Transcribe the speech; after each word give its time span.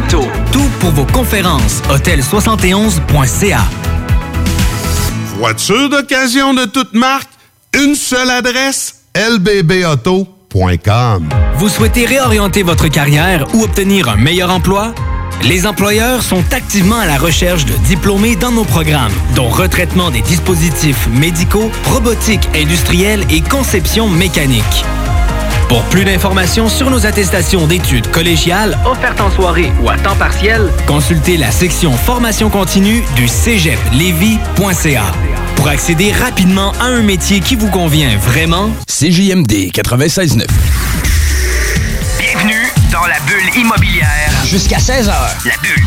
Plateau. 0.00 0.26
Tout 0.52 0.68
pour 0.80 0.90
vos 0.90 1.06
conférences. 1.06 1.82
Hôtel71.ca. 1.90 3.60
Voiture 5.38 5.88
d'occasion 5.88 6.54
de 6.54 6.64
toute 6.64 6.94
marque, 6.94 7.28
une 7.74 7.94
seule 7.94 8.30
adresse, 8.30 9.02
lbbauto.com. 9.14 11.28
Vous 11.56 11.68
souhaitez 11.68 12.06
réorienter 12.06 12.62
votre 12.62 12.88
carrière 12.88 13.46
ou 13.54 13.62
obtenir 13.62 14.08
un 14.08 14.16
meilleur 14.16 14.50
emploi? 14.50 14.94
Les 15.42 15.66
employeurs 15.66 16.22
sont 16.22 16.44
activement 16.52 16.98
à 16.98 17.06
la 17.06 17.16
recherche 17.16 17.64
de 17.64 17.72
diplômés 17.86 18.36
dans 18.36 18.52
nos 18.52 18.64
programmes, 18.64 19.12
dont 19.34 19.48
retraitement 19.48 20.10
des 20.10 20.20
dispositifs 20.20 21.08
médicaux, 21.08 21.70
robotique 21.86 22.46
industrielle 22.54 23.24
et 23.30 23.40
conception 23.40 24.08
mécanique. 24.08 24.84
Pour 25.70 25.84
plus 25.84 26.04
d'informations 26.04 26.68
sur 26.68 26.90
nos 26.90 27.06
attestations 27.06 27.68
d'études 27.68 28.10
collégiales 28.10 28.76
offertes 28.84 29.20
en 29.20 29.30
soirée 29.30 29.70
ou 29.80 29.88
à 29.88 29.96
temps 29.96 30.16
partiel, 30.16 30.68
consultez 30.84 31.36
la 31.36 31.52
section 31.52 31.92
formation 31.92 32.50
continue 32.50 33.04
du 33.14 33.28
cégeplevy.ca. 33.28 35.04
Pour 35.54 35.68
accéder 35.68 36.10
rapidement 36.10 36.72
à 36.80 36.86
un 36.86 37.02
métier 37.02 37.38
qui 37.38 37.54
vous 37.54 37.70
convient 37.70 38.18
vraiment, 38.18 38.70
CJMD 38.88 39.70
96.9. 39.70 40.44
Bienvenue 42.18 42.66
dans 42.90 43.06
la 43.06 43.20
bulle 43.20 43.56
immobilière. 43.56 44.32
Jusqu'à 44.44 44.78
16h. 44.78 45.12
La 45.46 45.56
bulle, 45.62 45.86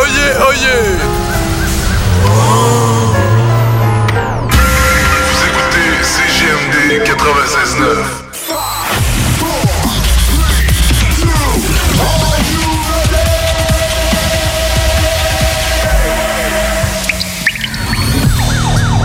Oyez, 0.00 0.32
oyez 0.48 0.82
Vous 5.26 5.40
écoutez 5.46 5.90
CGMD 6.02 6.76
96.9. 7.04 8.30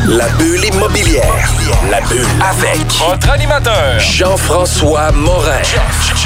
La 0.07 0.29
bulle 0.29 0.63
immobilière. 0.63 1.49
La 1.89 1.99
bulle 2.01 2.25
avec 2.41 2.79
Votre 3.05 3.31
animateur, 3.31 3.99
Jean-François 3.99 5.11
Morin. 5.11 5.61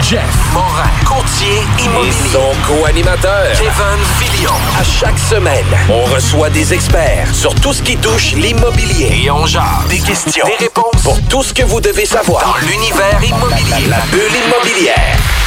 Jeff 0.03 0.21
Morin, 0.53 0.89
courtier 1.39 2.07
Et 2.07 2.11
son 2.31 2.51
co-animateur. 2.67 3.51
Kevin 3.53 4.03
Filion. 4.19 4.51
À 4.79 4.83
chaque 4.83 5.17
semaine, 5.17 5.65
on 5.89 6.03
reçoit 6.13 6.49
des 6.49 6.73
experts 6.73 7.33
sur 7.33 7.53
tout 7.55 7.73
ce 7.73 7.81
qui 7.81 7.95
touche 7.97 8.33
l'immobilier. 8.33 9.23
Et 9.23 9.31
on 9.31 9.45
jase. 9.45 9.87
Des 9.89 9.99
questions, 9.99 10.45
des 10.45 10.65
réponses 10.65 11.01
Pour 11.03 11.19
tout 11.27 11.43
ce 11.43 11.53
que 11.53 11.63
vous 11.63 11.79
devez 11.81 12.03
dans 12.03 12.09
savoir. 12.09 12.57
l'univers 12.61 13.19
immobilier. 13.23 13.87
La 13.87 13.99
bulle 14.11 14.31
immobilière. 14.47 15.38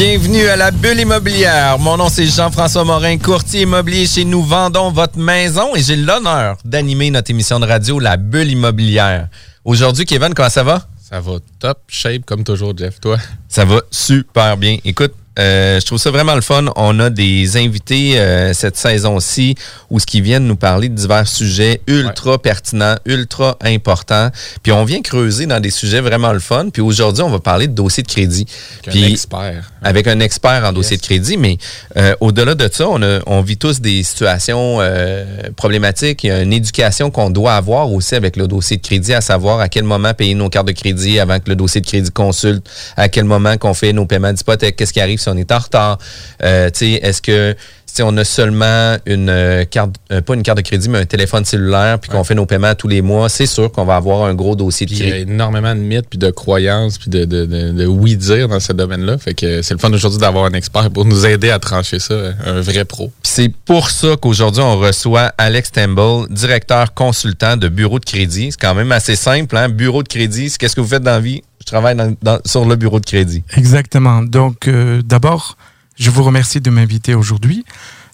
Bienvenue 0.00 0.46
à 0.46 0.54
la 0.54 0.70
bulle 0.70 1.00
immobilière. 1.00 1.76
Mon 1.80 1.96
nom 1.96 2.08
c'est 2.08 2.24
Jean-François 2.24 2.84
Morin, 2.84 3.18
courtier 3.18 3.62
immobilier 3.62 4.06
chez 4.06 4.24
nous 4.24 4.44
vendons 4.44 4.92
votre 4.92 5.18
maison 5.18 5.74
et 5.74 5.82
j'ai 5.82 5.96
l'honneur 5.96 6.56
d'animer 6.64 7.10
notre 7.10 7.32
émission 7.32 7.58
de 7.58 7.66
radio 7.66 7.98
La 7.98 8.16
bulle 8.16 8.52
immobilière. 8.52 9.26
Aujourd'hui, 9.64 10.04
Kevin, 10.04 10.34
comment 10.34 10.48
ça 10.50 10.62
va? 10.62 10.86
Ça 11.02 11.18
va 11.18 11.32
top 11.58 11.78
shape 11.88 12.24
comme 12.24 12.44
toujours, 12.44 12.78
Jeff. 12.78 13.00
Toi? 13.00 13.18
Ça 13.48 13.64
va 13.64 13.80
super 13.90 14.56
bien. 14.56 14.76
Écoute, 14.84 15.14
euh, 15.38 15.78
je 15.80 15.86
trouve 15.86 15.98
ça 15.98 16.10
vraiment 16.10 16.34
le 16.34 16.40
fun. 16.40 16.64
On 16.76 16.98
a 17.00 17.10
des 17.10 17.56
invités 17.56 18.18
euh, 18.18 18.52
cette 18.54 18.76
saison-ci 18.76 19.54
où 19.90 20.00
ce 20.00 20.06
qui 20.06 20.20
viennent 20.20 20.46
nous 20.46 20.56
parler 20.56 20.88
de 20.88 20.94
divers 20.94 21.28
sujets 21.28 21.80
ultra 21.86 22.38
pertinents, 22.38 22.96
ultra 23.06 23.56
importants. 23.62 24.30
Puis 24.62 24.72
on 24.72 24.84
vient 24.84 25.00
creuser 25.02 25.46
dans 25.46 25.60
des 25.60 25.70
sujets 25.70 26.00
vraiment 26.00 26.32
le 26.32 26.40
fun. 26.40 26.68
Puis 26.72 26.82
aujourd'hui, 26.82 27.22
on 27.22 27.30
va 27.30 27.38
parler 27.40 27.68
de 27.68 27.72
dossier 27.74 28.02
de 28.02 28.08
crédit. 28.08 28.46
Avec 28.86 28.90
Puis- 28.94 29.04
un 29.04 29.08
expert. 29.10 29.70
avec 29.82 30.06
un 30.08 30.20
expert 30.20 30.64
en 30.64 30.72
dossier 30.72 30.96
de 30.96 31.02
crédit, 31.02 31.36
mais 31.36 31.56
euh, 31.96 32.14
au-delà 32.20 32.54
de 32.54 32.68
ça, 32.72 32.88
on, 32.88 33.00
a- 33.02 33.20
on 33.26 33.40
vit 33.42 33.56
tous 33.56 33.80
des 33.80 34.02
situations 34.02 34.78
euh, 34.80 35.24
problématiques. 35.56 36.24
Il 36.24 36.28
y 36.28 36.30
a 36.30 36.42
une 36.42 36.52
éducation 36.52 37.10
qu'on 37.10 37.30
doit 37.30 37.54
avoir 37.54 37.90
aussi 37.92 38.14
avec 38.14 38.36
le 38.36 38.48
dossier 38.48 38.76
de 38.76 38.82
crédit, 38.82 39.14
à 39.14 39.20
savoir 39.20 39.60
à 39.60 39.68
quel 39.68 39.84
moment 39.84 40.14
payer 40.14 40.34
nos 40.34 40.48
cartes 40.48 40.66
de 40.68 40.72
crédit 40.72 41.18
avant 41.20 41.38
que 41.38 41.48
le 41.48 41.56
dossier 41.56 41.80
de 41.80 41.86
crédit 41.86 42.10
consulte, 42.10 42.66
à 42.96 43.08
quel 43.08 43.24
moment 43.24 43.56
qu'on 43.56 43.74
fait 43.74 43.92
nos 43.92 44.06
paiements 44.06 44.32
d'hypothèque, 44.32 44.76
qu'est-ce 44.76 44.92
qui 44.92 45.00
arrive 45.00 45.18
si 45.28 45.34
on 45.34 45.38
est 45.38 45.52
en 45.52 45.58
retard. 45.58 45.98
Euh, 46.42 46.70
est-ce 46.80 47.22
que 47.22 47.54
si 47.86 48.02
on 48.02 48.16
a 48.18 48.24
seulement 48.24 48.96
une 49.06 49.30
euh, 49.30 49.64
carte, 49.64 49.96
euh, 50.12 50.20
pas 50.20 50.34
une 50.34 50.42
carte 50.42 50.58
de 50.58 50.62
crédit, 50.62 50.88
mais 50.88 50.98
un 50.98 51.04
téléphone 51.06 51.44
cellulaire, 51.44 51.98
puis 51.98 52.10
qu'on 52.10 52.22
fait 52.22 52.34
nos 52.34 52.46
paiements 52.46 52.74
tous 52.74 52.86
les 52.86 53.02
mois, 53.02 53.28
c'est 53.28 53.46
sûr 53.46 53.72
qu'on 53.72 53.84
va 53.84 53.96
avoir 53.96 54.24
un 54.24 54.34
gros 54.34 54.54
dossier 54.54 54.86
de 54.86 54.90
Puis 54.90 55.00
il 55.00 55.04
y 55.04 55.08
a 55.08 55.14
crédit. 55.16 55.32
énormément 55.32 55.74
de 55.74 55.80
mythes, 55.80 56.06
puis 56.08 56.18
de 56.18 56.30
croyances, 56.30 56.98
puis 56.98 57.10
de, 57.10 57.24
de, 57.24 57.46
de, 57.46 57.72
de 57.72 57.86
oui-dire 57.86 58.46
dans 58.46 58.60
ce 58.60 58.72
domaine-là. 58.72 59.18
Fait 59.18 59.34
que 59.34 59.62
c'est 59.62 59.74
le 59.74 59.80
fun 59.80 59.92
aujourd'hui 59.92 60.20
d'avoir 60.20 60.44
un 60.44 60.52
expert 60.52 60.90
pour 60.90 61.06
nous 61.06 61.26
aider 61.26 61.50
à 61.50 61.58
trancher 61.58 61.98
ça, 61.98 62.14
un 62.44 62.60
vrai 62.60 62.84
pro. 62.84 63.10
C'est 63.22 63.52
pour 63.64 63.90
ça 63.90 64.16
qu'aujourd'hui, 64.20 64.62
on 64.62 64.78
reçoit 64.78 65.32
Alex 65.38 65.72
Temple, 65.72 66.30
directeur 66.30 66.94
consultant 66.94 67.56
de 67.56 67.68
bureau 67.68 67.98
de 67.98 68.04
crédit. 68.04 68.52
C'est 68.52 68.60
quand 68.60 68.74
même 68.74 68.92
assez 68.92 69.16
simple, 69.16 69.56
hein? 69.56 69.68
Bureau 69.70 70.02
de 70.02 70.08
crédit, 70.08 70.50
c'est 70.50 70.58
qu'est-ce 70.58 70.76
que 70.76 70.80
vous 70.80 70.88
faites 70.88 71.02
dans 71.02 71.12
la 71.12 71.20
vie? 71.20 71.42
Je 71.68 71.72
travaille 71.74 71.94
dans- 71.96 72.16
dans- 72.22 72.40
sur 72.46 72.64
le 72.64 72.76
bureau 72.76 72.98
de 72.98 73.04
crédit. 73.04 73.42
Exactement. 73.56 74.22
Donc, 74.22 74.68
euh, 74.68 75.02
d'abord, 75.04 75.58
je 75.98 76.08
vous 76.10 76.22
remercie 76.24 76.62
de 76.62 76.70
m'inviter 76.70 77.14
aujourd'hui. 77.14 77.64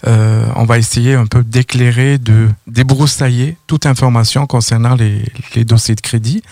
Euh, 0.08 0.44
on 0.56 0.64
va 0.64 0.78
essayer 0.78 1.14
un 1.14 1.26
peu 1.26 1.44
d'éclairer, 1.44 2.18
de 2.18 2.48
débroussailler 2.66 3.56
toute 3.68 3.86
information 3.86 4.46
concernant 4.46 4.96
les, 4.96 5.24
les 5.54 5.64
dossiers 5.64 5.94
de 5.94 6.00
crédit. 6.00 6.42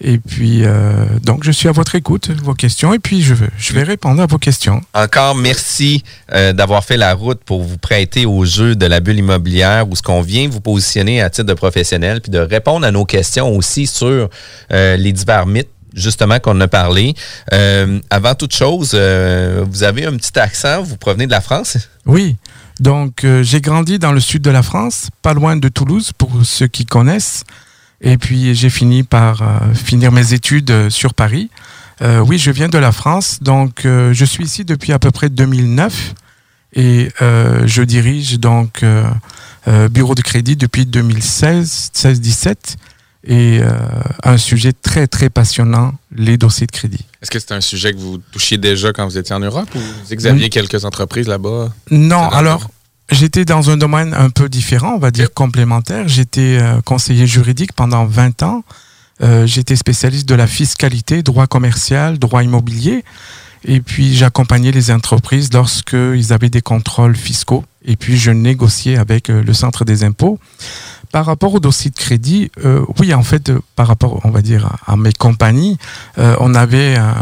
Et 0.00 0.18
puis, 0.18 0.60
euh, 0.64 1.06
donc, 1.24 1.42
je 1.42 1.50
suis 1.50 1.68
à 1.68 1.72
votre 1.72 1.96
écoute, 1.96 2.30
vos 2.44 2.54
questions, 2.54 2.94
et 2.94 3.00
puis 3.00 3.20
je, 3.20 3.34
vais- 3.34 3.50
je 3.58 3.72
vais 3.72 3.82
répondre 3.82 4.22
à 4.22 4.26
vos 4.26 4.38
questions. 4.38 4.80
Encore 4.94 5.34
merci 5.34 6.04
euh, 6.32 6.52
d'avoir 6.52 6.84
fait 6.84 6.96
la 6.96 7.14
route 7.14 7.40
pour 7.44 7.64
vous 7.64 7.78
prêter 7.78 8.24
au 8.24 8.44
jeu 8.44 8.76
de 8.76 8.86
la 8.86 9.00
bulle 9.00 9.18
immobilière 9.18 9.88
où 9.90 9.96
ce 9.96 10.02
qu'on 10.02 10.22
vient 10.22 10.48
vous 10.48 10.60
positionner 10.60 11.20
à 11.20 11.30
titre 11.30 11.48
de 11.48 11.54
professionnel 11.54 12.20
puis 12.20 12.30
de 12.30 12.38
répondre 12.38 12.86
à 12.86 12.92
nos 12.92 13.04
questions 13.04 13.50
aussi 13.56 13.88
sur 13.88 14.28
euh, 14.72 14.96
les 14.96 15.12
divers 15.12 15.46
mythes 15.46 15.68
justement 15.94 16.38
qu'on 16.38 16.60
a 16.60 16.68
parlé. 16.68 17.14
Euh, 17.52 18.00
avant 18.10 18.34
toute 18.34 18.54
chose, 18.54 18.92
euh, 18.94 19.64
vous 19.68 19.82
avez 19.82 20.06
un 20.06 20.16
petit 20.16 20.38
accent, 20.38 20.82
vous 20.82 20.96
provenez 20.96 21.26
de 21.26 21.30
la 21.30 21.40
France? 21.40 21.78
Oui. 22.06 22.36
Donc, 22.80 23.24
euh, 23.24 23.42
j'ai 23.42 23.60
grandi 23.60 23.98
dans 23.98 24.12
le 24.12 24.20
sud 24.20 24.42
de 24.42 24.50
la 24.50 24.62
France, 24.62 25.08
pas 25.22 25.34
loin 25.34 25.56
de 25.56 25.68
Toulouse, 25.68 26.12
pour 26.16 26.30
ceux 26.44 26.68
qui 26.68 26.84
connaissent. 26.86 27.44
Et 28.00 28.16
puis, 28.16 28.54
j'ai 28.54 28.70
fini 28.70 29.02
par 29.02 29.42
finir 29.74 30.12
mes 30.12 30.32
études 30.32 30.88
sur 30.88 31.14
Paris. 31.14 31.50
Oui, 32.00 32.38
je 32.38 32.52
viens 32.52 32.68
de 32.68 32.78
la 32.78 32.92
France, 32.92 33.38
donc 33.42 33.80
je 33.82 34.24
suis 34.24 34.44
ici 34.44 34.64
depuis 34.64 34.92
à 34.92 35.00
peu 35.00 35.10
près 35.10 35.28
2009 35.28 36.14
et 36.76 37.08
je 37.18 37.82
dirige 37.82 38.38
donc 38.38 38.84
bureau 39.90 40.14
de 40.14 40.20
crédit 40.20 40.54
depuis 40.54 40.86
2016, 40.86 41.90
16-17 41.92 42.76
et 43.24 43.58
euh, 43.60 43.70
un 44.22 44.38
sujet 44.38 44.72
très 44.72 45.06
très 45.06 45.28
passionnant, 45.28 45.92
les 46.14 46.36
dossiers 46.36 46.66
de 46.66 46.72
crédit. 46.72 47.04
Est-ce 47.20 47.30
que 47.30 47.38
c'est 47.38 47.52
un 47.52 47.60
sujet 47.60 47.92
que 47.92 47.98
vous 47.98 48.18
touchiez 48.32 48.58
déjà 48.58 48.92
quand 48.92 49.04
vous 49.06 49.18
étiez 49.18 49.34
en 49.34 49.40
Europe 49.40 49.68
ou 49.74 49.78
vous 49.78 50.26
aviez 50.26 50.44
Oui. 50.44 50.50
quelques 50.50 50.84
entreprises 50.84 51.26
là-bas? 51.26 51.72
Non, 51.90 52.28
alors 52.28 52.70
j'étais 53.10 53.44
dans 53.44 53.70
un 53.70 53.76
domaine 53.76 54.14
un 54.14 54.30
peu 54.30 54.48
différent, 54.48 54.94
on 54.94 54.98
va 54.98 55.10
dire 55.10 55.34
complémentaire. 55.34 56.06
J'étais 56.06 56.58
euh, 56.60 56.80
conseiller 56.82 57.26
juridique 57.26 57.72
pendant 57.72 58.06
20 58.06 58.42
ans. 58.44 58.62
Euh, 59.20 59.46
j'étais 59.46 59.74
spécialiste 59.74 60.28
de 60.28 60.36
la 60.36 60.46
fiscalité, 60.46 61.22
droit 61.24 61.48
commercial, 61.48 62.18
droit 62.20 62.44
immobilier. 62.44 63.04
Et 63.64 63.80
puis 63.80 64.14
j'accompagnais 64.14 64.70
les 64.70 64.92
entreprises 64.92 65.52
lorsqu'ils 65.52 66.32
avaient 66.32 66.50
des 66.50 66.60
contrôles 66.60 67.16
fiscaux. 67.16 67.64
Et 67.84 67.96
puis 67.96 68.16
je 68.16 68.30
négociais 68.30 68.96
avec 68.96 69.26
le 69.26 69.52
centre 69.52 69.84
des 69.84 70.04
impôts. 70.04 70.38
Par 71.12 71.24
rapport 71.26 71.54
au 71.54 71.60
dossier 71.60 71.90
de 71.90 71.96
crédit, 71.96 72.50
euh, 72.64 72.84
oui, 72.98 73.14
en 73.14 73.22
fait, 73.22 73.48
euh, 73.50 73.60
par 73.76 73.86
rapport, 73.86 74.20
on 74.24 74.30
va 74.30 74.42
dire, 74.42 74.66
à, 74.86 74.92
à 74.92 74.96
mes 74.96 75.12
compagnies, 75.12 75.78
euh, 76.18 76.36
on 76.40 76.54
avait 76.54 76.96
un, 76.96 77.14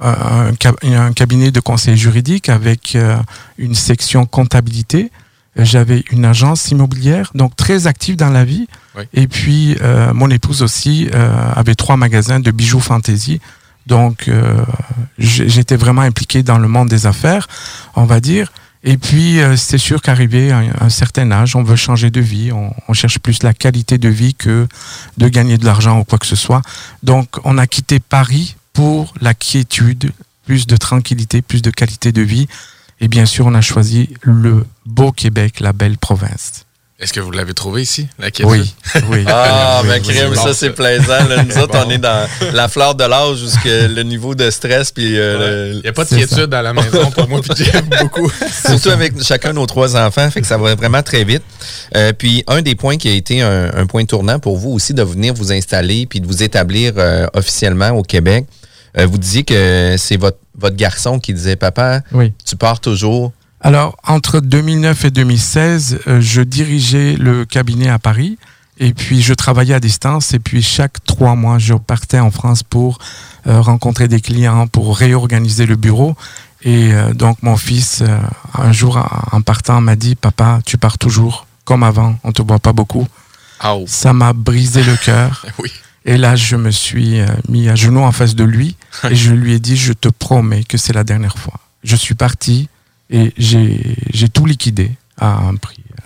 un- 0.00 0.46
un 0.48 0.54
cab- 0.54 0.76
un 0.82 1.12
cabinet 1.12 1.50
de 1.50 1.60
conseil 1.60 1.96
juridique 1.96 2.48
avec 2.48 2.96
euh, 2.96 3.16
une 3.58 3.74
section 3.74 4.24
comptabilité. 4.26 5.10
J'avais 5.56 6.04
une 6.12 6.24
agence 6.24 6.70
immobilière, 6.70 7.30
donc 7.34 7.56
très 7.56 7.86
active 7.88 8.16
dans 8.16 8.30
la 8.30 8.44
vie. 8.44 8.68
Oui. 8.96 9.02
Et 9.12 9.26
puis, 9.26 9.76
euh, 9.82 10.14
mon 10.14 10.30
épouse 10.30 10.62
aussi 10.62 11.08
euh, 11.12 11.52
avait 11.54 11.74
trois 11.74 11.96
magasins 11.96 12.40
de 12.40 12.50
bijoux 12.52 12.80
fantasy. 12.80 13.40
Donc, 13.86 14.28
euh, 14.28 14.64
j'étais 15.18 15.76
vraiment 15.76 16.02
impliqué 16.02 16.42
dans 16.42 16.58
le 16.58 16.68
monde 16.68 16.88
des 16.88 17.06
affaires, 17.06 17.48
on 17.96 18.04
va 18.04 18.20
dire. 18.20 18.52
Et 18.82 18.96
puis, 18.96 19.40
euh, 19.40 19.56
c'est 19.56 19.78
sûr 19.78 20.00
qu'arrivé 20.00 20.50
à 20.52 20.62
un, 20.80 20.88
certain 20.88 21.30
âge, 21.32 21.54
on 21.54 21.62
veut 21.62 21.76
changer 21.76 22.10
de 22.10 22.20
vie. 22.20 22.50
On, 22.50 22.74
on 22.88 22.92
cherche 22.94 23.18
plus 23.18 23.42
la 23.42 23.52
qualité 23.52 23.98
de 23.98 24.08
vie 24.08 24.34
que 24.34 24.66
de 25.18 25.28
gagner 25.28 25.58
de 25.58 25.66
l'argent 25.66 26.00
ou 26.00 26.04
quoi 26.04 26.18
que 26.18 26.26
ce 26.26 26.36
soit. 26.36 26.62
Donc, 27.02 27.28
on 27.44 27.58
a 27.58 27.66
quitté 27.66 28.00
Paris 28.00 28.56
pour 28.72 29.12
la 29.20 29.34
quiétude, 29.34 30.12
plus 30.46 30.66
de 30.66 30.76
tranquillité, 30.76 31.42
plus 31.42 31.62
de 31.62 31.70
qualité 31.70 32.12
de 32.12 32.22
vie. 32.22 32.48
Et 33.00 33.08
bien 33.08 33.26
sûr, 33.26 33.46
on 33.46 33.54
a 33.54 33.60
choisi 33.60 34.10
le 34.22 34.66
beau 34.86 35.12
Québec, 35.12 35.60
la 35.60 35.72
belle 35.72 35.98
province. 35.98 36.64
Est-ce 37.00 37.14
que 37.14 37.20
vous 37.20 37.30
l'avez 37.30 37.54
trouvé 37.54 37.80
ici, 37.80 38.08
la 38.18 38.30
quiétude? 38.30 38.50
Oui, 38.52 39.00
oui. 39.08 39.24
Ah, 39.26 39.80
Oui, 39.82 39.88
ma 39.88 40.28
oui, 40.28 40.36
ça 40.36 40.52
c'est 40.52 40.70
plaisant. 40.70 41.24
là. 41.28 41.42
Nous 41.44 41.56
autres, 41.62 41.78
on 41.86 41.88
est 41.88 41.96
dans 41.98 42.28
la 42.52 42.68
fleur 42.68 42.94
de 42.94 43.04
l'âge 43.04 43.38
jusque 43.38 43.64
le 43.64 44.02
niveau 44.02 44.34
de 44.34 44.50
stress. 44.50 44.92
Puis, 44.92 45.18
euh, 45.18 45.68
Il 45.70 45.76
le- 45.76 45.82
n'y 45.82 45.88
a 45.88 45.92
pas 45.94 46.04
de 46.04 46.10
quiétude 46.10 46.52
à 46.52 46.60
la 46.60 46.74
maison 46.74 47.10
pour 47.10 47.26
moi 47.26 47.40
puis 47.40 47.64
Jeff, 47.64 47.82
beaucoup. 48.02 48.30
Surtout 48.66 48.90
avec 48.90 49.20
chacun 49.22 49.54
nos 49.54 49.64
trois 49.64 49.96
enfants, 49.96 50.30
fait 50.30 50.42
que 50.42 50.46
ça 50.46 50.58
va 50.58 50.74
vraiment 50.74 51.02
très 51.02 51.24
vite. 51.24 51.42
Euh, 51.96 52.12
puis 52.12 52.44
un 52.48 52.60
des 52.60 52.74
points 52.74 52.98
qui 52.98 53.08
a 53.08 53.12
été 53.12 53.40
un, 53.40 53.72
un 53.74 53.86
point 53.86 54.04
tournant 54.04 54.38
pour 54.38 54.58
vous 54.58 54.70
aussi 54.70 54.92
de 54.92 55.02
venir 55.02 55.32
vous 55.32 55.52
installer 55.52 56.04
puis 56.04 56.20
de 56.20 56.26
vous 56.26 56.42
établir 56.42 56.92
euh, 56.98 57.26
officiellement 57.32 57.90
au 57.90 58.02
Québec. 58.02 58.44
Euh, 58.98 59.06
vous 59.06 59.16
disiez 59.18 59.44
que 59.44 59.94
c'est 59.96 60.16
votre, 60.18 60.38
votre 60.58 60.76
garçon 60.76 61.18
qui 61.18 61.32
disait 61.32 61.56
Papa, 61.56 62.02
Oui. 62.12 62.32
tu 62.44 62.56
pars 62.56 62.80
toujours. 62.80 63.32
Alors, 63.60 63.96
entre 64.06 64.40
2009 64.40 65.04
et 65.04 65.10
2016, 65.10 66.00
euh, 66.06 66.20
je 66.20 66.40
dirigeais 66.40 67.16
le 67.16 67.44
cabinet 67.44 67.88
à 67.88 67.98
Paris. 67.98 68.38
Et 68.82 68.94
puis, 68.94 69.20
je 69.20 69.34
travaillais 69.34 69.74
à 69.74 69.80
distance. 69.80 70.32
Et 70.32 70.38
puis, 70.38 70.62
chaque 70.62 71.04
trois 71.04 71.34
mois, 71.36 71.58
je 71.58 71.74
partais 71.74 72.18
en 72.18 72.30
France 72.30 72.62
pour 72.62 72.98
euh, 73.46 73.60
rencontrer 73.60 74.08
des 74.08 74.22
clients, 74.22 74.66
pour 74.66 74.96
réorganiser 74.96 75.66
le 75.66 75.76
bureau. 75.76 76.16
Et 76.62 76.94
euh, 76.94 77.12
donc, 77.12 77.42
mon 77.42 77.58
fils, 77.58 78.00
euh, 78.00 78.18
un 78.54 78.72
jour, 78.72 78.98
en 79.32 79.42
partant, 79.42 79.82
m'a 79.82 79.96
dit, 79.96 80.14
Papa, 80.14 80.60
tu 80.64 80.78
pars 80.78 80.96
toujours 80.96 81.46
comme 81.66 81.82
avant. 81.82 82.16
On 82.24 82.32
te 82.32 82.40
voit 82.40 82.58
pas 82.58 82.72
beaucoup. 82.72 83.06
Oh. 83.62 83.84
Ça 83.86 84.14
m'a 84.14 84.32
brisé 84.32 84.82
le 84.82 84.96
cœur. 84.96 85.44
oui. 85.58 85.70
Et 86.06 86.16
là, 86.16 86.34
je 86.34 86.56
me 86.56 86.70
suis 86.70 87.20
mis 87.50 87.68
à 87.68 87.74
genoux 87.74 88.00
en 88.00 88.12
face 88.12 88.34
de 88.34 88.44
lui 88.44 88.76
et 89.10 89.14
je 89.14 89.34
lui 89.34 89.52
ai 89.52 89.60
dit, 89.60 89.76
je 89.76 89.92
te 89.92 90.08
promets 90.08 90.64
que 90.64 90.78
c'est 90.78 90.94
la 90.94 91.04
dernière 91.04 91.36
fois. 91.36 91.60
Je 91.84 91.96
suis 91.96 92.14
parti 92.14 92.70
et 93.10 93.32
j'ai 93.36 94.28
tout 94.32 94.46
liquidé 94.46 94.92
à 95.18 95.36
un 95.38 95.56
prix 95.56 95.82
euh, 95.92 96.02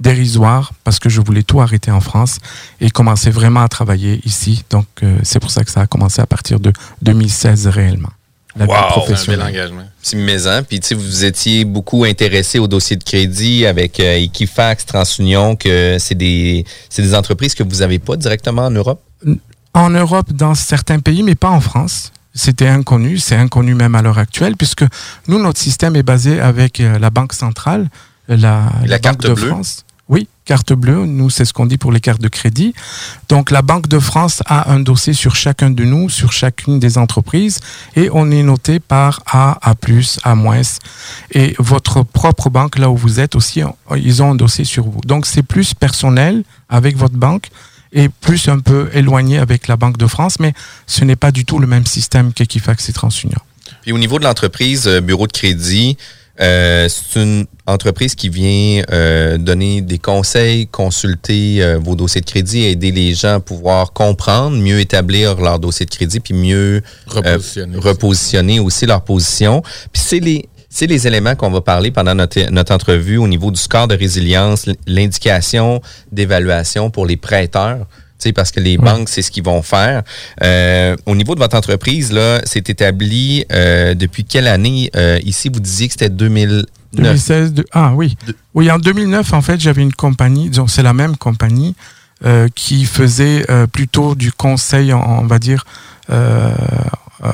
dérisoire 0.00 0.72
parce 0.84 0.98
que 0.98 1.08
je 1.08 1.20
voulais 1.20 1.42
tout 1.42 1.60
arrêter 1.60 1.90
en 1.90 2.00
France 2.00 2.38
et 2.80 2.90
commencer 2.90 3.30
vraiment 3.30 3.62
à 3.62 3.68
travailler 3.68 4.20
ici. 4.24 4.64
Donc, 4.70 4.86
euh, 5.02 5.18
c'est 5.22 5.38
pour 5.40 5.50
ça 5.50 5.64
que 5.64 5.70
ça 5.70 5.82
a 5.82 5.86
commencé 5.86 6.20
à 6.20 6.26
partir 6.26 6.58
de 6.60 6.72
2016 7.02 7.66
réellement. 7.68 8.08
La 8.56 8.64
Wow, 8.64 8.72
C'est 8.72 8.78
un 8.78 8.80
bel 8.82 8.90
professionnelle. 8.90 9.42
engagement. 9.42 9.84
Petit 10.02 10.16
maison. 10.16 10.62
Puis 10.68 10.80
tu 10.80 10.88
sais, 10.88 10.94
vous 10.96 11.24
étiez 11.24 11.64
beaucoup 11.64 12.02
intéressé 12.04 12.58
au 12.58 12.66
dossier 12.66 12.96
de 12.96 13.04
crédit 13.04 13.64
avec 13.66 14.00
euh, 14.00 14.16
Equifax, 14.16 14.86
TransUnion, 14.86 15.54
que 15.54 15.96
c'est 16.00 16.16
des, 16.16 16.64
c'est 16.88 17.02
des 17.02 17.14
entreprises 17.14 17.54
que 17.54 17.62
vous 17.62 17.76
n'avez 17.76 17.98
pas 18.00 18.16
directement 18.16 18.62
en 18.62 18.70
Europe? 18.70 19.00
En 19.72 19.90
Europe, 19.90 20.32
dans 20.32 20.56
certains 20.56 20.98
pays, 20.98 21.22
mais 21.22 21.36
pas 21.36 21.50
en 21.50 21.60
France. 21.60 22.10
C'était 22.34 22.68
inconnu, 22.68 23.18
c'est 23.18 23.36
inconnu 23.36 23.74
même 23.74 23.94
à 23.94 24.02
l'heure 24.02 24.18
actuelle, 24.18 24.56
puisque 24.56 24.84
nous, 25.26 25.40
notre 25.40 25.58
système 25.58 25.96
est 25.96 26.02
basé 26.02 26.40
avec 26.40 26.80
euh, 26.80 26.98
la 26.98 27.10
Banque 27.10 27.32
centrale, 27.32 27.88
la, 28.28 28.70
La 28.86 28.96
Banque 28.96 29.00
carte 29.00 29.22
de 29.22 29.34
bleue. 29.34 29.48
France. 29.48 29.84
Oui, 30.08 30.28
carte 30.44 30.72
bleue, 30.72 31.06
nous, 31.06 31.30
c'est 31.30 31.44
ce 31.44 31.52
qu'on 31.52 31.66
dit 31.66 31.78
pour 31.78 31.92
les 31.92 32.00
cartes 32.00 32.20
de 32.20 32.28
crédit. 32.28 32.74
Donc, 33.28 33.52
la 33.52 33.62
Banque 33.62 33.86
de 33.86 34.00
France 34.00 34.42
a 34.46 34.72
un 34.72 34.80
dossier 34.80 35.12
sur 35.12 35.36
chacun 35.36 35.70
de 35.70 35.84
nous, 35.84 36.08
sur 36.08 36.32
chacune 36.32 36.80
des 36.80 36.98
entreprises, 36.98 37.60
et 37.94 38.10
on 38.12 38.28
est 38.32 38.42
noté 38.42 38.80
par 38.80 39.22
A, 39.26 39.58
A+, 39.62 39.74
A-. 40.24 40.62
Et 41.30 41.54
votre 41.60 42.02
propre 42.02 42.50
banque, 42.50 42.78
là 42.78 42.90
où 42.90 42.96
vous 42.96 43.20
êtes 43.20 43.36
aussi, 43.36 43.62
ils 43.96 44.22
ont 44.22 44.32
un 44.32 44.34
dossier 44.34 44.64
sur 44.64 44.84
vous. 44.84 45.00
Donc, 45.06 45.26
c'est 45.26 45.44
plus 45.44 45.74
personnel 45.74 46.42
avec 46.68 46.96
votre 46.96 47.16
banque 47.16 47.48
et 47.92 48.08
plus 48.08 48.48
un 48.48 48.58
peu 48.60 48.88
éloigné 48.94 49.38
avec 49.38 49.68
la 49.68 49.76
Banque 49.76 49.98
de 49.98 50.06
France, 50.06 50.38
mais 50.40 50.52
ce 50.86 51.04
n'est 51.04 51.16
pas 51.16 51.30
du 51.32 51.44
tout 51.44 51.58
le 51.58 51.66
même 51.66 51.86
système 51.86 52.32
qu'Equifax 52.32 52.88
et 52.88 52.92
TransUnion. 52.92 53.38
Puis 53.82 53.92
au 53.92 53.98
niveau 53.98 54.18
de 54.18 54.24
l'entreprise 54.24 54.86
euh, 54.86 55.00
Bureau 55.00 55.26
de 55.26 55.32
crédit, 55.32 55.96
euh, 56.40 56.88
c'est 56.88 57.20
une 57.20 57.46
entreprise 57.66 58.14
qui 58.14 58.28
vient 58.30 58.82
euh, 58.90 59.36
donner 59.36 59.82
des 59.82 59.98
conseils, 59.98 60.66
consulter 60.68 61.62
euh, 61.62 61.78
vos 61.78 61.96
dossiers 61.96 62.20
de 62.22 62.26
crédit, 62.26 62.62
aider 62.64 62.92
les 62.92 63.14
gens 63.14 63.34
à 63.34 63.40
pouvoir 63.40 63.92
comprendre, 63.92 64.56
mieux 64.56 64.80
établir 64.80 65.36
leur 65.36 65.58
dossier 65.58 65.84
de 65.86 65.90
crédit, 65.90 66.20
puis 66.20 66.32
mieux 66.34 66.82
Repositionner. 67.08 67.76
euh, 67.76 67.80
repositionner 67.80 68.60
aussi 68.60 68.86
leur 68.86 69.02
position. 69.02 69.62
Puis 69.92 70.02
c'est 70.02 70.20
les 70.20 70.48
c'est 70.70 70.86
les 70.86 71.06
éléments 71.06 71.34
qu'on 71.34 71.50
va 71.50 71.60
parler 71.60 71.90
pendant 71.90 72.14
notre, 72.14 72.48
notre 72.50 72.72
entrevue 72.72 73.16
au 73.18 73.26
niveau 73.28 73.50
du 73.50 73.60
score 73.60 73.88
de 73.88 73.96
résilience, 73.96 74.66
l'indication 74.86 75.82
d'évaluation 76.12 76.90
pour 76.90 77.04
les 77.06 77.16
prêteurs. 77.16 77.86
Tu 78.18 78.28
sais, 78.28 78.32
parce 78.32 78.50
que 78.50 78.60
les 78.60 78.76
banques, 78.78 79.08
c'est 79.08 79.22
ce 79.22 79.30
qu'ils 79.30 79.42
vont 79.44 79.62
faire. 79.62 80.02
Euh, 80.42 80.94
au 81.06 81.16
niveau 81.16 81.34
de 81.34 81.40
votre 81.40 81.56
entreprise, 81.56 82.12
là, 82.12 82.40
c'est 82.44 82.68
établi 82.70 83.44
euh, 83.50 83.94
depuis 83.94 84.24
quelle 84.24 84.46
année? 84.46 84.90
Euh, 84.94 85.18
ici, 85.24 85.48
vous 85.52 85.58
disiez 85.60 85.88
que 85.88 85.94
c'était 85.94 86.10
2009. 86.10 86.64
2016, 86.92 87.54
de- 87.54 87.64
ah 87.72 87.92
oui. 87.94 88.16
Oui, 88.54 88.70
en 88.70 88.78
2009, 88.78 89.32
en 89.32 89.40
fait, 89.42 89.58
j'avais 89.58 89.82
une 89.82 89.92
compagnie, 89.94 90.50
disons, 90.50 90.66
c'est 90.66 90.82
la 90.82 90.92
même 90.92 91.16
compagnie, 91.16 91.74
euh, 92.26 92.48
qui 92.54 92.84
faisait 92.84 93.44
euh, 93.50 93.66
plutôt 93.66 94.14
du 94.14 94.32
conseil, 94.32 94.92
on, 94.92 95.20
on 95.20 95.26
va 95.26 95.38
dire, 95.38 95.64
euh, 96.10 96.52
euh, 97.24 97.30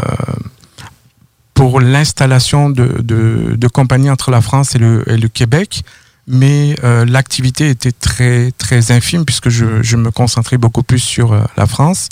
pour 1.57 1.81
l'installation 1.81 2.71
de, 2.71 3.03
de, 3.03 3.57
de 3.57 3.69
compagnies 3.69 4.11
entre 4.11 4.31
la 4.31 4.41
France 4.41 4.77
et 4.77 4.79
le, 4.79 5.03
et 5.11 5.17
le 5.17 5.29
Québec. 5.29 5.83
Mais 6.29 6.77
euh, 6.85 7.05
l'activité 7.05 7.71
était 7.71 7.93
très 7.93 8.51
très 8.59 8.91
infime 8.91 9.25
puisque 9.25 9.49
je, 9.49 9.81
je 9.83 9.97
me 9.97 10.11
concentrais 10.11 10.59
beaucoup 10.59 10.83
plus 10.83 10.99
sur 10.99 11.33
euh, 11.33 11.41
la 11.57 11.67
France. 11.67 12.09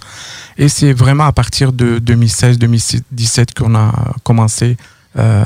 Et 0.56 0.68
c'est 0.68 0.92
vraiment 0.92 1.24
à 1.24 1.32
partir 1.32 1.72
de 1.72 1.98
2016-2017 1.98 3.54
qu'on 3.56 3.74
a 3.74 3.92
commencé 4.22 4.76
euh, 5.16 5.44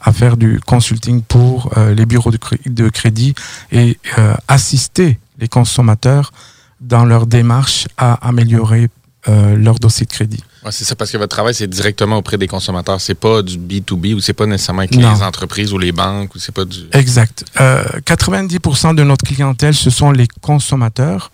à 0.00 0.12
faire 0.12 0.36
du 0.36 0.58
consulting 0.66 1.22
pour 1.22 1.70
euh, 1.76 1.94
les 1.94 2.04
bureaux 2.04 2.32
de, 2.32 2.38
de 2.66 2.88
crédit 2.88 3.34
et 3.70 3.96
euh, 4.18 4.34
assister 4.48 5.20
les 5.38 5.46
consommateurs 5.46 6.32
dans 6.80 7.04
leur 7.04 7.28
démarche 7.28 7.86
à 7.96 8.14
améliorer 8.26 8.88
leur 9.26 9.78
dossier 9.78 10.04
de 10.04 10.10
crédit. 10.10 10.44
Ouais, 10.64 10.70
c'est 10.72 10.84
ça, 10.84 10.94
parce 10.96 11.10
que 11.10 11.18
votre 11.18 11.34
travail, 11.34 11.54
c'est 11.54 11.66
directement 11.68 12.16
auprès 12.16 12.38
des 12.38 12.46
consommateurs. 12.48 13.00
C'est 13.00 13.14
pas 13.14 13.42
du 13.42 13.58
B2B 13.58 14.14
ou 14.14 14.20
c'est 14.20 14.32
pas 14.32 14.46
nécessairement 14.46 14.80
avec 14.80 14.96
Non. 14.96 15.12
les 15.14 15.22
entreprises 15.22 15.72
ou 15.74 15.78
les 15.78 15.92
banques 15.92 16.34
ou 16.34 16.38
c'est 16.38 16.52
pas 16.54 16.64
du. 16.64 16.78
Exact. 16.92 17.44
Euh, 17.60 17.84
90% 18.06 18.94
de 18.94 19.02
notre 19.02 19.24
clientèle, 19.26 19.74
ce 19.74 19.90
sont 19.90 20.10
les 20.10 20.26
consommateurs 20.40 21.30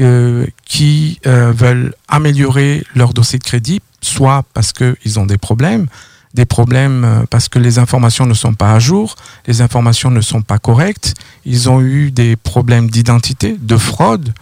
euh, 0.00 0.46
qui 0.64 1.20
euh, 1.26 1.52
veulent 1.54 1.94
améliorer 2.08 2.82
leur 2.94 3.12
dossier 3.12 3.38
de 3.38 3.44
crédit, 3.44 3.82
soit 4.00 4.44
parce 4.54 4.72
qu'ils 4.72 5.18
ont 5.18 5.26
des 5.26 5.36
problèmes, 5.36 5.88
des 6.32 6.46
problèmes 6.46 7.04
euh, 7.04 7.22
parce 7.28 7.50
que 7.50 7.58
les 7.58 7.78
informations 7.78 8.24
ne 8.24 8.32
sont 8.32 8.54
pas 8.54 8.72
à 8.72 8.78
jour, 8.78 9.14
les 9.46 9.60
informations 9.60 10.10
ne 10.10 10.22
sont 10.22 10.40
pas 10.40 10.58
correctes, 10.58 11.12
ils 11.44 11.68
ont 11.68 11.82
eu 11.82 12.10
des 12.12 12.36
problèmes 12.36 12.88
d'identité, 12.88 13.56
de 13.60 13.76
fraude, 13.76 14.32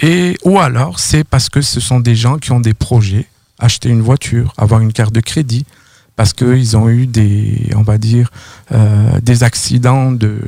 et 0.00 0.36
ou 0.44 0.60
alors 0.60 1.00
c'est 1.00 1.24
parce 1.24 1.48
que 1.48 1.60
ce 1.60 1.80
sont 1.80 1.98
des 1.98 2.14
gens 2.14 2.38
qui 2.38 2.52
ont 2.52 2.60
des 2.60 2.74
projets, 2.74 3.26
acheter 3.58 3.88
une 3.88 4.02
voiture, 4.02 4.52
avoir 4.56 4.80
une 4.80 4.92
carte 4.92 5.14
de 5.14 5.20
crédit, 5.20 5.64
parce 6.16 6.32
qu'ils 6.32 6.76
ont 6.76 6.88
eu 6.88 7.06
des, 7.08 7.70
on 7.74 7.82
va 7.82 7.98
dire, 7.98 8.30
euh, 8.70 9.18
des 9.20 9.42
accidents 9.42 10.12
de, 10.12 10.38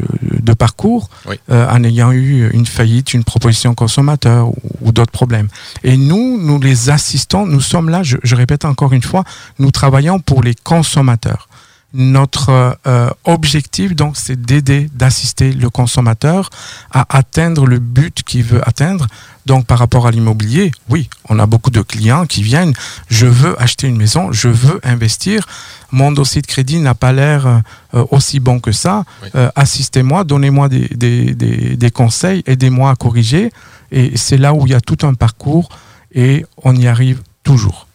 de 0.40 0.52
parcours 0.52 1.10
Oui. 1.28 1.40
euh, 1.50 1.68
en 1.68 1.82
ayant 1.82 2.12
eu 2.12 2.48
une 2.52 2.66
faillite, 2.66 3.14
une 3.14 3.24
proposition 3.24 3.74
consommateur 3.74 4.48
ou, 4.48 4.54
ou 4.82 4.92
d'autres 4.92 5.10
problèmes. 5.10 5.48
Et 5.82 5.96
nous, 5.96 6.38
nous 6.40 6.60
les 6.60 6.88
assistons, 6.90 7.46
nous 7.46 7.60
sommes 7.60 7.88
là, 7.90 8.04
je, 8.04 8.16
je 8.22 8.36
répète 8.36 8.64
encore 8.64 8.92
une 8.92 9.02
fois, 9.02 9.24
nous 9.58 9.72
travaillons 9.72 10.20
pour 10.20 10.42
les 10.44 10.54
consommateurs. 10.54 11.48
Notre 11.94 12.76
euh, 12.86 13.10
objectif, 13.24 13.94
donc, 13.94 14.16
c'est 14.16 14.40
d'aider, 14.40 14.90
d'assister 14.92 15.52
le 15.52 15.70
consommateur 15.70 16.50
à 16.90 17.06
atteindre 17.16 17.66
le 17.66 17.78
but 17.78 18.22
qu'il 18.22 18.42
veut 18.42 18.60
atteindre. 18.68 19.06
Donc, 19.46 19.66
par 19.66 19.78
rapport 19.78 20.06
à 20.06 20.10
l'immobilier, 20.10 20.72
oui, 20.90 21.08
on 21.28 21.38
a 21.38 21.46
beaucoup 21.46 21.70
de 21.70 21.80
clients 21.80 22.26
qui 22.26 22.42
viennent. 22.42 22.74
Je 23.08 23.26
veux 23.26 23.60
acheter 23.62 23.86
une 23.86 23.96
maison, 23.96 24.32
je 24.32 24.48
veux 24.48 24.80
investir. 24.82 25.46
Mon 25.92 26.12
dossier 26.12 26.42
de 26.42 26.46
crédit 26.46 26.80
n'a 26.80 26.94
pas 26.94 27.12
l'air 27.12 27.46
euh, 27.94 28.04
aussi 28.10 28.40
bon 28.40 28.58
que 28.58 28.72
ça. 28.72 29.04
Euh, 29.34 29.50
Assistez-moi, 29.54 30.24
donnez-moi 30.24 30.68
des, 30.68 30.88
des, 30.88 31.34
des, 31.34 31.76
des 31.76 31.90
conseils, 31.90 32.42
aidez-moi 32.46 32.90
à 32.90 32.96
corriger. 32.96 33.52
Et 33.92 34.16
c'est 34.16 34.36
là 34.36 34.52
où 34.52 34.66
il 34.66 34.72
y 34.72 34.74
a 34.74 34.80
tout 34.80 35.06
un 35.06 35.14
parcours 35.14 35.68
et 36.12 36.44
on 36.62 36.74
y 36.74 36.88
arrive 36.88 37.22
toujours. 37.44 37.85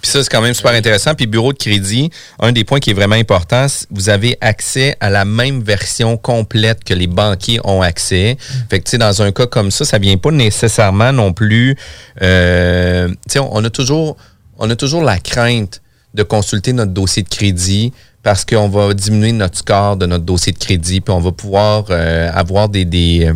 Puis 0.00 0.10
ça, 0.10 0.22
c'est 0.22 0.30
quand 0.30 0.40
même 0.40 0.54
super 0.54 0.72
intéressant. 0.72 1.14
Puis 1.14 1.26
bureau 1.26 1.52
de 1.52 1.58
crédit, 1.58 2.10
un 2.40 2.52
des 2.52 2.64
points 2.64 2.80
qui 2.80 2.90
est 2.90 2.94
vraiment 2.94 3.16
important, 3.16 3.66
vous 3.90 4.08
avez 4.08 4.38
accès 4.40 4.96
à 5.00 5.10
la 5.10 5.24
même 5.24 5.62
version 5.62 6.16
complète 6.16 6.84
que 6.84 6.94
les 6.94 7.06
banquiers 7.06 7.60
ont 7.64 7.82
accès. 7.82 8.36
Fait 8.70 8.78
que, 8.78 8.84
tu 8.84 8.92
sais, 8.92 8.98
dans 8.98 9.22
un 9.22 9.32
cas 9.32 9.46
comme 9.46 9.70
ça, 9.70 9.84
ça 9.84 9.98
vient 9.98 10.16
pas 10.16 10.30
nécessairement 10.30 11.12
non 11.12 11.32
plus... 11.32 11.76
Euh, 12.22 13.08
tu 13.08 13.16
sais, 13.28 13.38
on 13.38 13.64
a 13.64 13.70
toujours... 13.70 14.16
On 14.58 14.70
a 14.70 14.76
toujours 14.76 15.02
la 15.02 15.18
crainte 15.18 15.82
de 16.14 16.22
consulter 16.22 16.72
notre 16.72 16.92
dossier 16.92 17.22
de 17.22 17.28
crédit 17.28 17.92
parce 18.22 18.44
qu'on 18.44 18.68
va 18.68 18.94
diminuer 18.94 19.32
notre 19.32 19.58
score 19.58 19.96
de 19.96 20.06
notre 20.06 20.24
dossier 20.24 20.52
de 20.52 20.58
crédit, 20.58 21.00
puis 21.00 21.12
on 21.12 21.20
va 21.20 21.32
pouvoir 21.32 21.86
euh, 21.90 22.30
avoir 22.32 22.68
des, 22.68 22.84
des, 22.84 23.32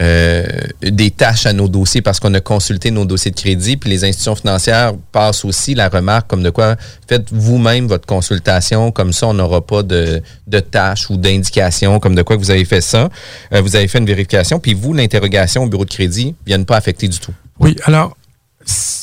euh, 0.00 0.44
des 0.82 1.10
tâches 1.10 1.46
à 1.46 1.52
nos 1.52 1.68
dossiers 1.68 2.02
parce 2.02 2.18
qu'on 2.18 2.34
a 2.34 2.40
consulté 2.40 2.90
nos 2.90 3.04
dossiers 3.04 3.30
de 3.30 3.36
crédit. 3.36 3.76
Puis 3.76 3.90
les 3.90 4.04
institutions 4.04 4.34
financières 4.34 4.94
passent 5.12 5.44
aussi 5.44 5.74
la 5.74 5.88
remarque 5.88 6.28
comme 6.28 6.42
de 6.42 6.50
quoi 6.50 6.76
faites 7.08 7.32
vous-même 7.32 7.86
votre 7.86 8.06
consultation, 8.06 8.90
comme 8.90 9.12
ça 9.12 9.28
on 9.28 9.34
n'aura 9.34 9.64
pas 9.64 9.82
de, 9.82 10.22
tâches 10.70 11.10
ou 11.10 11.16
d'indications 11.16 12.00
comme 12.00 12.14
de 12.14 12.22
quoi 12.22 12.36
vous 12.36 12.50
avez 12.50 12.64
fait 12.64 12.80
ça. 12.80 13.08
Euh, 13.52 13.60
vous 13.60 13.76
avez 13.76 13.88
fait 13.88 13.98
une 13.98 14.06
vérification, 14.06 14.58
puis 14.58 14.74
vous, 14.74 14.92
l'interrogation 14.92 15.64
au 15.64 15.68
bureau 15.68 15.84
de 15.84 15.90
crédit 15.90 16.34
ne 16.46 16.64
pas 16.64 16.76
affecter 16.76 17.08
du 17.08 17.18
tout. 17.18 17.34
Oui, 17.60 17.76
alors 17.84 18.16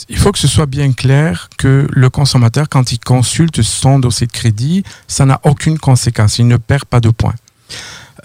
il 0.10 0.17
faut 0.17 0.31
que 0.31 0.39
ce 0.39 0.48
soit 0.48 0.65
bien 0.65 0.91
clair 0.91 1.50
que 1.57 1.88
le 1.89 2.10
consommateur, 2.10 2.67
quand 2.69 2.91
il 2.91 3.00
consulte 3.00 3.62
son 3.62 4.00
dossier 4.00 4.27
de 4.27 4.31
crédit, 4.31 4.83
ça 5.07 5.25
n'a 5.25 5.39
aucune 5.43 5.77
conséquence. 5.77 6.39
Il 6.39 6.48
ne 6.48 6.57
perd 6.57 6.86
pas 6.86 7.00
de 7.00 7.10
points. 7.10 7.36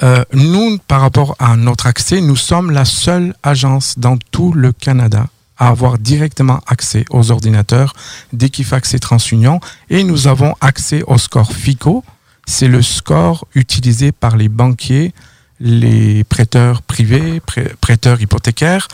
Euh, 0.02 0.24
nous, 0.32 0.78
par 0.78 1.00
rapport 1.00 1.36
à 1.38 1.56
notre 1.56 1.86
accès, 1.86 2.20
nous 2.20 2.36
sommes 2.36 2.70
la 2.70 2.84
seule 2.84 3.34
agence 3.42 3.98
dans 3.98 4.18
tout 4.30 4.52
le 4.52 4.72
Canada 4.72 5.26
à 5.58 5.68
avoir 5.68 5.98
directement 5.98 6.60
accès 6.66 7.04
aux 7.10 7.30
ordinateurs 7.30 7.94
d'Equifax 8.32 8.94
et 8.94 8.98
TransUnion 8.98 9.60
et 9.88 10.04
nous 10.04 10.26
avons 10.26 10.54
accès 10.60 11.02
au 11.06 11.16
score 11.18 11.52
FICO. 11.52 12.04
C'est 12.46 12.68
le 12.68 12.82
score 12.82 13.46
utilisé 13.54 14.12
par 14.12 14.36
les 14.36 14.48
banquiers, 14.48 15.14
les 15.58 16.24
prêteurs 16.24 16.82
privés, 16.82 17.40
prêteurs 17.80 18.20
hypothécaires 18.20 18.88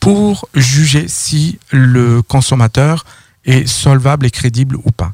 pour 0.00 0.48
juger 0.54 1.06
si 1.06 1.58
le 1.70 2.22
consommateur 2.22 3.04
est 3.44 3.66
solvable 3.66 4.26
et 4.26 4.30
crédible 4.30 4.76
ou 4.76 4.90
pas. 4.90 5.12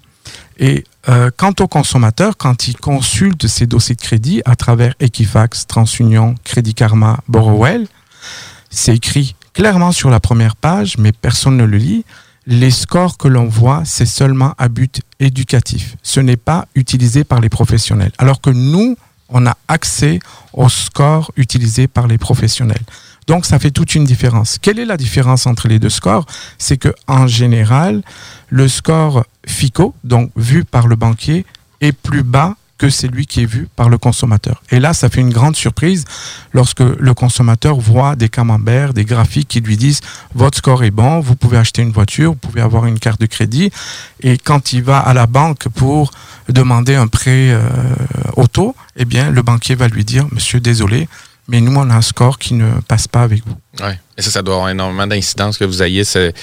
Et 0.58 0.84
euh, 1.08 1.30
quant 1.36 1.52
au 1.58 1.66
consommateur, 1.66 2.36
quand 2.36 2.68
il 2.68 2.76
consulte 2.76 3.48
ses 3.48 3.66
dossiers 3.66 3.96
de 3.96 4.00
crédit 4.00 4.42
à 4.44 4.54
travers 4.54 4.94
Equifax, 5.00 5.66
TransUnion, 5.66 6.36
Crédit 6.44 6.74
Karma, 6.74 7.18
Borrowell, 7.28 7.88
c'est 8.70 8.94
écrit 8.94 9.34
clairement 9.52 9.92
sur 9.92 10.10
la 10.10 10.20
première 10.20 10.56
page, 10.56 10.96
mais 10.98 11.12
personne 11.12 11.56
ne 11.56 11.64
le 11.64 11.76
lit. 11.76 12.04
Les 12.46 12.70
scores 12.70 13.18
que 13.18 13.28
l'on 13.28 13.46
voit, 13.46 13.82
c'est 13.84 14.06
seulement 14.06 14.54
à 14.58 14.68
but 14.68 15.00
éducatif. 15.20 15.96
Ce 16.02 16.20
n'est 16.20 16.36
pas 16.36 16.66
utilisé 16.74 17.24
par 17.24 17.40
les 17.40 17.48
professionnels. 17.48 18.12
Alors 18.18 18.40
que 18.40 18.50
nous, 18.50 18.96
on 19.28 19.46
a 19.46 19.56
accès 19.68 20.20
aux 20.52 20.68
scores 20.68 21.32
utilisés 21.36 21.88
par 21.88 22.06
les 22.06 22.18
professionnels. 22.18 22.82
Donc 23.26 23.46
ça 23.46 23.58
fait 23.58 23.70
toute 23.70 23.94
une 23.94 24.04
différence. 24.04 24.58
Quelle 24.60 24.78
est 24.78 24.84
la 24.84 24.96
différence 24.96 25.46
entre 25.46 25.68
les 25.68 25.78
deux 25.78 25.90
scores? 25.90 26.26
C'est 26.58 26.76
que 26.76 26.94
en 27.06 27.26
général, 27.26 28.02
le 28.48 28.68
score 28.68 29.24
FICO, 29.46 29.94
donc 30.04 30.30
vu 30.36 30.64
par 30.64 30.88
le 30.88 30.96
banquier, 30.96 31.46
est 31.80 31.92
plus 31.92 32.22
bas 32.22 32.56
que 32.82 32.90
celui 32.90 33.26
qui 33.26 33.42
est 33.42 33.46
vu 33.46 33.68
par 33.76 33.88
le 33.88 33.96
consommateur. 33.96 34.60
Et 34.72 34.80
là, 34.80 34.92
ça 34.92 35.08
fait 35.08 35.20
une 35.20 35.32
grande 35.32 35.54
surprise 35.54 36.04
lorsque 36.52 36.80
le 36.80 37.14
consommateur 37.14 37.78
voit 37.78 38.16
des 38.16 38.28
camemberts, 38.28 38.92
des 38.92 39.04
graphiques 39.04 39.46
qui 39.46 39.60
lui 39.60 39.76
disent 39.76 40.00
votre 40.34 40.58
score 40.58 40.82
est 40.82 40.90
bon, 40.90 41.20
vous 41.20 41.36
pouvez 41.36 41.58
acheter 41.58 41.82
une 41.82 41.92
voiture, 41.92 42.32
vous 42.32 42.38
pouvez 42.38 42.60
avoir 42.60 42.86
une 42.86 42.98
carte 42.98 43.20
de 43.20 43.26
crédit. 43.26 43.70
Et 44.20 44.36
quand 44.36 44.72
il 44.72 44.82
va 44.82 44.98
à 44.98 45.14
la 45.14 45.28
banque 45.28 45.68
pour 45.68 46.10
demander 46.48 46.96
un 46.96 47.06
prêt 47.06 47.52
euh, 47.52 47.62
auto, 48.36 48.74
eh 48.96 49.04
bien, 49.04 49.30
le 49.30 49.42
banquier 49.42 49.76
va 49.76 49.86
lui 49.86 50.04
dire 50.04 50.26
monsieur, 50.32 50.58
désolé, 50.58 51.08
mais 51.48 51.60
nous, 51.60 51.74
on 51.74 51.90
a 51.90 51.94
un 51.96 52.02
score 52.02 52.38
qui 52.38 52.54
ne 52.54 52.80
passe 52.86 53.08
pas 53.08 53.22
avec 53.22 53.44
vous. 53.44 53.56
Oui. 53.80 53.92
Et 54.16 54.22
ça, 54.22 54.30
ça 54.30 54.42
doit 54.42 54.54
avoir 54.54 54.68
énormément 54.68 55.08
d'incidence 55.08 55.58
que 55.58 55.64
vous 55.64 55.82
ayez 55.82 56.04
cette, 56.04 56.36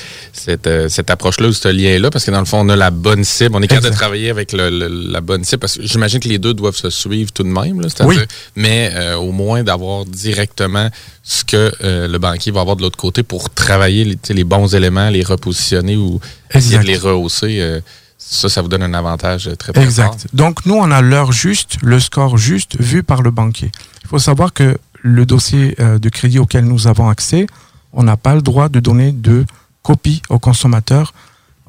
euh, 0.67 0.89
cette 0.89 1.09
approche-là 1.09 1.47
ou 1.47 1.53
ce 1.53 1.69
lien-là, 1.69 2.09
parce 2.09 2.25
que 2.25 2.31
dans 2.31 2.39
le 2.39 2.45
fond, 2.45 2.59
on 2.59 2.69
a 2.69 2.75
la 2.75 2.91
bonne 2.91 3.23
cible. 3.23 3.55
On 3.55 3.61
est 3.61 3.67
capable 3.67 3.91
de 3.91 3.95
travailler 3.95 4.29
avec 4.29 4.51
la 4.51 5.21
bonne 5.21 5.45
cible, 5.45 5.59
parce 5.59 5.77
que 5.77 5.85
j'imagine 5.85 6.19
que 6.19 6.27
les 6.27 6.37
deux 6.37 6.53
doivent 6.53 6.75
se 6.75 6.89
suivre 6.89 7.31
tout 7.31 7.43
de 7.43 7.47
même. 7.47 7.79
Là, 7.79 7.87
oui. 8.01 8.17
Mais 8.57 8.91
euh, 8.93 9.15
au 9.15 9.31
moins 9.31 9.63
d'avoir 9.63 10.03
directement 10.05 10.89
ce 11.23 11.45
que 11.45 11.71
euh, 11.81 12.07
le 12.09 12.17
banquier 12.17 12.51
va 12.51 12.61
avoir 12.61 12.75
de 12.75 12.81
l'autre 12.81 12.97
côté 12.97 13.23
pour 13.23 13.49
travailler 13.49 14.03
les, 14.03 14.17
les, 14.33 14.43
bons 14.43 14.75
éléments, 14.75 15.09
les 15.09 15.23
repositionner 15.23 15.95
ou 15.95 16.19
essayer 16.53 16.77
de 16.77 16.83
les 16.83 16.97
rehausser. 16.97 17.81
ça, 18.17 18.49
ça 18.49 18.61
vous 18.61 18.67
donne 18.67 18.83
un 18.83 18.93
avantage 18.93 19.49
très, 19.57 19.71
très 19.71 19.81
Exact. 19.81 20.27
Donc, 20.33 20.65
nous, 20.65 20.75
on 20.75 20.91
a 20.91 21.01
l'heure 21.01 21.31
juste, 21.31 21.77
le 21.83 22.01
score 22.01 22.37
juste 22.37 22.75
vu 22.81 23.01
par 23.01 23.21
le 23.21 23.31
banquier. 23.31 23.71
Il 24.03 24.09
faut 24.09 24.19
savoir 24.19 24.51
que 24.51 24.77
le 25.01 25.25
dossier 25.25 25.75
euh, 25.79 25.99
de 25.99 26.09
crédit 26.09 26.39
auquel 26.39 26.65
nous 26.65 26.87
avons 26.87 27.09
accès, 27.09 27.47
on 27.93 28.03
n'a 28.03 28.17
pas 28.17 28.35
le 28.35 28.41
droit 28.41 28.69
de 28.69 28.79
donner 28.79 29.11
de 29.11 29.45
copie 29.81 30.21
au 30.29 30.39
consommateur. 30.39 31.13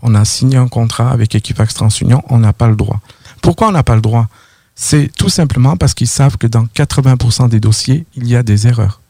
On 0.02 0.14
a 0.14 0.24
signé 0.24 0.56
un 0.56 0.68
contrat 0.68 1.10
avec 1.10 1.34
Equifax 1.34 1.74
TransUnion, 1.74 2.22
on 2.28 2.38
n'a 2.38 2.52
pas 2.52 2.68
le 2.68 2.76
droit. 2.76 3.00
Pourquoi 3.42 3.68
on 3.68 3.72
n'a 3.72 3.82
pas 3.82 3.94
le 3.94 4.00
droit? 4.00 4.28
C'est 4.74 5.10
tout 5.16 5.28
simplement 5.28 5.76
parce 5.76 5.94
qu'ils 5.94 6.08
savent 6.08 6.38
que 6.38 6.46
dans 6.46 6.64
80% 6.64 7.48
des 7.48 7.60
dossiers, 7.60 8.06
il 8.14 8.26
y 8.26 8.36
a 8.36 8.42
des 8.42 8.66
erreurs. 8.66 9.00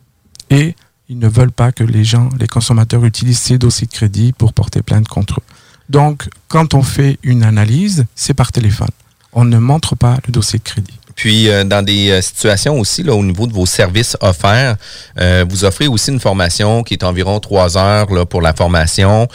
Et 0.50 0.74
ils 1.08 1.18
ne 1.18 1.28
veulent 1.28 1.52
pas 1.52 1.72
que 1.72 1.84
les 1.84 2.04
gens, 2.04 2.28
les 2.38 2.46
consommateurs 2.46 3.04
utilisent 3.04 3.40
ces 3.40 3.58
dossiers 3.58 3.86
de 3.86 3.92
crédit 3.92 4.32
pour 4.32 4.52
porter 4.52 4.82
plainte 4.82 5.08
contre 5.08 5.40
eux. 5.40 5.44
Donc, 5.88 6.28
quand 6.46 6.74
on 6.74 6.82
fait 6.82 7.18
une 7.24 7.42
analyse, 7.42 8.06
c'est 8.14 8.34
par 8.34 8.52
téléphone. 8.52 8.90
On 9.32 9.44
ne 9.44 9.58
montre 9.58 9.96
pas 9.96 10.18
le 10.26 10.32
dossier 10.32 10.60
de 10.60 10.64
crédit. 10.64 10.99
Puis, 11.20 11.50
euh, 11.50 11.64
dans 11.64 11.82
des 11.82 12.12
euh, 12.12 12.22
situations 12.22 12.80
aussi, 12.80 13.02
là, 13.02 13.12
au 13.12 13.22
niveau 13.22 13.46
de 13.46 13.52
vos 13.52 13.66
services 13.66 14.16
offerts, 14.22 14.76
euh, 15.20 15.44
vous 15.46 15.66
offrez 15.66 15.86
aussi 15.86 16.10
une 16.10 16.18
formation 16.18 16.82
qui 16.82 16.94
est 16.94 17.04
environ 17.04 17.40
trois 17.40 17.76
heures 17.76 18.06
pour 18.26 18.40
la 18.40 18.54
formation. 18.54 19.28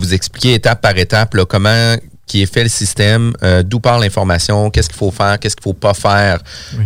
vous 0.00 0.14
expliquez 0.14 0.54
étape 0.54 0.80
par 0.80 0.98
étape 0.98 1.36
comment 1.48 1.94
qui 2.28 2.42
est 2.42 2.52
fait 2.52 2.62
le 2.62 2.68
système, 2.68 3.32
euh, 3.42 3.62
d'où 3.64 3.80
part 3.80 3.98
l'information, 3.98 4.70
qu'est-ce 4.70 4.88
qu'il 4.88 4.98
faut 4.98 5.10
faire, 5.10 5.40
qu'est-ce 5.40 5.56
qu'il 5.56 5.64
faut 5.64 5.72
pas 5.72 5.94
faire 5.94 6.38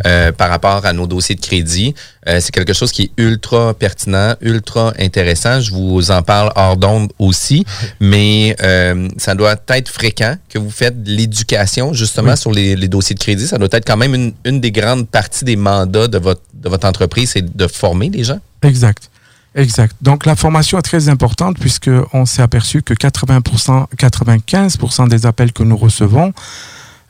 euh, 0.06 0.32
par 0.32 0.48
rapport 0.48 0.86
à 0.86 0.92
nos 0.92 1.06
dossiers 1.06 1.34
de 1.34 1.40
crédit. 1.40 1.94
Euh, 2.28 2.38
c'est 2.40 2.52
quelque 2.52 2.72
chose 2.72 2.92
qui 2.92 3.02
est 3.02 3.22
ultra 3.22 3.74
pertinent, 3.74 4.34
ultra 4.40 4.94
intéressant. 4.98 5.60
Je 5.60 5.72
vous 5.72 6.10
en 6.10 6.22
parle 6.22 6.52
hors 6.54 6.76
d'onde 6.76 7.12
aussi, 7.18 7.66
mais 8.00 8.56
ça 9.18 9.34
doit 9.34 9.56
être 9.68 9.88
fréquent 9.88 10.36
que 10.48 10.58
vous 10.58 10.70
faites 10.70 11.02
de 11.02 11.10
l'éducation 11.10 11.92
justement 11.92 12.36
sur 12.36 12.52
les, 12.52 12.76
les, 12.76 12.88
dossiers 12.88 13.14
de 13.14 13.20
crédit. 13.20 13.46
Ça 13.46 13.58
doit 13.58 13.68
être 13.72 13.86
quand 13.86 13.96
même 13.96 14.14
une, 14.14 14.32
une 14.44 14.60
des 14.60 14.70
grandes 14.70 15.08
parties 15.08 15.44
des 15.44 15.56
mandats 15.56 16.06
de 16.06 16.18
votre, 16.18 16.42
de 16.54 16.68
votre 16.68 16.86
entreprise, 16.86 17.30
c'est 17.30 17.56
de 17.56 17.66
former 17.66 18.08
les 18.08 18.22
gens. 18.24 18.38
Exact. 18.62 19.11
Exact. 19.54 19.96
Donc 20.00 20.24
la 20.24 20.34
formation 20.34 20.78
est 20.78 20.82
très 20.82 21.08
importante 21.08 21.58
puisqu'on 21.58 22.24
s'est 22.24 22.42
aperçu 22.42 22.82
que 22.82 22.94
80%, 22.94 23.86
95% 23.96 25.08
des 25.08 25.26
appels 25.26 25.52
que 25.52 25.62
nous 25.62 25.76
recevons, 25.76 26.32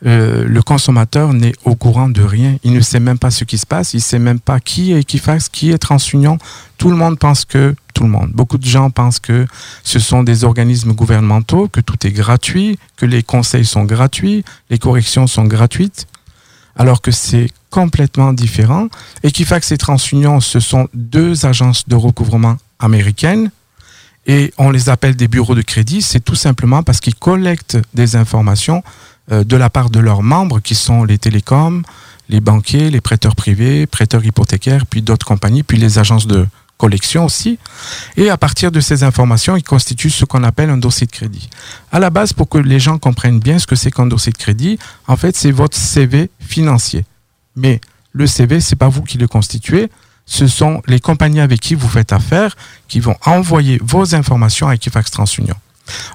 euh, 0.05 0.45
le 0.45 0.63
consommateur 0.63 1.33
n'est 1.33 1.53
au 1.65 1.77
courant 1.77 2.09
de 2.09 2.23
rien. 2.23 2.57
Il 2.65 2.73
ne 2.73 2.81
sait 2.81 2.99
même 2.99 3.19
pas 3.19 3.31
ce 3.31 3.45
qui 3.45 3.59
se 3.59 3.67
passe. 3.67 3.95
Il 3.95 3.99
ne 3.99 4.03
sait 4.03 4.19
même 4.19 4.41
pas 4.41 4.59
qui 4.59 4.93
est 4.93 5.01
Equifax, 5.01 5.49
qui 5.49 5.71
est 5.71 5.79
TransUnion. 5.79 6.39
Tout 6.79 6.91
le 6.91 6.97
monde 6.97 7.19
pense 7.19 7.45
que, 7.45 7.77
tout 7.95 8.03
le 8.03 8.09
monde, 8.09 8.31
beaucoup 8.33 8.59
de 8.59 8.67
gens 8.67 8.91
pensent 8.91 9.21
que 9.21 9.47
ce 9.85 10.01
sont 10.01 10.25
des 10.25 10.43
organismes 10.43 10.93
gouvernementaux, 10.93 11.69
que 11.69 11.81
tout 11.81 12.05
est 12.05 12.11
gratuit, 12.11 12.79
que 12.97 13.07
les 13.07 13.23
conseils 13.23 13.65
sont 13.65 13.85
gratuits, 13.85 14.45
les 14.71 14.79
corrections 14.79 15.29
sont 15.29 15.45
gratuites 15.45 16.09
alors 16.77 17.03
que 17.03 17.11
c'est 17.11 17.49
complètement 17.71 18.33
différent. 18.33 18.89
Equifax 19.23 19.73
et 19.73 19.79
TransUnion, 19.79 20.41
ce 20.41 20.61
sont 20.61 20.89
deux 20.95 21.47
agences 21.47 21.89
de 21.89 21.97
recouvrement 21.97 22.57
américaines 22.79 23.51
et 24.27 24.53
on 24.59 24.71
les 24.71 24.89
appelle 24.89 25.17
des 25.17 25.29
bureaux 25.29 25.55
de 25.55 25.63
crédit. 25.63 26.03
C'est 26.03 26.21
tout 26.21 26.35
simplement 26.35 26.83
parce 26.83 27.01
qu'ils 27.01 27.15
collectent 27.15 27.79
des 27.95 28.17
informations 28.17 28.83
euh, 29.31 29.45
de 29.45 29.57
la 29.57 29.71
part 29.71 29.91
de 29.91 30.01
leurs 30.01 30.23
membres 30.23 30.61
qui 30.61 30.75
sont 30.75 31.05
les 31.05 31.19
télécoms, 31.19 31.83
les 32.29 32.41
banquiers, 32.41 32.91
les 32.91 33.01
prêteurs 33.01 33.37
privés, 33.37 33.87
prêteurs 33.87 34.25
hypothécaires, 34.25 34.87
puis 34.87 35.03
d'autres 35.03 35.27
compagnies, 35.27 35.63
puis 35.63 35.79
les 35.79 35.99
agences 35.99 36.27
de 36.27 36.47
collection 36.83 37.25
aussi. 37.25 37.61
Et 38.17 38.29
à 38.29 38.37
partir 38.37 38.73
de 38.73 38.81
ces 38.81 39.05
informations, 39.05 39.57
ils 39.57 39.63
constituent 39.63 40.11
ce 40.11 40.25
qu'on 40.25 40.43
appelle 40.43 40.69
un 40.69 40.77
dossier 40.77 41.07
de 41.07 41.13
crédit. 41.13 41.49
À 41.93 42.01
la 42.01 42.11
base, 42.11 42.33
pour 42.33 42.49
que 42.49 42.59
les 42.59 42.81
gens 42.81 42.99
comprennent 42.99 43.39
bien 43.39 43.61
ce 43.61 43.69
que 43.69 43.77
c'est 43.77 43.93
qu'un 43.93 44.07
dossier 44.07 44.33
de 44.33 44.39
crédit, 44.39 44.81
en 45.07 45.17
fait, 45.17 45.37
c'est 45.37 45.53
votre 45.53 45.77
CV 45.77 46.29
financier. 46.41 47.05
Mais 47.55 47.81
le 48.13 48.27
CV, 48.27 48.61
c'est 48.61 48.75
pas 48.75 48.89
vous 48.89 49.03
qui 49.03 49.17
le 49.17 49.29
constituez, 49.29 49.91
ce 50.27 50.49
sont 50.49 50.83
les 50.89 50.99
compagnies 50.99 51.41
avec 51.41 51.61
qui 51.61 51.77
vous 51.77 51.89
faites 51.89 52.13
affaire 52.13 52.57
qui 52.89 52.99
vont 52.99 53.17
envoyer 53.27 53.79
vos 53.83 54.17
informations 54.17 54.67
à 54.67 54.75
Equifax 54.75 55.13
TransUnion. 55.13 55.57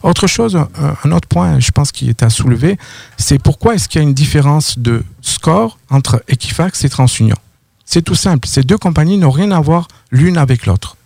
Autre 0.04 0.28
chose, 0.28 0.58
un 1.04 1.12
autre 1.12 1.28
point, 1.30 1.60
je 1.60 1.72
pense 1.72 1.92
qui 1.94 2.10
est 2.10 2.24
à 2.24 2.30
soulever, 2.30 2.78
c'est 3.18 3.40
pourquoi 3.42 3.76
est-ce 3.76 3.88
qu'il 3.88 4.02
y 4.02 4.04
a 4.04 4.08
une 4.08 4.14
différence 4.14 4.80
de 4.80 5.04
score 5.22 5.78
entre 5.90 6.24
Equifax 6.28 6.84
et 6.84 6.90
TransUnion? 6.90 7.38
C'est 7.90 8.02
tout 8.02 8.16
simple, 8.16 8.48
ces 8.48 8.64
deux 8.64 8.78
compagnies 8.78 9.18
n'ont 9.18 9.32
rien 9.32 9.50
à 9.52 9.62
voir 9.62 9.88
l'une 10.12 10.38
avec 10.38 10.66
l'autre. 10.66 10.98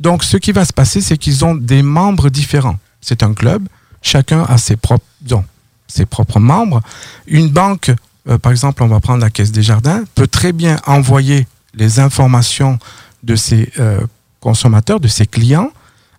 Donc, 0.00 0.22
ce 0.22 0.36
qui 0.36 0.52
va 0.52 0.66
se 0.66 0.72
passer, 0.72 1.00
c'est 1.00 1.16
qu'ils 1.16 1.44
ont 1.46 1.54
des 1.54 1.82
membres 1.82 2.28
différents. 2.28 2.78
C'est 3.00 3.22
un 3.22 3.32
club, 3.32 3.66
chacun 4.02 4.44
a 4.44 4.58
ses 4.58 4.76
propres, 4.76 6.38
membres. 6.38 6.82
Une 7.26 7.48
banque, 7.48 7.90
euh, 8.28 8.36
par 8.36 8.52
exemple, 8.52 8.82
on 8.82 8.86
va 8.86 9.00
prendre 9.00 9.22
la 9.22 9.30
Caisse 9.30 9.50
des 9.50 9.62
Jardins, 9.62 10.04
peut 10.14 10.26
très 10.26 10.52
bien 10.52 10.78
envoyer 10.86 11.48
les 11.74 12.00
informations 12.00 12.78
de 13.22 13.34
ses 13.34 13.72
euh, 13.78 14.00
consommateurs, 14.40 15.00
de 15.00 15.08
ses 15.08 15.26
clients, 15.26 15.72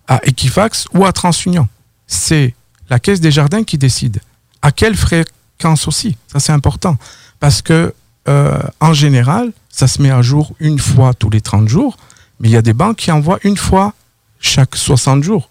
à 0.08 0.20
Equifax 0.24 0.86
ou 0.94 1.04
à 1.04 1.12
TransUnion. 1.12 1.68
C'est 2.08 2.54
la 2.90 2.98
Caisse 2.98 3.20
des 3.20 3.30
Jardins 3.30 3.62
qui 3.62 3.78
décide. 3.78 4.20
À 4.62 4.72
quelle 4.72 4.96
fréquence 4.96 5.86
aussi? 5.86 6.16
Ça, 6.26 6.40
c'est 6.40 6.52
important. 6.52 6.98
Parce 7.38 7.62
que, 7.62 7.94
euh, 8.28 8.60
en 8.80 8.92
général, 8.92 9.52
ça 9.68 9.86
se 9.86 10.00
met 10.00 10.10
à 10.10 10.22
jour 10.22 10.54
une 10.60 10.78
fois 10.78 11.14
tous 11.14 11.30
les 11.30 11.40
30 11.40 11.68
jours, 11.68 11.96
mais 12.40 12.48
il 12.48 12.52
y 12.52 12.56
a 12.56 12.62
des 12.62 12.72
banques 12.72 12.96
qui 12.96 13.10
envoient 13.10 13.38
une 13.44 13.56
fois 13.56 13.94
chaque 14.40 14.76
60 14.76 15.22
jours. 15.22 15.48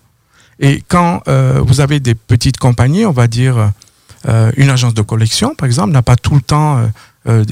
Et 0.59 0.83
quand 0.87 1.23
euh, 1.27 1.61
vous 1.65 1.81
avez 1.81 1.99
des 1.99 2.15
petites 2.15 2.57
compagnies, 2.57 3.05
on 3.05 3.11
va 3.11 3.27
dire 3.27 3.71
euh, 4.27 4.51
une 4.57 4.69
agence 4.69 4.93
de 4.93 5.01
collection, 5.01 5.55
par 5.55 5.65
exemple, 5.65 5.91
n'a 5.91 6.03
pas 6.03 6.15
tout 6.15 6.35
le 6.35 6.41
temps 6.41 6.89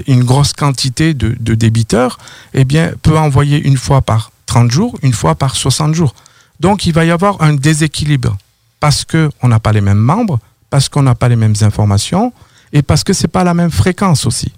une 0.07 0.23
grosse 0.23 0.53
quantité 0.53 1.13
de, 1.13 1.35
de 1.39 1.53
débiteurs, 1.53 2.17
eh 2.55 2.65
bien, 2.65 2.91
peut 3.03 3.19
envoyer 3.19 3.61
une 3.61 3.77
fois 3.77 4.01
par 4.01 4.31
30 4.47 4.71
jours, 4.71 4.97
une 5.03 5.13
fois 5.13 5.35
par 5.35 5.55
60 5.55 5.93
jours. 5.93 6.15
Donc, 6.59 6.87
il 6.87 6.93
va 6.93 7.05
y 7.05 7.11
avoir 7.11 7.39
un 7.43 7.53
déséquilibre 7.53 8.35
parce 8.79 9.05
qu'on 9.05 9.47
n'a 9.47 9.59
pas 9.59 9.71
les 9.71 9.81
mêmes 9.81 9.99
membres, 9.99 10.39
parce 10.69 10.89
qu'on 10.89 11.03
n'a 11.03 11.13
pas 11.13 11.29
les 11.29 11.35
mêmes 11.35 11.53
informations 11.61 12.33
et 12.73 12.81
parce 12.81 13.03
que 13.03 13.13
c'est 13.13 13.27
pas 13.27 13.43
la 13.43 13.53
même 13.53 13.71
fréquence 13.71 14.25
aussi. 14.25 14.51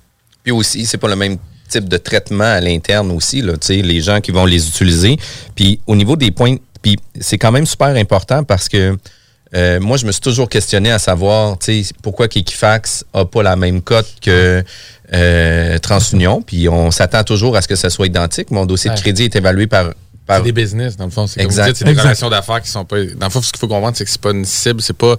Puis 0.44 0.52
aussi, 0.52 0.86
c'est 0.86 0.98
pas 0.98 1.08
le 1.08 1.16
même 1.16 1.38
type 1.70 1.88
de 1.88 1.98
traitement 1.98 2.44
à 2.44 2.60
l'interne 2.60 3.12
aussi, 3.12 3.42
là, 3.42 3.54
tu 3.54 3.68
sais, 3.68 3.82
les 3.82 4.02
gens 4.02 4.20
qui 4.20 4.32
vont 4.32 4.46
les 4.46 4.68
utiliser. 4.68 5.18
Puis 5.56 5.80
au 5.88 5.96
niveau 5.96 6.16
des 6.16 6.32
points, 6.32 6.58
puis 6.82 6.98
c'est 7.20 7.38
quand 7.38 7.52
même 7.52 7.66
super 7.66 7.88
important 7.96 8.44
parce 8.44 8.68
que 8.68 8.98
euh, 9.54 9.80
moi, 9.82 9.98
je 9.98 10.06
me 10.06 10.12
suis 10.12 10.22
toujours 10.22 10.48
questionné 10.48 10.92
à 10.92 11.00
savoir, 11.00 11.58
tu 11.60 11.84
sais, 11.84 11.94
pourquoi 12.02 12.28
qu'Equifax 12.28 13.04
a 13.14 13.26
pas 13.26 13.44
la 13.44 13.56
même 13.56 13.82
cote 13.82 14.08
que 14.22 14.64
euh, 15.14 15.78
TransUnion. 15.80 16.42
Puis 16.42 16.70
on 16.70 16.90
s'attend 16.92 17.24
toujours 17.24 17.58
à 17.58 17.62
ce 17.62 17.68
que 17.68 17.76
ça 17.76 17.90
soit 17.90 18.08
identique. 18.08 18.50
Mon 18.52 18.66
dossier 18.66 18.90
de 18.90 19.00
crédit 19.00 19.24
est 19.26 19.36
évalué 19.36 19.68
par... 19.68 19.90
par 20.26 20.38
C'est 20.38 20.44
des 20.44 20.52
business, 20.54 20.96
dans 20.96 21.06
le 21.06 21.12
fond. 21.12 21.28
C'est 21.28 21.40
des 21.40 21.46
Exact. 21.46 21.78
relations 21.84 22.30
d'affaires 22.30 22.62
qui 22.62 22.70
sont 22.70 22.86
pas. 22.86 23.04
Dans 23.04 23.28
le 23.28 23.32
fond, 23.32 23.42
ce 23.42 23.52
qu'il 23.52 23.60
faut 23.60 23.68
comprendre, 23.68 23.98
c'est 23.98 24.06
que 24.06 24.12
c'est 24.12 24.22
pas 24.22 24.32
une 24.32 24.46
cible, 24.46 24.82
c'est 24.82 24.96
pas. 24.96 25.18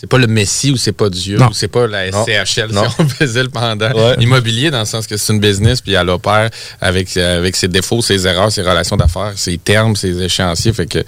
C'est 0.00 0.06
pas 0.06 0.18
le 0.18 0.28
Messi 0.28 0.70
ou 0.70 0.76
c'est 0.76 0.92
pas 0.92 1.10
Dieu 1.10 1.38
Non. 1.38 1.48
ou 1.48 1.52
c'est 1.52 1.66
pas 1.66 1.88
la. 1.88 2.06
SCHL 2.12 2.70
Non. 2.72 2.88
si 2.88 2.96
on 3.00 3.08
faisait 3.08 3.42
le 3.42 3.48
pendant 3.48 3.90
Ouais. 3.90 4.14
immobilier 4.20 4.70
dans 4.70 4.78
le 4.78 4.84
sens 4.84 5.06
que 5.08 5.16
c'est 5.16 5.32
une 5.32 5.40
business 5.40 5.80
puis 5.80 5.94
elle 5.94 6.08
opère 6.08 6.50
avec, 6.80 7.16
avec 7.16 7.56
ses 7.56 7.66
défauts, 7.66 8.00
ses 8.00 8.24
erreurs, 8.26 8.52
ses 8.52 8.62
relations 8.62 8.96
d'affaires, 8.96 9.32
ses 9.34 9.58
termes, 9.58 9.96
ses 9.96 10.22
échéanciers. 10.22 10.72
Fait 10.72 10.86
que 10.86 11.00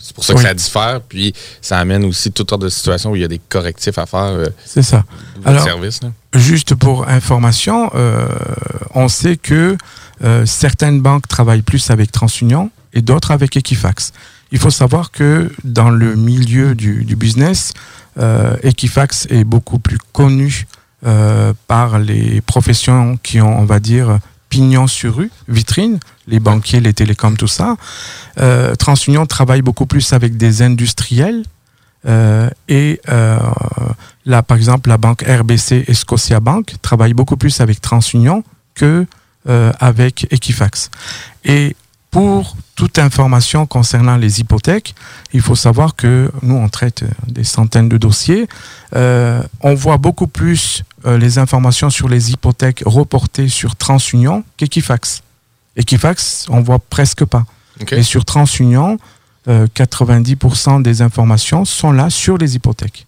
c'est 0.00 0.14
pour 0.14 0.24
ça 0.24 0.32
que 0.32 0.38
Oui. 0.38 0.44
ça 0.44 0.54
diffère. 0.54 1.00
Puis 1.06 1.34
ça 1.60 1.76
amène 1.78 2.04
aussi 2.06 2.32
toutes 2.32 2.48
sortes 2.48 2.62
de 2.62 2.70
situations 2.70 3.10
où 3.10 3.16
il 3.16 3.22
y 3.22 3.24
a 3.24 3.28
des 3.28 3.40
correctifs 3.50 3.98
à 3.98 4.06
faire 4.06 4.20
euh, 4.32 4.46
C'est 4.64 4.82
ça. 4.82 5.04
Alors, 5.44 5.62
service. 5.62 6.00
Juste 6.34 6.74
pour 6.74 7.06
information, 7.08 7.90
euh, 7.94 8.26
on 8.94 9.08
sait 9.08 9.36
que 9.36 9.76
euh, 10.24 10.46
certaines 10.46 11.02
banques 11.02 11.28
travaillent 11.28 11.60
plus 11.62 11.90
avec 11.90 12.10
TransUnion 12.10 12.70
et 12.92 13.02
d'autres 13.02 13.30
avec 13.30 13.56
Equifax. 13.56 14.12
Il 14.50 14.58
faut 14.58 14.70
savoir 14.70 15.10
que 15.10 15.50
dans 15.64 15.90
le 15.90 16.14
milieu 16.14 16.74
du, 16.74 17.04
du 17.04 17.16
business, 17.16 17.72
euh, 18.18 18.56
Equifax 18.62 19.26
est 19.30 19.44
beaucoup 19.44 19.78
plus 19.78 19.98
connu 20.12 20.66
euh, 21.06 21.52
par 21.66 21.98
les 21.98 22.40
professions 22.42 23.18
qui 23.22 23.40
ont, 23.40 23.58
on 23.58 23.64
va 23.64 23.80
dire, 23.80 24.18
pignon 24.50 24.86
sur 24.86 25.16
rue, 25.16 25.30
vitrine, 25.48 25.98
les 26.26 26.38
banquiers, 26.38 26.80
les 26.80 26.92
télécoms, 26.92 27.36
tout 27.36 27.48
ça. 27.48 27.76
Euh, 28.38 28.74
TransUnion 28.74 29.24
travaille 29.24 29.62
beaucoup 29.62 29.86
plus 29.86 30.12
avec 30.12 30.36
des 30.36 30.60
industriels 30.60 31.42
euh, 32.06 32.50
et 32.68 33.00
euh, 33.08 33.38
là, 34.26 34.42
par 34.42 34.56
exemple, 34.56 34.88
la 34.88 34.98
banque 34.98 35.22
RBC 35.22 35.84
et 35.86 35.94
Scotia 35.94 36.40
Bank 36.40 36.74
travaillent 36.82 37.14
beaucoup 37.14 37.36
plus 37.36 37.60
avec 37.60 37.80
TransUnion 37.80 38.42
que 38.74 39.06
euh, 39.48 39.72
avec 39.80 40.26
Equifax. 40.30 40.90
Et 41.44 41.76
pour 42.12 42.56
toute 42.76 42.98
information 42.98 43.64
concernant 43.66 44.16
les 44.16 44.38
hypothèques, 44.40 44.94
il 45.32 45.40
faut 45.40 45.56
savoir 45.56 45.96
que 45.96 46.30
nous, 46.42 46.54
on 46.54 46.68
traite 46.68 47.02
euh, 47.04 47.08
des 47.26 47.42
centaines 47.42 47.88
de 47.88 47.96
dossiers. 47.96 48.46
Euh, 48.94 49.42
on 49.62 49.74
voit 49.74 49.96
beaucoup 49.96 50.26
plus 50.26 50.84
euh, 51.06 51.16
les 51.16 51.38
informations 51.38 51.88
sur 51.88 52.08
les 52.10 52.30
hypothèques 52.30 52.82
reportées 52.84 53.48
sur 53.48 53.76
TransUnion 53.76 54.44
qu'Equifax. 54.58 55.22
Equifax, 55.76 56.46
on 56.50 56.60
voit 56.60 56.78
presque 56.78 57.24
pas. 57.24 57.46
OK. 57.80 57.92
Mais 57.92 58.02
sur 58.02 58.26
TransUnion, 58.26 58.98
euh, 59.48 59.66
90% 59.74 60.82
des 60.82 61.00
informations 61.00 61.64
sont 61.64 61.92
là 61.92 62.10
sur 62.10 62.36
les 62.36 62.56
hypothèques. 62.56 63.06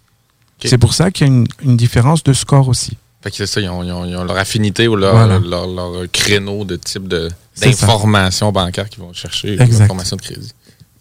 C'est 0.64 0.78
pour 0.78 0.94
ça 0.94 1.10
qu'il 1.10 1.26
y 1.26 1.30
a 1.30 1.32
une, 1.34 1.46
une 1.62 1.76
différence 1.76 2.24
de 2.24 2.32
score 2.32 2.68
aussi. 2.68 2.96
Fait 3.22 3.30
que 3.30 3.36
c'est 3.36 3.46
ça, 3.46 3.60
ils 3.60 3.68
ont, 3.68 3.82
ils 3.82 3.92
ont- 3.92 4.06
ils 4.06 4.16
ont 4.16 4.24
leur 4.24 4.38
affinité 4.38 4.88
ou 4.88 4.96
leur, 4.96 5.14
Voilà. 5.14 5.38
leur, 5.38 5.66
leur 5.66 6.10
créneau 6.10 6.64
de 6.64 6.76
type 6.76 7.06
de-. 7.06 7.28
D'informations 7.60 8.52
bancaires 8.52 8.88
qu'ils 8.88 9.02
vont 9.02 9.12
chercher, 9.12 9.56
d'informations 9.56 10.16
de 10.16 10.22
crédit. 10.22 10.52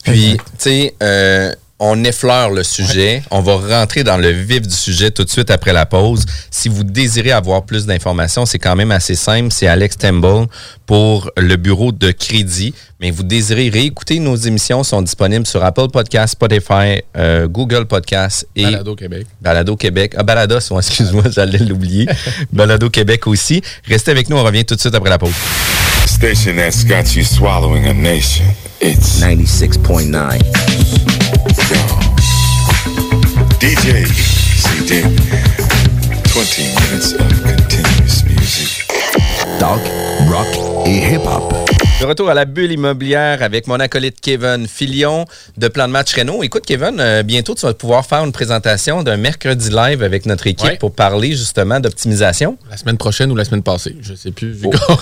Puis, 0.04 0.38
tu 0.38 0.42
sais, 0.58 0.96
euh, 1.02 1.54
on 1.86 2.04
effleure 2.06 2.50
le 2.52 2.64
sujet. 2.64 3.24
On 3.30 3.42
va 3.42 3.56
rentrer 3.56 4.04
dans 4.04 4.16
le 4.16 4.30
vif 4.30 4.62
du 4.62 4.74
sujet 4.74 5.12
tout 5.12 5.26
de 5.26 5.30
suite 5.30 5.52
après 5.52 5.74
la 5.74 5.86
pause. 5.86 6.26
Si 6.50 6.70
vous 6.70 6.84
désirez 6.84 7.32
avoir 7.32 7.64
plus 7.64 7.86
d'informations, 7.86 8.46
c'est 8.46 8.60
quand 8.60 8.76
même 8.76 8.92
assez 8.92 9.16
simple. 9.16 9.52
C'est 9.52 9.68
Alex 9.68 9.98
Temple 9.98 10.46
pour 10.86 11.30
le 11.36 11.56
bureau 11.58 11.92
de 11.92 12.12
crédit. 12.12 12.74
Mais 13.02 13.12
vous 13.12 13.24
désirez 13.24 13.68
réécouter 13.68 14.20
nos 14.20 14.38
émissions, 14.38 14.84
sont 14.84 15.02
disponibles 15.02 15.46
sur 15.46 15.62
Apple 15.62 15.90
Podcasts, 15.92 16.34
Spotify, 16.34 17.02
euh, 17.18 17.50
Google 17.50 17.86
Podcasts 17.86 18.48
et 18.56 18.64
Balado 18.64 18.96
Québec. 18.96 19.28
Balado 19.42 19.76
Québec. 19.76 20.14
Ah, 20.16 20.24
Balados, 20.24 20.78
excuse-moi, 20.78 21.24
j'allais 21.32 21.60
l'oublier. 21.60 22.08
Balado 22.54 22.90
Québec 22.90 23.28
aussi. 23.28 23.62
Restez 23.86 24.12
avec 24.12 24.30
nous, 24.30 24.38
on 24.38 24.44
revient 24.44 24.64
tout 24.64 24.76
de 24.76 24.80
suite 24.80 24.96
après 24.96 25.10
la 25.10 25.18
pause. 25.18 25.34
Station 26.24 26.56
that's 26.56 26.86
got 26.86 27.18
you 27.18 27.22
swallowing 27.22 27.86
a 27.86 27.94
nation. 27.94 28.46
It's 28.80 29.22
96.9. 29.22 30.40
DJ 33.60 34.06
CD. 34.56 35.02
20 36.32 36.64
minutes 36.80 37.12
of 37.12 37.30
continuous 37.44 38.24
music. 38.24 38.88
Talk, 39.60 39.82
rock 40.32 40.48
et 40.88 41.02
hip-hop. 41.02 41.63
De 42.04 42.08
retour 42.10 42.30
à 42.30 42.34
la 42.34 42.44
bulle 42.44 42.74
immobilière 42.74 43.42
avec 43.42 43.66
mon 43.66 43.80
acolyte 43.80 44.18
Kevin 44.20 44.68
Filion 44.68 45.24
de 45.56 45.70
Plan 45.70 45.88
de 45.88 45.94
Match 45.94 46.14
Renault. 46.14 46.44
Écoute, 46.44 46.64
Kevin, 46.68 47.00
euh, 47.00 47.24
bientôt, 47.24 47.56
tu 47.56 47.66
vas 47.66 47.74
pouvoir 47.74 48.06
faire 48.06 48.26
une 48.26 48.34
présentation 48.34 49.04
d'un 49.04 49.16
mercredi 49.16 49.70
live 49.70 50.04
avec 50.04 50.26
notre 50.26 50.46
équipe 50.48 50.68
Ouais. 50.68 50.76
pour 50.76 50.94
parler 50.94 51.30
justement 51.32 51.80
d'optimisation. 51.80 52.58
La 52.70 52.76
semaine 52.76 52.98
prochaine 52.98 53.32
ou 53.32 53.38
la 53.38 53.46
semaine 53.46 53.64
passée, 53.64 53.96
je 54.02 54.16
sais 54.16 54.32
plus. 54.32 54.54
Oh. 54.66 54.72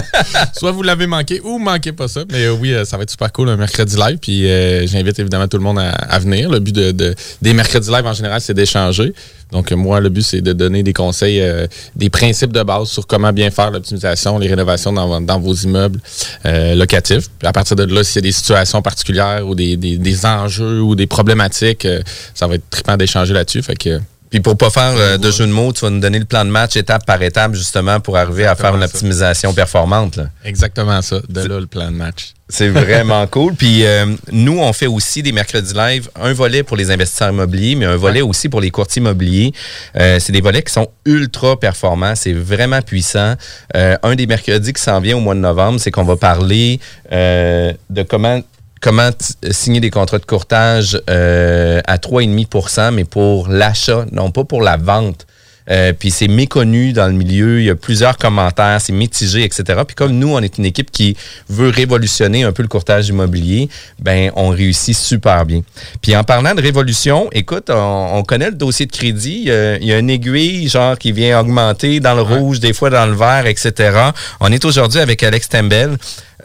Soit 0.54 0.70
vous 0.72 0.82
l'avez 0.82 1.06
manqué 1.06 1.42
ou 1.44 1.58
manquez 1.58 1.92
pas 1.92 2.08
ça. 2.08 2.22
Mais 2.32 2.46
euh, 2.46 2.52
oui, 2.58 2.72
euh, 2.72 2.86
ça 2.86 2.96
va 2.96 3.02
être 3.02 3.10
super 3.10 3.30
cool 3.30 3.50
un 3.50 3.56
mercredi 3.58 3.94
live. 3.94 4.16
Puis 4.16 4.48
j'invite 4.88 5.18
évidemment 5.18 5.46
tout 5.46 5.58
le 5.58 5.62
monde 5.62 5.78
à, 5.78 5.90
à 5.90 6.18
venir. 6.20 6.48
Le 6.48 6.58
but 6.58 6.74
de, 6.74 6.90
de- 6.92 7.14
des 7.42 7.52
mercredis 7.52 7.90
live 7.90 8.06
en 8.06 8.14
général, 8.14 8.40
c'est 8.40 8.54
d'échanger. 8.54 9.12
Donc 9.54 9.70
euh, 9.72 9.76
moi, 9.76 10.00
le 10.00 10.08
but, 10.10 10.22
c'est 10.22 10.40
de 10.42 10.52
donner 10.52 10.82
des 10.82 10.92
conseils, 10.92 11.40
euh, 11.40 11.66
des 11.96 12.10
principes 12.10 12.52
de 12.52 12.62
base 12.62 12.88
sur 12.88 13.06
comment 13.06 13.32
bien 13.32 13.50
faire 13.50 13.70
l'optimisation, 13.70 14.38
les 14.38 14.48
rénovations 14.48 14.92
dans, 14.92 15.40
vos 15.40 15.54
immeubles 15.54 16.00
euh, 16.44 16.74
locatifs. 16.74 17.28
À 17.42 17.52
partir 17.52 17.76
de 17.76 17.84
là, 17.84 18.02
s'il 18.04 18.16
y 18.16 18.18
a 18.18 18.22
des 18.28 18.32
situations 18.32 18.82
particulières 18.82 19.46
ou 19.46 19.54
des, 19.54 19.76
des- 19.76 20.26
enjeux 20.26 20.80
ou 20.80 20.94
des 20.94 21.06
problématiques, 21.06 21.86
ça 22.34 22.46
va 22.46 22.56
être 22.56 22.68
trippant 22.70 22.96
d'échanger 22.96 23.32
là-dessus. 23.34 23.62
Fait 23.62 23.76
que 23.76 24.00
Puis 24.34 24.40
pour 24.40 24.56
pas 24.56 24.68
faire 24.68 24.94
euh, 24.96 25.16
de 25.16 25.30
jeu 25.30 25.46
de 25.46 25.52
mots, 25.52 25.72
tu 25.72 25.82
vas 25.82 25.90
nous 25.90 26.00
donner 26.00 26.18
le 26.18 26.24
plan 26.24 26.44
de 26.44 26.50
match 26.50 26.76
étape 26.76 27.06
par 27.06 27.22
étape 27.22 27.54
justement 27.54 28.00
pour 28.00 28.16
arriver 28.16 28.46
à 28.46 28.56
faire 28.56 28.74
une 28.74 28.80
ça. 28.80 28.86
optimisation 28.86 29.54
performante. 29.54 30.16
là. 30.16 30.24
exactement 30.44 31.00
ça. 31.02 31.20
De 31.28 31.42
là, 31.42 31.60
le 31.60 31.68
plan 31.68 31.88
de 31.88 31.96
match. 31.96 32.34
C'est 32.48 32.68
vraiment 32.68 33.24
cool. 33.30 33.54
Puis 33.54 33.86
euh, 33.86 34.06
nous, 34.32 34.58
on 34.58 34.72
fait 34.72 34.88
aussi 34.88 35.22
des 35.22 35.30
mercredis 35.30 35.72
live, 35.72 36.08
un 36.20 36.32
volet 36.32 36.64
pour 36.64 36.76
les 36.76 36.90
investisseurs 36.90 37.30
immobiliers, 37.30 37.76
mais 37.76 37.86
un 37.86 37.94
volet 37.94 38.22
aussi 38.22 38.48
pour 38.48 38.60
les 38.60 38.72
courtiers 38.72 39.00
immobiliers. 39.00 39.52
Euh, 39.96 40.18
c'est 40.18 40.32
des 40.32 40.40
volets 40.40 40.62
qui 40.62 40.72
sont 40.72 40.88
ultra 41.06 41.56
performants. 41.56 42.16
C'est 42.16 42.32
vraiment 42.32 42.82
puissant. 42.82 43.34
Euh, 43.76 43.96
un 44.02 44.16
des 44.16 44.26
mercredis 44.26 44.72
qui 44.72 44.82
s'en 44.82 44.98
vient 44.98 45.16
au 45.16 45.20
mois 45.20 45.36
de 45.36 45.40
novembre, 45.40 45.78
c'est 45.78 45.92
qu'on 45.92 46.02
va 46.02 46.16
parler 46.16 46.80
euh, 47.12 47.72
de 47.88 48.02
comment 48.02 48.40
comment 48.84 49.10
t- 49.12 49.50
signer 49.50 49.80
des 49.80 49.88
contrats 49.88 50.18
de 50.18 50.26
courtage 50.26 51.00
euh, 51.08 51.80
à 51.86 51.96
3,5% 51.96 52.92
mais 52.92 53.04
pour 53.04 53.48
l'achat, 53.48 54.04
non 54.12 54.30
pas 54.30 54.44
pour 54.44 54.60
la 54.60 54.76
vente 54.76 55.26
Euh, 55.70 55.94
puis 55.98 56.10
c'est 56.10 56.28
méconnu 56.28 56.92
dans 56.92 57.06
le 57.06 57.14
milieu. 57.14 57.58
Il 57.58 57.64
y 57.64 57.70
a 57.70 57.74
plusieurs 57.74 58.18
commentaires, 58.18 58.78
c'est 58.82 58.92
mitigé, 58.92 59.44
etc. 59.44 59.80
Puis 59.86 59.94
comme 59.94 60.12
nous, 60.12 60.28
on 60.28 60.40
est 60.40 60.58
une 60.58 60.66
équipe 60.66 60.90
qui 60.90 61.16
veut 61.48 61.70
révolutionner 61.70 62.42
un 62.44 62.52
peu 62.52 62.62
le 62.62 62.68
courtage 62.68 63.08
immobilier, 63.08 63.70
ben 63.98 64.30
on 64.36 64.50
réussit 64.50 64.94
super 64.94 65.46
bien. 65.46 65.62
Puis 66.02 66.14
en 66.14 66.22
parlant 66.22 66.54
de 66.54 66.60
révolution, 66.60 67.30
écoute, 67.32 67.70
on, 67.70 68.22
connaît 68.24 68.50
le 68.50 68.56
dossier 68.56 68.84
de 68.84 68.92
crédit. 68.92 69.48
Il 69.80 69.86
y, 69.88 69.92
a, 69.94 69.98
une 69.98 70.10
aiguille, 70.10 70.68
genre, 70.68 70.98
qui 70.98 71.12
vient 71.12 71.40
augmenter 71.40 71.98
dans 71.98 72.14
le 72.14 72.20
rouge, 72.32 72.60
des 72.60 72.74
fois 72.74 72.90
dans 72.90 73.06
le 73.06 73.14
vert, 73.14 73.46
etc. 73.46 74.10
On 74.40 74.52
est 74.52 74.66
aujourd'hui 74.66 75.00
avec 75.00 75.22
Alex 75.22 75.48
Tembel. 75.48 75.96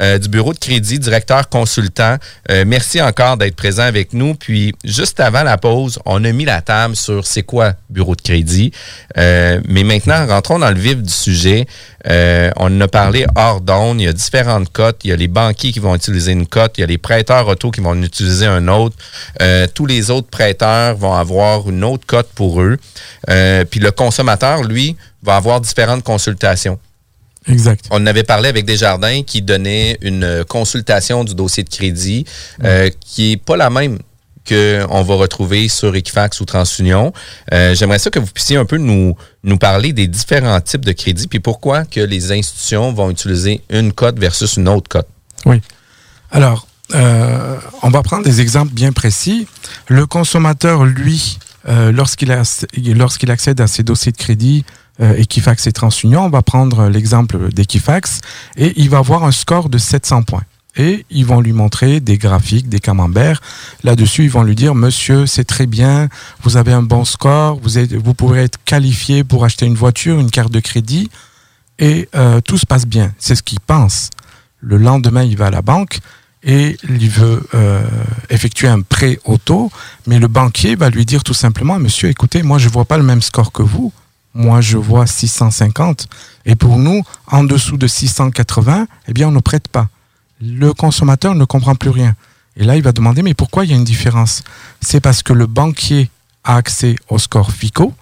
Euh, 0.01 0.17
du 0.17 0.29
bureau 0.29 0.53
de 0.53 0.59
crédit, 0.59 0.99
directeur 0.99 1.49
consultant. 1.49 2.17
Euh, 2.49 2.63
merci 2.65 3.01
encore 3.01 3.37
d'être 3.37 3.55
présent 3.55 3.83
avec 3.83 4.13
nous. 4.13 4.35
Puis, 4.35 4.73
juste 4.83 5.19
avant 5.19 5.43
la 5.43 5.57
pause, 5.57 5.99
on 6.05 6.23
a 6.23 6.31
mis 6.31 6.45
la 6.45 6.61
table 6.61 6.95
sur 6.95 7.25
c'est 7.25 7.43
quoi 7.43 7.73
bureau 7.89 8.15
de 8.15 8.21
crédit. 8.21 8.71
Euh, 9.17 9.59
mais 9.67 9.83
maintenant, 9.83 10.25
rentrons 10.27 10.59
dans 10.59 10.69
le 10.69 10.79
vif 10.79 10.97
du 11.01 11.11
sujet. 11.11 11.65
on 12.05 12.67
en 12.67 12.81
a 12.81 12.87
parlé 12.87 13.25
hors 13.35 13.61
d'onde. 13.61 13.99
Il 13.99 14.05
y 14.05 14.07
a 14.07 14.13
différentes 14.13 14.71
cotes. 14.71 15.01
Il 15.03 15.09
y 15.09 15.13
a 15.13 15.15
les 15.15 15.27
banquiers 15.27 15.71
qui 15.71 15.79
vont 15.79 15.95
utiliser 15.95 16.31
une 16.31 16.47
cote. 16.47 16.77
Il 16.77 16.81
y 16.81 16.83
a 16.83 16.87
les 16.87 16.97
prêteurs 16.97 17.47
auto 17.47 17.71
qui 17.71 17.81
vont 17.81 17.95
utiliser 18.01 18.45
un 18.45 18.67
autre. 18.67 18.95
tous 19.73 19.85
les 19.85 20.11
autres 20.11 20.29
prêteurs 20.29 20.95
vont 20.95 21.13
avoir 21.13 21.69
une 21.69 21.83
autre 21.83 22.05
cote 22.05 22.29
pour 22.35 22.61
eux. 22.61 22.77
puis 23.27 23.79
le 23.79 23.91
consommateur, 23.91 24.63
lui, 24.63 24.95
va 25.23 25.35
avoir 25.35 25.59
différentes 25.59 26.03
consultations. 26.03 26.79
Exact. 27.49 27.85
On 27.91 28.05
avait 28.05 28.23
parlé 28.23 28.49
avec 28.49 28.65
Desjardins 28.65 29.23
qui 29.23 29.41
donnait 29.41 29.97
une 30.01 30.43
consultation 30.47 31.23
du 31.23 31.35
dossier 31.35 31.63
de 31.63 31.69
crédit 31.69 32.25
euh, 32.63 32.89
qui 33.01 33.33
est 33.33 33.37
pas 33.37 33.57
la 33.57 33.69
même 33.69 33.99
qu'on 34.47 35.03
va 35.03 35.15
retrouver 35.15 35.67
sur 35.67 35.95
Equifax 35.95 36.39
ou 36.41 36.45
TransUnion. 36.45 37.13
Euh, 37.53 37.75
j'aimerais 37.75 37.99
ça 37.99 38.09
que 38.09 38.19
vous 38.19 38.27
puissiez 38.27 38.57
un 38.57 38.65
peu 38.65 38.77
nous, 38.77 39.15
nous 39.43 39.57
parler 39.57 39.93
des 39.93 40.07
différents 40.07 40.59
types 40.61 40.85
de 40.85 40.91
crédits 40.91 41.27
puis 41.27 41.39
pourquoi 41.39 41.85
que 41.85 41.99
les 41.99 42.31
institutions 42.31 42.91
vont 42.93 43.09
utiliser 43.11 43.61
une 43.69 43.93
cote 43.93 44.17
versus 44.19 44.57
une 44.57 44.67
autre 44.67 44.89
cote. 44.89 45.07
Oui. 45.45 45.61
Alors, 46.31 46.67
euh, 46.95 47.57
on 47.83 47.89
va 47.89 48.01
prendre 48.01 48.23
des 48.23 48.41
exemples 48.41 48.73
bien 48.73 48.91
précis. 48.91 49.47
Le 49.87 50.07
consommateur, 50.07 50.85
lui, 50.85 51.37
lorsqu'il 51.67 52.35
lorsqu'il 52.95 53.29
accède 53.29 53.61
à 53.61 53.67
ses 53.67 53.83
dossiers 53.83 54.11
de 54.11 54.17
crédit, 54.17 54.65
euh, 54.65 54.78
Equifax 54.99 55.67
et 55.67 55.71
TransUnion. 55.71 56.25
On 56.25 56.29
va 56.29 56.41
prendre 56.41 56.87
l'exemple 56.87 57.51
d'Equifax 57.53 58.21
et 58.57 58.73
il 58.77 58.89
va 58.89 58.99
avoir 58.99 59.23
un 59.23 59.31
score 59.31 59.69
de 59.69 59.77
700 59.77 60.23
points. 60.23 60.43
Et 60.77 61.05
ils 61.09 61.25
vont 61.25 61.41
lui 61.41 61.51
montrer 61.51 61.99
des 61.99 62.17
graphiques, 62.17 62.69
des 62.69 62.79
camemberts. 62.79 63.41
Là-dessus, 63.83 64.23
ils 64.23 64.29
vont 64.29 64.43
lui 64.43 64.55
dire, 64.55 64.75
monsieur, 64.75 65.25
c'est 65.25 65.43
très 65.43 65.65
bien, 65.65 66.09
vous 66.43 66.57
avez 66.57 66.71
un 66.71 66.83
bon 66.83 67.05
score, 67.05 67.59
vous, 67.61 67.77
êtes, 67.77 67.97
pourrez 68.13 68.43
être 68.43 68.59
qualifié 68.65 69.23
pour 69.23 69.43
acheter 69.43 69.65
une 69.65 69.75
voiture, 69.75 70.19
une 70.19 70.29
carte 70.29 70.53
de 70.53 70.59
crédit, 70.59 71.09
et 71.79 72.07
euh, 72.15 72.39
tout 72.39 72.57
se 72.57 72.65
passe 72.65 72.85
bien. 72.85 73.13
C'est 73.17 73.35
ce 73.35 73.43
qu'il 73.43 73.59
pense. 73.59 74.09
Le 74.61 74.77
lendemain, 74.77 75.23
il 75.23 75.37
va 75.37 75.47
à 75.47 75.51
la 75.51 75.61
banque 75.61 75.99
et 76.43 76.77
il 76.87 77.09
veut 77.09 77.45
euh, 77.53 77.83
effectuer 78.29 78.67
un 78.67 78.81
prêt 78.81 79.19
auto, 79.25 79.71
mais 80.07 80.19
le 80.19 80.27
banquier 80.27 80.75
va 80.75 80.89
lui 80.89 81.05
dire 81.05 81.23
tout 81.23 81.33
simplement, 81.33 81.79
monsieur, 81.79 82.09
écoutez, 82.09 82.43
moi, 82.43 82.57
je 82.57 82.67
ne 82.67 82.73
vois 82.73 82.85
pas 82.85 82.97
le 82.97 83.03
même 83.03 83.21
score 83.21 83.51
que 83.51 83.63
vous 83.63 83.91
moi 84.39 84.61
je 84.61 84.77
vois 84.77 85.05
650. 85.05 86.07
Et 86.45 86.55
pour 86.55 86.77
nous, 86.77 87.03
en 87.27 87.43
dessous 87.43 87.77
de 87.77 87.87
680, 87.87 88.87
eh 89.07 89.13
bien, 89.13 89.27
on 89.27 89.31
ne 89.31 89.39
prête 89.39 89.67
pas. 89.67 89.89
Le 90.41 90.73
consommateur 90.73 91.35
ne 91.35 91.45
comprend 91.45 91.75
plus 91.75 91.89
rien. 91.89 92.15
Et 92.55 92.63
là, 92.63 92.75
il 92.75 92.81
va 92.81 92.93
demander, 92.93 93.21
mais 93.21 93.33
pourquoi 93.33 93.65
il 93.65 93.71
y 93.71 93.73
a 93.73 93.77
une 93.77 93.83
différence? 93.83 94.43
C'est 94.81 95.01
parce 95.01 95.21
que 95.23 95.33
le 95.33 95.45
banquier 95.45 96.09
a 96.43 96.55
accès 96.55 96.95
au 97.09 97.19
score 97.19 97.51
FICO 97.51 97.93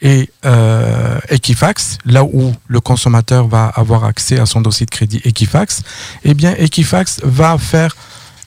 et 0.00 0.30
euh, 0.44 1.18
Equifax, 1.30 1.98
là 2.04 2.22
où 2.22 2.54
le 2.68 2.80
consommateur 2.80 3.48
va 3.48 3.66
avoir 3.66 4.04
accès 4.04 4.38
à 4.38 4.46
son 4.46 4.60
dossier 4.60 4.86
de 4.86 4.90
crédit 4.90 5.20
Equifax, 5.24 5.82
eh 6.24 6.36
Equifax 6.58 7.20
va 7.24 7.58
faire 7.58 7.96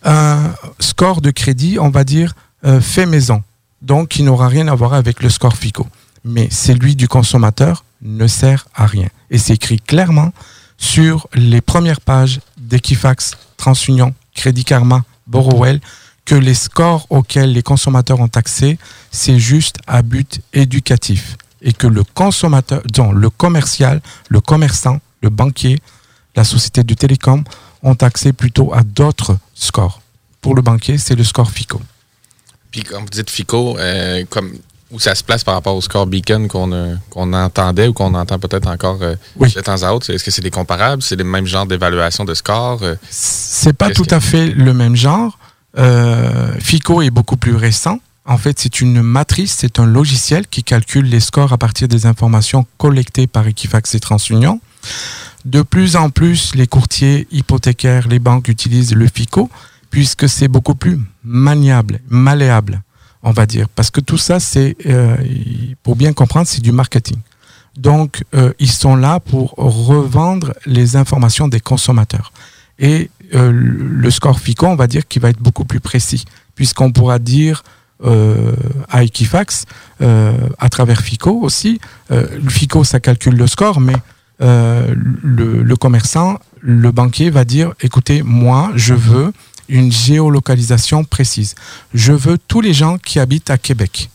un 0.04 0.54
score 0.80 1.22
de 1.22 1.32
crédit, 1.32 1.78
on 1.80 1.90
va 1.90 2.04
dire, 2.04 2.34
euh, 2.66 2.80
fait 2.80 3.06
maison. 3.06 3.44
Donc, 3.82 4.10
qui 4.10 4.24
n'aura 4.24 4.48
rien 4.48 4.68
à 4.68 4.76
voir 4.76 4.94
avec 4.94 5.22
le 5.24 5.30
score 5.30 5.58
FICO 5.58 5.88
mais 6.24 6.50
celui 6.50 6.96
du 6.96 7.08
consommateur 7.08 7.84
ne 8.02 8.28
sert 8.28 8.68
à 8.74 8.86
rien. 8.86 9.08
Et 9.30 9.38
c'est 9.38 9.54
écrit 9.54 9.80
clairement 9.80 10.34
sur 10.78 11.28
les 11.34 11.62
premières 11.62 12.02
pages 12.02 12.40
d'Equifax, 12.58 13.32
TransUnion, 13.58 14.14
Crédit 14.34 14.66
Karma, 14.66 15.04
Borrowell, 15.28 15.80
que 16.26 16.36
les 16.36 16.54
scores 16.54 17.06
auxquels 17.10 17.52
les 17.52 17.64
consommateurs 17.64 18.20
ont 18.20 18.30
accès, 18.36 18.78
c'est 19.12 19.40
juste 19.40 19.78
à 19.88 20.02
but 20.02 20.42
éducatif. 20.54 21.38
Et 21.62 21.74
que 21.74 21.88
le 21.88 22.04
consommateur, 22.04 22.82
donc 22.94 23.14
le 23.14 23.30
commercial, 23.30 24.02
le 24.30 24.42
commerçant, 24.42 25.00
le 25.22 25.30
banquier, 25.30 25.80
la 26.36 26.44
société 26.44 26.84
du 26.84 26.96
télécom 26.96 27.44
ont 27.84 27.94
accès 27.94 28.34
plutôt 28.34 28.74
à 28.74 28.82
d'autres 28.84 29.38
scores. 29.54 30.02
Pour 30.42 30.56
le 30.56 30.62
banquier, 30.62 30.98
c'est 30.98 31.16
le 31.16 31.24
score 31.24 31.52
FICO. 31.52 31.82
Puis 32.72 32.84
quand 32.84 33.02
vous 33.02 33.10
dites 33.10 33.30
FICO, 33.30 33.78
euh, 33.78 34.24
comme 34.30 34.54
où 34.92 35.00
ça 35.00 35.16
se 35.16 35.24
place 35.24 35.44
par 35.44 35.56
rapport 35.56 35.76
au 35.76 35.82
score 35.82 36.06
Beacon 36.06 36.48
qu'on 36.48 36.72
euh, 36.72 36.96
entendait 37.16 37.88
ou 37.88 37.94
qu'on 37.94 38.14
entend 38.14 38.40
peut-être 38.40 38.68
encore 38.68 39.00
euh, 39.02 39.16
de 39.40 39.62
temps 39.62 39.84
à 39.84 39.92
autre? 39.94 40.10
Est-ce 40.10 40.24
que 40.24 40.32
c'est 40.32 40.42
des 40.42 40.52
comparables? 40.52 41.02
C'est 41.02 41.16
le 41.16 41.24
même 41.24 41.46
genre 41.46 41.66
d'évaluation 41.66 42.26
de 42.26 42.34
score? 42.34 42.80
Euh? 42.84 42.96
c'est 43.10 43.74
pas 43.74 43.90
tout 43.92 44.08
à 44.10 44.20
fait 44.20 44.48
le 44.48 44.74
même 44.74 44.96
genre. 44.96 45.38
FICO 46.60 47.02
est 47.02 47.10
beaucoup 47.10 47.38
plus 47.38 47.56
récent. 47.56 48.00
En 48.26 48.38
fait, 48.38 48.60
c'est 48.60 48.82
une 48.82 49.02
matrice, 49.02 49.56
c'est 49.60 49.80
un 49.80 49.86
logiciel 49.86 50.48
qui 50.48 50.64
calcule 50.64 51.06
les 51.06 51.20
scores 51.20 51.54
à 51.54 51.58
partir 51.58 51.88
des 51.88 52.06
informations 52.06 52.66
collectées 52.78 53.28
par 53.28 53.48
Equifax 53.48 53.96
et 53.96 54.00
TransUnion. 54.00 54.62
De 55.46 55.64
plus 55.64 55.96
en 55.96 56.10
plus, 56.10 56.54
les 56.54 56.68
courtiers 56.68 57.28
hypothécaires, 57.32 58.08
les 58.08 58.20
banques 58.20 58.48
utilisent 58.48 58.94
le 58.94 59.08
FICO 59.08 59.50
puisque 59.90 60.30
c'est 60.30 60.48
beaucoup 60.48 60.76
plus 60.76 61.00
maniable, 61.24 62.00
malléable 62.10 62.82
on 63.24 63.32
va 63.32 63.46
dire. 63.46 63.68
Parce 63.70 63.90
que 63.90 64.02
tout 64.02 64.18
ça, 64.18 64.40
c'est, 64.40 64.76
euh, 64.86 65.16
pour 65.84 65.96
bien 65.96 66.14
comprendre, 66.14 66.48
c'est 66.48 66.62
du 66.62 66.72
marketing. 66.72 67.18
Donc, 67.78 68.24
euh, 68.34 68.52
ils 68.60 68.72
sont 68.72 68.96
là 68.96 69.20
pour 69.20 69.54
revendre 69.58 70.54
les 70.66 70.96
informations 70.96 71.48
des 71.48 71.60
consommateurs. 71.60 72.34
Et 72.80 73.10
euh, 73.34 73.52
le 73.54 74.12
score 74.12 74.40
FICO, 74.40 74.68
on 74.68 74.76
va 74.76 74.88
dire 74.88 75.08
qu'il 75.08 75.22
va 75.22 75.30
être 75.30 75.42
beaucoup 75.42 75.66
plus 75.66 75.80
précis, 75.80 76.26
puisqu'on 76.56 76.92
pourra 76.92 77.20
dire 77.20 77.64
à 78.90 79.04
Equifax, 79.04 79.66
à 80.00 80.70
travers 80.72 81.02
FICO 81.02 81.40
aussi, 81.40 81.80
le 82.10 82.50
FICO, 82.50 82.84
ça 82.84 83.00
calcule 83.00 83.36
le 83.36 83.46
score, 83.46 83.80
mais 83.80 83.94
le, 84.40 85.62
le 85.62 85.76
commerçant, 85.76 86.40
le 86.62 86.92
banquier 86.92 87.30
va 87.30 87.46
dire, 87.46 87.74
écoutez, 87.80 88.24
moi, 88.24 88.72
je 88.74 88.96
veux 88.96 89.34
une 89.72 89.92
géolocalisation 89.92 91.04
précise. 91.04 91.56
Je 91.94 92.14
veux 92.14 92.38
tous 92.38 92.62
les 92.62 92.74
gens 92.74 92.98
qui 92.98 93.20
habitent 93.20 93.50
à 93.50 93.58
Québec, 93.58 94.10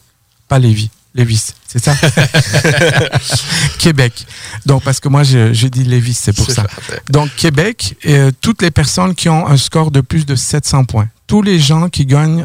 pas 0.48 0.58
Lévis. 0.58 0.90
Lévis, 1.14 1.54
c'est 1.66 1.82
ça? 1.82 1.94
Québec. 3.78 4.26
Donc, 4.66 4.84
parce 4.84 5.00
que 5.00 5.08
moi, 5.08 5.22
je, 5.22 5.66
dis 5.66 5.84
Lévis, 5.84 6.12
c'est 6.12 6.34
pour 6.34 6.50
ça. 6.50 6.66
Donc, 7.08 7.34
Québec, 7.36 7.96
et, 8.02 8.16
euh, 8.16 8.30
toutes 8.42 8.60
les 8.60 8.70
personnes 8.70 9.14
qui 9.14 9.30
ont 9.30 9.46
un 9.46 9.56
score 9.56 9.90
de 9.90 10.02
plus 10.02 10.26
de 10.26 10.34
700 10.34 10.84
points. 10.84 11.08
Tous 11.26 11.40
les 11.40 11.58
gens 11.58 11.88
qui 11.88 12.04
gagnent, 12.04 12.44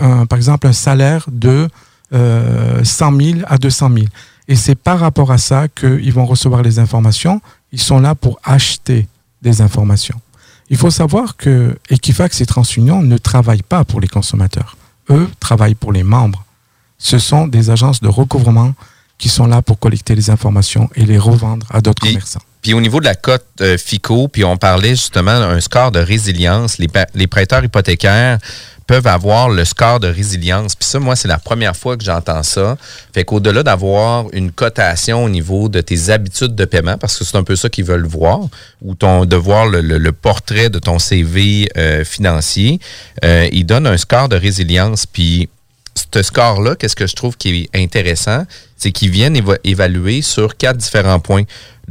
un, 0.00 0.24
par 0.24 0.38
exemple, 0.38 0.66
un 0.66 0.72
salaire 0.72 1.26
de 1.30 1.68
100 2.10 2.16
euh, 2.16 2.82
000 2.84 3.40
à 3.46 3.58
200 3.58 3.90
000. 3.92 4.06
Et 4.48 4.56
c'est 4.56 4.76
par 4.76 4.98
rapport 4.98 5.30
à 5.30 5.38
ça 5.38 5.68
qu'ils 5.68 6.12
vont 6.12 6.24
recevoir 6.24 6.62
les 6.62 6.78
informations. 6.78 7.42
Ils 7.70 7.80
sont 7.80 8.00
là 8.00 8.14
pour 8.14 8.40
acheter 8.44 9.06
des 9.42 9.60
informations. 9.60 10.18
Il 10.68 10.76
faut 10.76 10.90
savoir 10.90 11.36
que 11.36 11.78
Equifax 11.90 12.40
et 12.40 12.46
TransUnion 12.46 13.02
ne 13.02 13.18
travaillent 13.18 13.62
pas 13.62 13.84
pour 13.84 14.00
les 14.00 14.08
consommateurs. 14.08 14.76
Eux 15.10 15.28
travaillent 15.38 15.76
pour 15.76 15.92
les 15.92 16.02
membres. 16.02 16.44
Ce 16.98 17.18
sont 17.18 17.46
des 17.46 17.70
agences 17.70 18.00
de 18.00 18.08
recouvrement 18.08 18.74
qui 19.18 19.28
sont 19.28 19.46
là 19.46 19.62
pour 19.62 19.78
collecter 19.78 20.14
les 20.14 20.30
informations 20.30 20.90
et 20.94 21.04
les 21.04 21.18
revendre 21.18 21.66
à 21.70 21.80
d'autres 21.80 22.02
commerçants. 22.02 22.40
Puis 22.62 22.74
au 22.74 22.80
niveau 22.80 22.98
de 23.00 23.04
la 23.04 23.14
cote 23.14 23.46
euh, 23.60 23.78
FICO, 23.78 24.28
puis 24.28 24.44
on 24.44 24.56
parlait 24.56 24.90
justement 24.90 25.38
d'un 25.38 25.60
score 25.60 25.92
de 25.92 26.00
résilience. 26.00 26.78
les 26.78 27.26
prêteurs 27.28 27.64
hypothécaires 27.64 28.38
peuvent 28.86 29.06
avoir 29.06 29.48
le 29.48 29.64
score 29.64 30.00
de 30.00 30.08
résilience. 30.08 30.74
Puis 30.76 30.88
ça, 30.88 30.98
moi, 30.98 31.16
c'est 31.16 31.28
la 31.28 31.38
première 31.38 31.76
fois 31.76 31.96
que 31.96 32.04
j'entends 32.04 32.42
ça. 32.42 32.76
Fait 33.12 33.24
qu'au-delà 33.24 33.62
d'avoir 33.62 34.26
une 34.32 34.52
cotation 34.52 35.24
au 35.24 35.28
niveau 35.28 35.68
de 35.68 35.80
tes 35.80 36.10
habitudes 36.10 36.54
de 36.54 36.64
paiement, 36.64 36.96
parce 36.96 37.18
que 37.18 37.24
c'est 37.24 37.36
un 37.36 37.42
peu 37.42 37.56
ça 37.56 37.68
qu'ils 37.68 37.84
veulent 37.84 38.06
voir, 38.06 38.40
ou 38.82 38.94
ton, 38.94 39.24
de 39.24 39.36
voir 39.36 39.66
le, 39.66 40.12
portrait 40.12 40.70
de 40.70 40.78
ton 40.78 40.98
CV 40.98 41.68
euh, 41.76 42.04
financier, 42.04 42.78
euh, 43.24 43.48
ils 43.52 43.66
donnent 43.66 43.86
un 43.86 43.96
score 43.96 44.28
de 44.28 44.36
résilience. 44.36 45.06
Puis 45.06 45.48
ce 46.14 46.22
score-là, 46.22 46.76
qu'est-ce 46.76 46.96
que 46.96 47.06
je 47.06 47.14
trouve 47.14 47.36
qui 47.36 47.68
est 47.72 47.78
intéressant, 47.78 48.44
c'est 48.76 48.92
qu'ils 48.92 49.10
viennent 49.10 49.40
évaluer 49.64 50.22
sur 50.22 50.56
quatre 50.56 50.76
différents 50.76 51.20
points. 51.20 51.42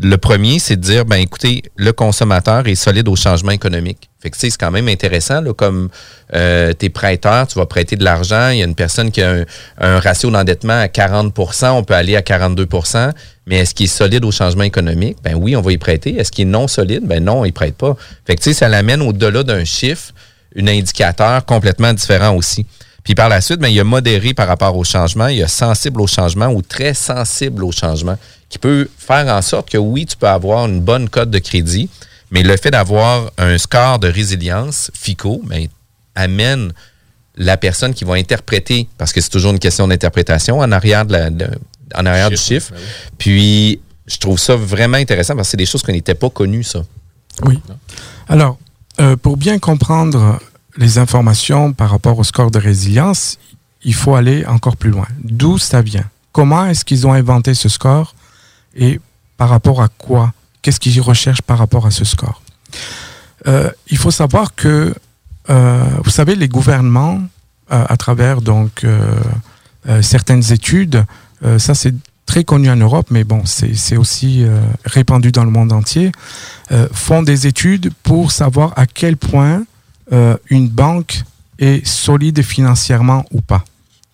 Le 0.01 0.17
premier, 0.17 0.60
c'est 0.60 0.75
de 0.75 0.81
dire, 0.81 1.05
ben 1.05 1.17
écoutez, 1.17 1.63
le 1.75 1.93
consommateur 1.93 2.67
est 2.67 2.75
solide 2.75 3.08
au 3.08 3.15
changement 3.15 3.51
économique 3.51 4.10
Fait 4.25 4.31
que, 4.31 4.38
c'est 4.38 4.57
quand 4.57 4.71
même 4.71 4.88
intéressant, 4.88 5.39
là, 5.39 5.53
comme 5.53 5.89
euh, 6.33 6.73
t'es 6.73 6.89
prêteur, 6.89 7.45
tu 7.45 7.59
vas 7.59 7.67
prêter 7.67 7.95
de 7.95 8.03
l'argent, 8.03 8.49
il 8.49 8.57
y 8.57 8.61
a 8.63 8.65
une 8.65 8.73
personne 8.73 9.11
qui 9.11 9.21
a 9.21 9.29
un, 9.29 9.45
un 9.77 9.99
ratio 9.99 10.31
d'endettement 10.31 10.79
à 10.79 10.88
40% 10.88 11.69
on 11.69 11.83
peut 11.83 11.93
aller 11.93 12.15
à 12.15 12.21
42% 12.21 13.11
mais 13.45 13.57
est-ce 13.57 13.75
qu'il 13.75 13.83
est 13.83 13.88
solide 13.88 14.25
au 14.25 14.31
changement 14.31 14.63
économique? 14.63 15.17
Ben 15.23 15.35
oui, 15.35 15.55
on 15.55 15.61
va 15.61 15.71
y 15.71 15.77
prêter. 15.77 16.17
Est-ce 16.17 16.31
qu'il 16.31 16.47
est 16.47 16.51
non 16.51 16.67
solide? 16.67 17.05
Ben 17.05 17.23
non, 17.23 17.45
il 17.45 17.53
prête 17.53 17.75
pas. 17.75 17.95
Fait 18.25 18.35
que, 18.35 18.41
tu 18.41 18.49
sais, 18.49 18.53
ça 18.55 18.67
l'amène 18.67 19.03
au-delà 19.03 19.43
d'un 19.43 19.63
chiffre, 19.63 20.13
un 20.57 20.65
indicateur 20.65 21.45
complètement 21.45 21.93
différent 21.93 22.35
aussi. 22.35 22.65
Puis 23.03 23.13
par 23.13 23.29
la 23.29 23.41
suite, 23.41 23.59
ben, 23.59 23.67
il 23.67 23.75
y 23.75 23.79
a 23.79 23.83
modéré 23.83 24.33
par 24.33 24.47
rapport 24.47 24.75
au 24.75 24.83
changement, 24.83 25.27
il 25.27 25.38
y 25.38 25.43
a 25.43 25.47
sensible 25.47 26.01
au 26.01 26.07
changement 26.07 26.47
ou 26.47 26.63
très 26.63 26.95
sensible 26.95 27.63
au 27.63 27.71
changement, 27.71 28.17
qui 28.49 28.57
peut 28.57 28.89
faire 28.97 29.27
en 29.27 29.43
sorte 29.43 29.69
que 29.69 29.77
oui, 29.77 30.07
tu 30.07 30.17
peux 30.17 30.27
avoir 30.27 30.65
une 30.65 30.79
bonne 30.79 31.07
cote 31.07 31.29
de 31.29 31.38
crédit, 31.38 31.88
mais 32.31 32.43
le 32.43 32.55
fait 32.57 32.71
d'avoir 32.71 33.31
un 33.38 33.57
score 33.57 33.99
de 33.99 34.07
résilience, 34.07 34.91
FICO, 34.93 35.41
ben, 35.45 35.67
amène 36.15 36.73
la 37.35 37.57
personne 37.57 37.93
qui 37.93 38.03
va 38.05 38.13
interpréter, 38.15 38.88
parce 38.97 39.11
que 39.11 39.19
c'est 39.21 39.29
toujours 39.29 39.51
une 39.51 39.59
question 39.59 39.88
d'interprétation 39.88 40.59
en 40.59 40.71
arrière, 40.71 41.05
de 41.05 41.11
la, 41.11 41.29
de- 41.29 41.49
en 41.93 42.05
arrière 42.05 42.29
du 42.29 42.38
chiffre. 42.38 42.71
ben 42.71 42.79
Puis 43.17 43.79
je 44.07 44.17
trouve 44.17 44.39
ça 44.39 44.55
vraiment 44.55 44.97
intéressant 44.97 45.35
parce 45.35 45.47
que 45.47 45.51
c'est 45.51 45.57
des 45.57 45.65
choses 45.65 45.81
qu'on 45.83 45.91
n'était 45.91 46.15
pas 46.15 46.29
connues, 46.29 46.63
ça. 46.63 46.81
Oui. 47.43 47.59
Alors, 48.29 48.57
euh, 49.01 49.17
pour 49.17 49.35
bien 49.38 49.59
comprendre 49.59 50.39
les 50.77 50.97
informations 50.97 51.73
par 51.73 51.89
rapport 51.89 52.17
au 52.17 52.23
score 52.23 52.51
de 52.51 52.59
résilience, 52.59 53.38
il 53.83 53.93
faut 53.93 54.15
aller 54.15 54.45
encore 54.45 54.77
plus 54.77 54.89
loin. 54.91 55.07
D'où 55.23 55.57
ça 55.57 55.81
vient? 55.81 56.05
Comment 56.31 56.65
est-ce 56.67 56.83
qu'ils 56.85 57.05
ont 57.05 57.13
inventé 57.13 57.53
ce 57.53 57.69
score? 57.69 58.15
Et 58.75 58.99
par 59.38 59.49
rapport 59.49 59.81
à 59.81 59.89
quoi? 59.89 60.33
Qu'est-ce 60.65 60.80
qu'ils 60.80 60.99
recherchent 60.99 61.43
par 61.43 61.60
rapport 61.60 61.86
à 61.86 61.91
ce 61.91 62.04
score 62.06 62.41
Euh, 63.45 63.69
Il 63.91 63.99
faut 63.99 64.10
savoir 64.10 64.56
que, 64.56 64.95
euh, 65.51 65.84
vous 66.04 66.10
savez, 66.10 66.34
les 66.34 66.47
gouvernements, 66.47 67.21
euh, 67.71 67.86
à 67.88 67.97
travers 67.97 68.41
donc 68.41 68.84
certaines 70.01 70.51
études, 70.51 71.06
ça 71.60 71.75
c'est 71.75 71.93
très 72.25 72.43
connu 72.43 72.71
en 72.71 72.78
Europe, 72.78 73.10
mais 73.12 73.23
bon, 73.23 73.43
c'est 73.45 73.97
aussi 73.97 74.43
répandu 74.86 75.32
dans 75.32 75.45
le 75.45 75.51
monde 75.51 75.71
entier, 75.71 76.12
font 76.91 77.21
des 77.21 77.45
études 77.45 77.91
pour 78.01 78.32
savoir 78.32 78.73
à 78.75 78.88
quel 78.88 79.17
point 79.17 79.65
une 80.49 80.67
banque 80.67 81.21
est 81.60 81.86
solide 81.86 82.41
financièrement 82.41 83.23
ou 83.30 83.41
pas. 83.41 83.63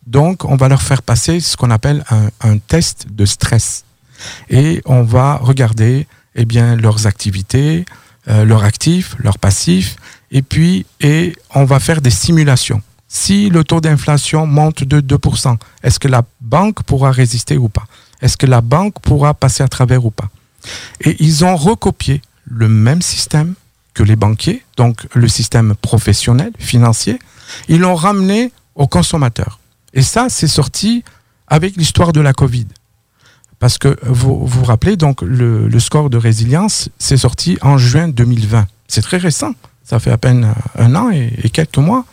Donc, 0.05 0.43
on 0.43 0.57
va 0.57 0.67
leur 0.67 0.81
faire 0.81 1.01
passer 1.01 1.39
ce 1.39 1.55
qu'on 1.55 1.71
appelle 1.71 2.03
un 2.41 2.57
test 2.57 3.07
de 3.09 3.25
stress. 3.25 3.85
Et 4.49 4.81
on 4.85 5.03
va 5.03 5.37
regarder 5.37 6.07
eh 6.35 6.45
bien, 6.45 6.75
leurs 6.75 7.07
activités, 7.07 7.85
euh, 8.27 8.45
leurs 8.45 8.63
actifs, 8.63 9.15
leurs 9.19 9.39
passifs, 9.39 9.95
et 10.31 10.41
puis 10.41 10.85
et 10.99 11.35
on 11.53 11.65
va 11.65 11.79
faire 11.79 12.01
des 12.01 12.09
simulations. 12.09 12.81
Si 13.07 13.49
le 13.49 13.63
taux 13.63 13.81
d'inflation 13.81 14.45
monte 14.45 14.83
de 14.83 15.01
2%, 15.01 15.57
est-ce 15.83 15.99
que 15.99 16.07
la 16.07 16.23
banque 16.39 16.83
pourra 16.83 17.11
résister 17.11 17.57
ou 17.57 17.67
pas? 17.67 17.85
Est-ce 18.21 18.37
que 18.37 18.45
la 18.45 18.61
banque 18.61 19.01
pourra 19.01 19.33
passer 19.33 19.63
à 19.63 19.67
travers 19.67 20.05
ou 20.05 20.11
pas? 20.11 20.29
Et 21.01 21.17
ils 21.19 21.43
ont 21.43 21.55
recopié 21.57 22.21
le 22.45 22.69
même 22.69 23.01
système 23.01 23.55
que 23.93 24.03
les 24.03 24.15
banquiers, 24.15 24.63
donc 24.77 25.07
le 25.13 25.27
système 25.27 25.75
professionnel, 25.75 26.51
financier, 26.57 27.19
ils 27.67 27.79
l'ont 27.79 27.95
ramené 27.95 28.53
aux 28.75 28.87
consommateurs. 28.87 29.59
Et 29.93 30.01
ça, 30.01 30.27
c'est 30.29 30.47
sorti 30.47 31.03
avec 31.47 31.75
l'histoire 31.75 32.13
de 32.13 32.21
la 32.21 32.33
Covid. 32.33 32.67
Parce 33.61 33.77
que 33.77 33.95
vous 34.01 34.43
vous 34.43 34.63
rappelez, 34.63 34.97
donc 34.97 35.21
le, 35.21 35.67
le 35.67 35.79
score 35.79 36.09
de 36.09 36.17
résilience, 36.17 36.89
c'est 36.97 37.15
sorti 37.15 37.59
en 37.61 37.77
juin 37.77 38.07
2020. 38.07 38.65
C'est 38.87 39.03
très 39.03 39.17
récent. 39.17 39.53
Ça 39.83 39.99
fait 39.99 40.09
à 40.09 40.17
peine 40.17 40.51
un 40.79 40.95
an 40.95 41.11
et, 41.11 41.31
et 41.43 41.49
quelques 41.51 41.77
mois. 41.77 42.03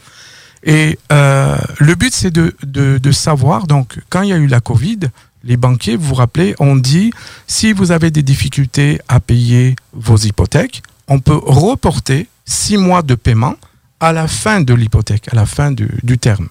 Et 0.62 0.98
euh, 1.11 1.56
le 1.78 1.94
but, 1.94 2.12
c'est 2.12 2.30
de, 2.30 2.54
de, 2.62 2.98
de 2.98 3.12
savoir, 3.12 3.66
donc, 3.66 3.98
quand 4.11 4.20
il 4.20 4.28
y 4.28 4.32
a 4.34 4.37
eu 4.37 4.46
la 4.46 4.61
Covid, 4.61 4.98
les 5.42 5.56
banquiers, 5.56 5.96
vous 5.96 6.08
vous 6.08 6.14
rappelez, 6.16 6.54
ont 6.58 6.76
dit, 6.76 7.12
si 7.46 7.72
vous 7.72 7.92
avez 7.92 8.11
des 8.11 8.22
difficultés 8.22 9.00
à 9.08 9.18
payer 9.18 9.74
vos 9.94 10.18
hypothèques, 10.18 10.82
on 11.06 11.18
peut 11.18 11.40
reporter 11.42 12.28
six 12.44 12.76
mois 12.76 13.00
de 13.00 13.14
paiement 13.14 13.54
à 14.00 14.12
la 14.12 14.28
fin 14.28 14.61
de 14.61 14.74
l'hypothèque, 14.74 15.32
à 15.32 15.34
la 15.34 15.46
fin 15.46 15.70
du, 15.70 15.88
du 16.02 16.18
terme. 16.18 16.48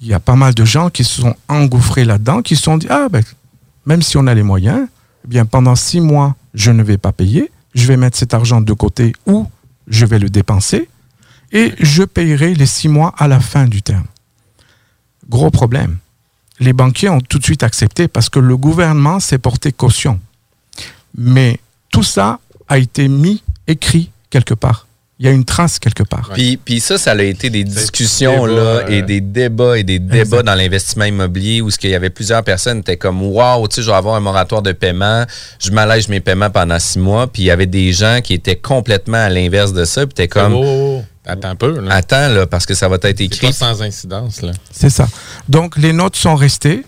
Il 0.00 0.08
y 0.08 0.14
a 0.14 0.20
pas 0.20 0.34
mal 0.34 0.54
de 0.54 0.64
gens 0.64 0.88
qui 0.88 1.04
se 1.04 1.20
sont 1.20 1.36
engouffrés 1.48 2.06
là-dedans, 2.06 2.40
qui 2.40 2.56
se 2.56 2.62
sont 2.62 2.78
dit, 2.78 2.86
ah 2.88 3.08
ben, 3.10 3.22
même 3.86 4.02
si 4.02 4.16
on 4.16 4.26
a 4.26 4.34
les 4.34 4.42
moyens, 4.42 4.86
eh 5.24 5.28
bien 5.28 5.46
pendant 5.46 5.76
six 5.76 6.00
mois, 6.00 6.36
je 6.54 6.70
ne 6.70 6.82
vais 6.82 6.98
pas 6.98 7.12
payer, 7.12 7.50
je 7.74 7.86
vais 7.86 7.96
mettre 7.96 8.16
cet 8.16 8.34
argent 8.34 8.60
de 8.60 8.72
côté 8.72 9.12
ou 9.26 9.46
je 9.86 10.06
vais 10.06 10.18
le 10.18 10.28
dépenser 10.28 10.88
et 11.52 11.72
je 11.78 12.02
payerai 12.02 12.54
les 12.54 12.66
six 12.66 12.88
mois 12.88 13.14
à 13.18 13.28
la 13.28 13.40
fin 13.40 13.66
du 13.66 13.82
terme. 13.82 14.06
Gros 15.28 15.50
problème. 15.50 15.98
Les 16.58 16.72
banquiers 16.72 17.08
ont 17.08 17.20
tout 17.20 17.38
de 17.38 17.44
suite 17.44 17.62
accepté 17.62 18.08
parce 18.08 18.28
que 18.28 18.38
le 18.38 18.56
gouvernement 18.56 19.20
s'est 19.20 19.38
porté 19.38 19.72
caution. 19.72 20.20
Mais 21.16 21.58
tout 21.90 22.02
ça 22.02 22.38
a 22.68 22.78
été 22.78 23.08
mis, 23.08 23.42
écrit 23.66 24.10
quelque 24.28 24.54
part. 24.54 24.86
Il 25.20 25.26
y 25.26 25.28
a 25.28 25.32
une 25.32 25.44
trace 25.44 25.78
quelque 25.78 26.02
part. 26.02 26.30
Puis, 26.32 26.56
puis 26.56 26.80
ça, 26.80 26.96
ça 26.96 27.10
a 27.10 27.22
été 27.22 27.50
des 27.50 27.62
discussions 27.62 28.46
débat, 28.46 28.54
là, 28.56 28.62
euh, 28.62 28.86
et 28.88 29.02
des 29.02 29.20
débats 29.20 29.78
et 29.78 29.84
des 29.84 29.98
débats 29.98 30.42
dans 30.42 30.54
l'investissement 30.54 31.04
immobilier 31.04 31.60
où 31.60 31.70
ce 31.70 31.76
qu'il 31.76 31.90
y 31.90 31.94
avait 31.94 32.08
plusieurs 32.08 32.42
personnes 32.42 32.78
qui 32.78 32.90
étaient 32.90 32.96
comme 32.96 33.20
Wow, 33.22 33.68
tu 33.68 33.76
sais, 33.76 33.82
je 33.82 33.90
vais 33.90 33.96
avoir 33.96 34.14
un 34.14 34.20
moratoire 34.20 34.62
de 34.62 34.72
paiement, 34.72 35.26
je 35.58 35.72
m'allège 35.72 36.08
mes 36.08 36.20
paiements 36.20 36.48
pendant 36.48 36.78
six 36.78 36.98
mois. 36.98 37.26
Puis 37.26 37.42
il 37.42 37.46
y 37.46 37.50
avait 37.50 37.66
des 37.66 37.92
gens 37.92 38.20
qui 38.24 38.32
étaient 38.32 38.56
complètement 38.56 39.18
à 39.18 39.28
l'inverse 39.28 39.74
de 39.74 39.84
ça. 39.84 40.06
Puis 40.06 40.14
t'es 40.14 40.26
comme 40.26 40.54
Oh, 40.54 40.62
oh, 40.64 41.00
oh. 41.00 41.04
Attends 41.26 41.50
un 41.50 41.56
peu. 41.56 41.78
Là. 41.80 41.94
Attends 41.96 42.28
là, 42.30 42.46
parce 42.46 42.64
que 42.64 42.72
ça 42.72 42.88
va 42.88 42.96
être 42.96 43.04
C'est 43.18 43.20
écrit. 43.20 43.46
pas 43.48 43.52
sans 43.52 43.82
incidence. 43.82 44.40
Là. 44.40 44.52
C'est 44.72 44.88
ça. 44.88 45.06
Donc 45.50 45.76
les 45.76 45.92
notes 45.92 46.16
sont 46.16 46.34
restées. 46.34 46.86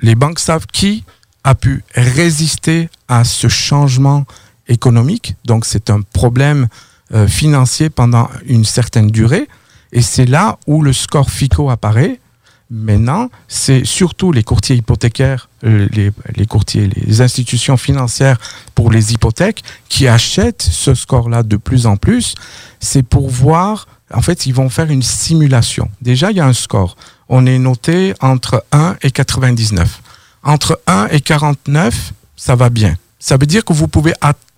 Les 0.00 0.14
banques 0.14 0.38
savent 0.38 0.66
qui 0.70 1.02
a 1.44 1.54
pu 1.54 1.82
résister 1.94 2.90
à 3.08 3.24
ce 3.24 3.48
changement 3.48 4.26
économique. 4.68 5.34
Donc 5.46 5.64
c'est 5.64 5.88
un 5.88 6.02
problème 6.02 6.68
euh, 7.14 7.28
financier 7.28 7.90
pendant 7.90 8.28
une 8.46 8.64
certaine 8.64 9.10
durée. 9.10 9.48
Et 9.92 10.02
c'est 10.02 10.26
là 10.26 10.58
où 10.66 10.82
le 10.82 10.92
score 10.92 11.30
FICO 11.30 11.70
apparaît. 11.70 12.20
Maintenant, 12.68 13.30
c'est 13.46 13.84
surtout 13.84 14.32
les 14.32 14.42
courtiers 14.42 14.74
hypothécaires, 14.74 15.48
euh, 15.62 15.86
les, 15.92 16.10
les 16.34 16.46
courtiers, 16.46 16.88
les 16.88 17.20
institutions 17.20 17.76
financières 17.76 18.38
pour 18.74 18.90
les 18.90 19.12
hypothèques 19.12 19.62
qui 19.88 20.08
achètent 20.08 20.62
ce 20.62 20.94
score-là 20.94 21.44
de 21.44 21.56
plus 21.56 21.86
en 21.86 21.96
plus. 21.96 22.34
C'est 22.80 23.04
pour 23.04 23.30
voir, 23.30 23.86
en 24.12 24.20
fait, 24.20 24.46
ils 24.46 24.52
vont 24.52 24.68
faire 24.68 24.90
une 24.90 25.02
simulation. 25.02 25.88
Déjà, 26.02 26.32
il 26.32 26.38
y 26.38 26.40
a 26.40 26.46
un 26.46 26.52
score. 26.52 26.96
On 27.28 27.46
est 27.46 27.58
noté 27.58 28.14
entre 28.20 28.64
1 28.72 28.96
et 29.02 29.12
99. 29.12 30.02
Entre 30.42 30.80
1 30.88 31.06
et 31.12 31.20
49, 31.20 32.12
ça 32.36 32.56
va 32.56 32.68
bien. 32.68 32.96
Ça 33.20 33.36
veut 33.36 33.46
dire 33.46 33.64
que 33.64 33.72
vous 33.72 33.88
pouvez 33.88 34.12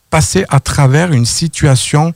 passer 0.09 0.45
à 0.49 0.61
travers 0.61 1.13
une 1.13 1.27
situation 1.27 2.15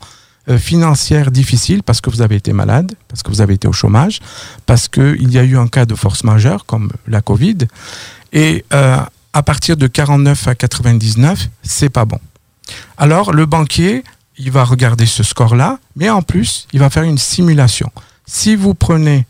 financière 0.59 1.31
difficile 1.31 1.83
parce 1.83 2.01
que 2.01 2.11
vous 2.11 2.23
avez 2.23 2.37
été 2.37 2.53
malade, 2.53 2.93
parce 3.09 3.23
que 3.23 3.31
vous 3.31 3.41
avez 3.41 3.55
été 3.55 3.69
au 3.69 3.73
chômage, 3.73 4.21
parce 4.67 4.89
qu'il 4.89 5.31
y 5.31 5.39
a 5.39 5.45
eu 5.45 5.57
un 5.57 5.69
cas 5.69 5.87
de 5.87 5.95
force 5.95 6.25
majeure 6.25 6.67
comme 6.67 6.91
la 7.07 7.21
Covid. 7.21 7.59
Et 8.33 8.65
euh, 8.73 8.97
à 9.33 9.43
partir 9.43 9.77
de 9.77 9.87
49 9.87 10.49
à 10.49 10.55
99, 10.55 11.49
c'est 11.63 11.91
pas 11.91 12.05
bon. 12.05 12.19
Alors 12.97 13.33
le 13.33 13.47
banquier, 13.47 14.05
il 14.39 14.51
va 14.51 14.65
regarder 14.65 15.07
ce 15.07 15.23
score-là, 15.23 15.79
mais 15.97 16.11
en 16.11 16.23
plus, 16.23 16.67
il 16.73 16.81
va 16.81 16.91
faire 16.91 17.05
une 17.05 17.19
simulation. 17.19 17.91
Si 18.27 18.57
vous 18.57 18.75
prenez 18.75 19.27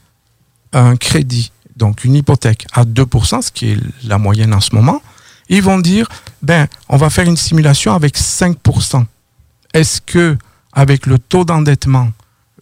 un 0.73 0.97
crédit, 0.97 1.53
donc 1.77 2.05
une 2.05 2.15
hypothèque 2.15 2.67
à 2.73 2.85
2%, 2.85 3.43
ce 3.43 3.51
qui 3.51 3.73
est 3.73 3.79
la 4.05 4.19
moyenne 4.19 4.55
en 4.55 4.61
ce 4.61 4.75
moment, 4.75 5.03
ils 5.49 5.63
vont 5.63 5.79
dire, 5.79 6.09
ben, 6.43 6.67
on 6.89 6.97
va 6.97 7.11
faire 7.11 7.27
une 7.27 7.37
simulation 7.37 7.93
avec 7.95 8.17
5%. 8.17 9.05
Est-ce 9.75 10.01
que, 10.01 10.37
avec 10.73 11.07
le 11.07 11.19
taux 11.19 11.45
d'endettement 11.45 12.11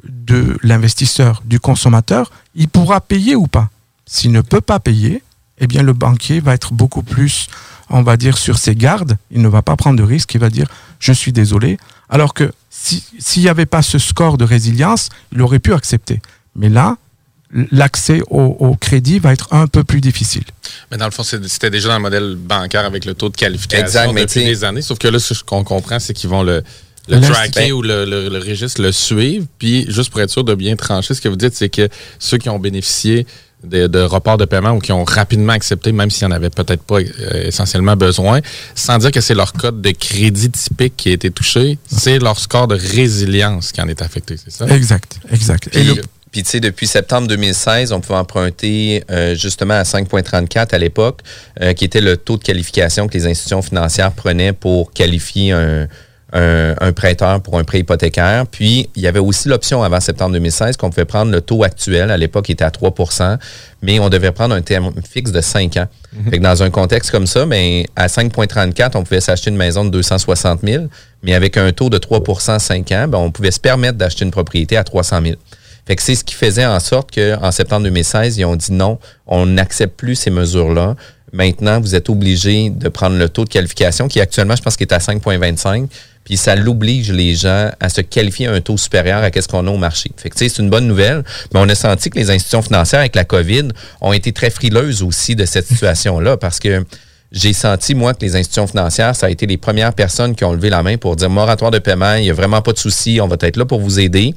de 0.08 0.56
l'investisseur, 0.62 1.42
du 1.44 1.60
consommateur, 1.60 2.30
il 2.54 2.68
pourra 2.68 3.00
payer 3.00 3.34
ou 3.36 3.46
pas 3.46 3.68
S'il 4.06 4.32
ne 4.32 4.40
peut 4.40 4.60
pas 4.62 4.80
payer, 4.80 5.22
eh 5.58 5.66
bien, 5.66 5.82
le 5.82 5.92
banquier 5.92 6.40
va 6.40 6.54
être 6.54 6.72
beaucoup 6.72 7.02
plus, 7.02 7.46
on 7.90 8.02
va 8.02 8.16
dire, 8.16 8.38
sur 8.38 8.58
ses 8.58 8.74
gardes. 8.74 9.16
Il 9.30 9.42
ne 9.42 9.48
va 9.48 9.62
pas 9.62 9.76
prendre 9.76 9.98
de 9.98 10.02
risque. 10.02 10.34
Il 10.34 10.40
va 10.40 10.48
dire, 10.50 10.66
je 11.00 11.12
suis 11.12 11.32
désolé. 11.32 11.76
Alors 12.08 12.32
que 12.34 12.50
si- 12.70 13.04
s'il 13.18 13.42
n'y 13.42 13.48
avait 13.48 13.66
pas 13.66 13.82
ce 13.82 13.98
score 13.98 14.38
de 14.38 14.44
résilience, 14.44 15.10
il 15.32 15.42
aurait 15.42 15.58
pu 15.58 15.74
accepter. 15.74 16.22
Mais 16.56 16.70
là, 16.70 16.96
l'accès 17.70 18.22
au, 18.30 18.40
au 18.58 18.74
crédit 18.76 19.18
va 19.18 19.32
être 19.32 19.52
un 19.52 19.66
peu 19.66 19.84
plus 19.84 20.00
difficile. 20.00 20.44
Mais 20.90 20.96
dans 20.96 21.04
le 21.04 21.10
fond, 21.10 21.22
c'était 21.22 21.70
déjà 21.70 21.88
dans 21.88 21.96
le 21.96 22.02
modèle 22.02 22.36
bancaire 22.36 22.84
avec 22.84 23.04
le 23.04 23.14
taux 23.14 23.28
de 23.28 23.36
qualification 23.36 23.84
Exact, 23.86 24.14
depuis 24.14 24.44
des 24.44 24.64
années. 24.64 24.82
Sauf 24.82 24.98
que 24.98 25.08
là, 25.08 25.18
ce 25.18 25.34
qu'on 25.44 25.62
comprend, 25.64 25.98
c'est 26.00 26.14
qu'ils 26.14 26.30
vont 26.30 26.42
le, 26.42 26.62
le 27.16 27.20
tracker 27.32 27.72
ou 27.72 27.82
le, 27.82 28.04
le- 28.04 28.28
le 28.28 28.38
registre 28.38 28.80
le 28.82 28.92
suivre. 28.92 29.46
Puis, 29.58 29.84
juste 29.90 30.10
pour 30.10 30.20
être 30.20 30.30
sûr 30.30 30.44
de 30.44 30.54
bien 30.54 30.76
trancher, 30.76 31.14
ce 31.14 31.20
que 31.20 31.28
vous 31.28 31.36
dites, 31.36 31.54
c'est 31.54 31.68
que 31.68 31.88
ceux 32.18 32.38
qui 32.38 32.48
ont 32.48 32.58
bénéficié 32.58 33.26
de, 33.62 33.86
de 33.86 33.98
report 34.00 34.38
de 34.38 34.46
paiement 34.46 34.70
ou 34.72 34.78
qui 34.78 34.90
ont 34.92 35.04
rapidement 35.04 35.52
accepté, 35.52 35.92
même 35.92 36.08
s'ils 36.10 36.26
n'en 36.28 36.34
avaient 36.34 36.48
peut-être 36.48 36.82
pas 36.82 37.00
euh, 37.00 37.44
essentiellement 37.48 37.94
besoin, 37.94 38.40
sans 38.74 38.96
dire 38.98 39.10
que 39.10 39.20
c'est 39.20 39.34
leur 39.34 39.52
code 39.52 39.82
de 39.82 39.90
crédit 39.90 40.50
typique 40.50 40.94
qui 40.96 41.10
a 41.10 41.12
été 41.12 41.30
touché, 41.30 41.76
c'est 41.86 42.18
leur 42.18 42.38
score 42.38 42.68
de 42.68 42.76
résilience 42.76 43.72
qui 43.72 43.82
en 43.82 43.88
est 43.88 44.00
affecté, 44.00 44.36
c'est 44.42 44.50
ça? 44.50 44.66
Exact, 44.74 45.18
exact. 45.30 45.66
Et 45.68 45.70
Puis, 45.70 45.84
le- 45.84 46.02
puis, 46.32 46.44
tu 46.44 46.50
sais, 46.50 46.60
depuis 46.60 46.86
septembre 46.86 47.26
2016, 47.26 47.90
on 47.92 48.00
pouvait 48.00 48.18
emprunter 48.20 49.02
euh, 49.10 49.34
justement 49.34 49.74
à 49.74 49.82
5,34 49.82 50.72
à 50.74 50.78
l'époque, 50.78 51.20
euh, 51.60 51.72
qui 51.72 51.84
était 51.84 52.00
le 52.00 52.16
taux 52.16 52.36
de 52.38 52.44
qualification 52.44 53.08
que 53.08 53.14
les 53.14 53.26
institutions 53.26 53.62
financières 53.62 54.12
prenaient 54.12 54.52
pour 54.52 54.92
qualifier 54.92 55.50
un, 55.52 55.88
un- 56.32 56.74
un 56.80 56.92
prêteur 56.92 57.40
pour 57.42 57.58
un 57.58 57.64
prêt 57.64 57.80
hypothécaire. 57.80 58.46
Puis, 58.46 58.88
il 58.94 59.02
y 59.02 59.06
avait 59.06 59.18
aussi 59.18 59.48
l'option 59.48 59.82
avant 59.82 60.00
septembre 60.00 60.32
2016 60.32 60.76
qu'on 60.76 60.90
pouvait 60.90 61.04
prendre 61.04 61.32
le 61.32 61.40
taux 61.40 61.64
actuel. 61.64 62.10
À 62.10 62.16
l'époque, 62.16 62.48
il 62.48 62.52
était 62.52 62.64
à 62.64 62.70
3% 62.70 63.38
mais 63.82 63.98
on 63.98 64.10
devait 64.10 64.30
prendre 64.32 64.54
un 64.54 64.60
terme 64.60 64.92
fixe 65.10 65.32
de 65.32 65.40
5 65.40 65.76
ans. 65.78 65.86
Fait 66.30 66.36
que 66.38 66.42
dans 66.42 66.62
un 66.62 66.68
contexte 66.70 67.10
comme 67.10 67.26
ça, 67.26 67.46
ben, 67.46 67.84
à 67.96 68.08
5,34, 68.08 68.94
on 68.96 69.04
pouvait 69.04 69.20
s'acheter 69.22 69.48
une 69.50 69.56
maison 69.56 69.84
de 69.84 69.90
260 69.90 70.60
000, 70.62 70.84
mais 71.22 71.32
avec 71.34 71.56
un 71.56 71.72
taux 71.72 71.88
de 71.88 71.96
3% 71.98 72.58
5 72.58 72.92
ans, 72.92 73.06
ben, 73.08 73.16
on 73.18 73.30
pouvait 73.30 73.50
se 73.52 73.60
permettre 73.60 73.96
d'acheter 73.96 74.24
une 74.26 74.30
propriété 74.30 74.76
à 74.76 74.84
300 74.84 75.20
000. 75.22 75.36
Fait 75.86 75.96
que 75.96 76.02
c'est 76.02 76.14
ce 76.14 76.24
qui 76.24 76.34
faisait 76.34 76.66
en 76.66 76.78
sorte 76.78 77.10
qu'en 77.14 77.50
septembre 77.50 77.84
2016, 77.84 78.36
ils 78.36 78.44
ont 78.44 78.54
dit 78.56 78.72
non, 78.72 78.98
on 79.26 79.46
n'accepte 79.46 79.96
plus 79.96 80.14
ces 80.14 80.30
mesures-là. 80.30 80.94
Maintenant, 81.32 81.80
vous 81.80 81.94
êtes 81.94 82.10
obligé 82.10 82.70
de 82.70 82.88
prendre 82.88 83.16
le 83.16 83.28
taux 83.28 83.44
de 83.44 83.48
qualification 83.48 84.08
qui 84.08 84.20
actuellement, 84.20 84.56
je 84.56 84.62
pense 84.62 84.76
qu'il 84.76 84.86
est 84.88 84.92
à 84.92 84.98
5,25. 84.98 85.88
Puis 86.30 86.36
ça 86.36 86.54
l'oblige 86.54 87.10
les 87.10 87.34
gens 87.34 87.72
à 87.80 87.88
se 87.88 88.02
qualifier 88.02 88.46
à 88.46 88.52
un 88.52 88.60
taux 88.60 88.76
supérieur 88.76 89.24
à 89.24 89.30
ce 89.32 89.48
qu'on 89.48 89.66
a 89.66 89.70
au 89.72 89.78
marché. 89.78 90.12
Fait 90.16 90.30
que 90.30 90.38
c'est 90.38 90.58
une 90.60 90.70
bonne 90.70 90.86
nouvelle, 90.86 91.24
mais 91.52 91.58
on 91.58 91.68
a 91.68 91.74
senti 91.74 92.08
que 92.08 92.16
les 92.20 92.30
institutions 92.30 92.62
financières 92.62 93.00
avec 93.00 93.16
la 93.16 93.24
COVID 93.24 93.70
ont 94.00 94.12
été 94.12 94.30
très 94.30 94.48
frileuses 94.48 95.02
aussi 95.02 95.34
de 95.34 95.44
cette 95.44 95.66
situation-là 95.66 96.36
parce 96.36 96.60
que 96.60 96.84
j'ai 97.32 97.52
senti, 97.52 97.96
moi, 97.96 98.14
que 98.14 98.24
les 98.24 98.36
institutions 98.36 98.68
financières, 98.68 99.16
ça 99.16 99.26
a 99.26 99.30
été 99.30 99.44
les 99.44 99.56
premières 99.56 99.92
personnes 99.92 100.36
qui 100.36 100.44
ont 100.44 100.52
levé 100.52 100.70
la 100.70 100.84
main 100.84 100.98
pour 100.98 101.16
dire 101.16 101.28
moratoire 101.28 101.72
de 101.72 101.80
paiement, 101.80 102.14
il 102.14 102.22
n'y 102.22 102.30
a 102.30 102.34
vraiment 102.34 102.62
pas 102.62 102.74
de 102.74 102.78
souci, 102.78 103.18
on 103.20 103.26
va 103.26 103.34
être 103.40 103.56
là 103.56 103.64
pour 103.64 103.80
vous 103.80 103.98
aider. 103.98 104.32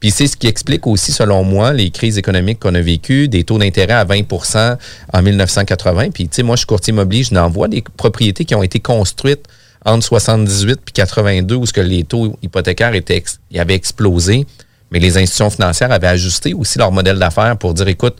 Puis 0.00 0.10
c'est 0.10 0.26
ce 0.26 0.36
qui 0.36 0.48
explique 0.48 0.86
aussi, 0.86 1.12
selon 1.12 1.44
moi, 1.44 1.72
les 1.72 1.88
crises 1.88 2.18
économiques 2.18 2.60
qu'on 2.60 2.74
a 2.74 2.82
vécues, 2.82 3.26
des 3.26 3.44
taux 3.44 3.56
d'intérêt 3.56 3.94
à 3.94 4.04
20% 4.04 4.76
en 5.14 5.22
1980. 5.22 6.10
Puis, 6.10 6.28
tu 6.28 6.36
sais, 6.36 6.42
moi, 6.42 6.56
je 6.56 6.58
suis 6.58 6.66
courtier 6.66 6.92
immobilier, 6.92 7.24
je 7.24 7.32
n'en 7.32 7.48
vois 7.48 7.68
des 7.68 7.82
propriétés 7.96 8.44
qui 8.44 8.54
ont 8.54 8.62
été 8.62 8.80
construites 8.80 9.46
entre 9.84 10.04
78 10.04 10.80
puis 10.84 10.92
82 10.92 11.54
où 11.54 11.66
ce 11.66 11.72
que 11.72 11.80
les 11.80 12.04
taux 12.04 12.36
hypothécaires 12.42 12.94
étaient 12.94 13.22
ils 13.50 13.60
avaient 13.60 13.74
explosé. 13.74 14.46
Mais 14.90 14.98
les 14.98 15.18
institutions 15.18 15.50
financières 15.50 15.92
avaient 15.92 16.06
ajusté 16.06 16.54
aussi 16.54 16.78
leur 16.78 16.92
modèle 16.92 17.18
d'affaires 17.18 17.56
pour 17.58 17.74
dire, 17.74 17.88
écoute, 17.88 18.16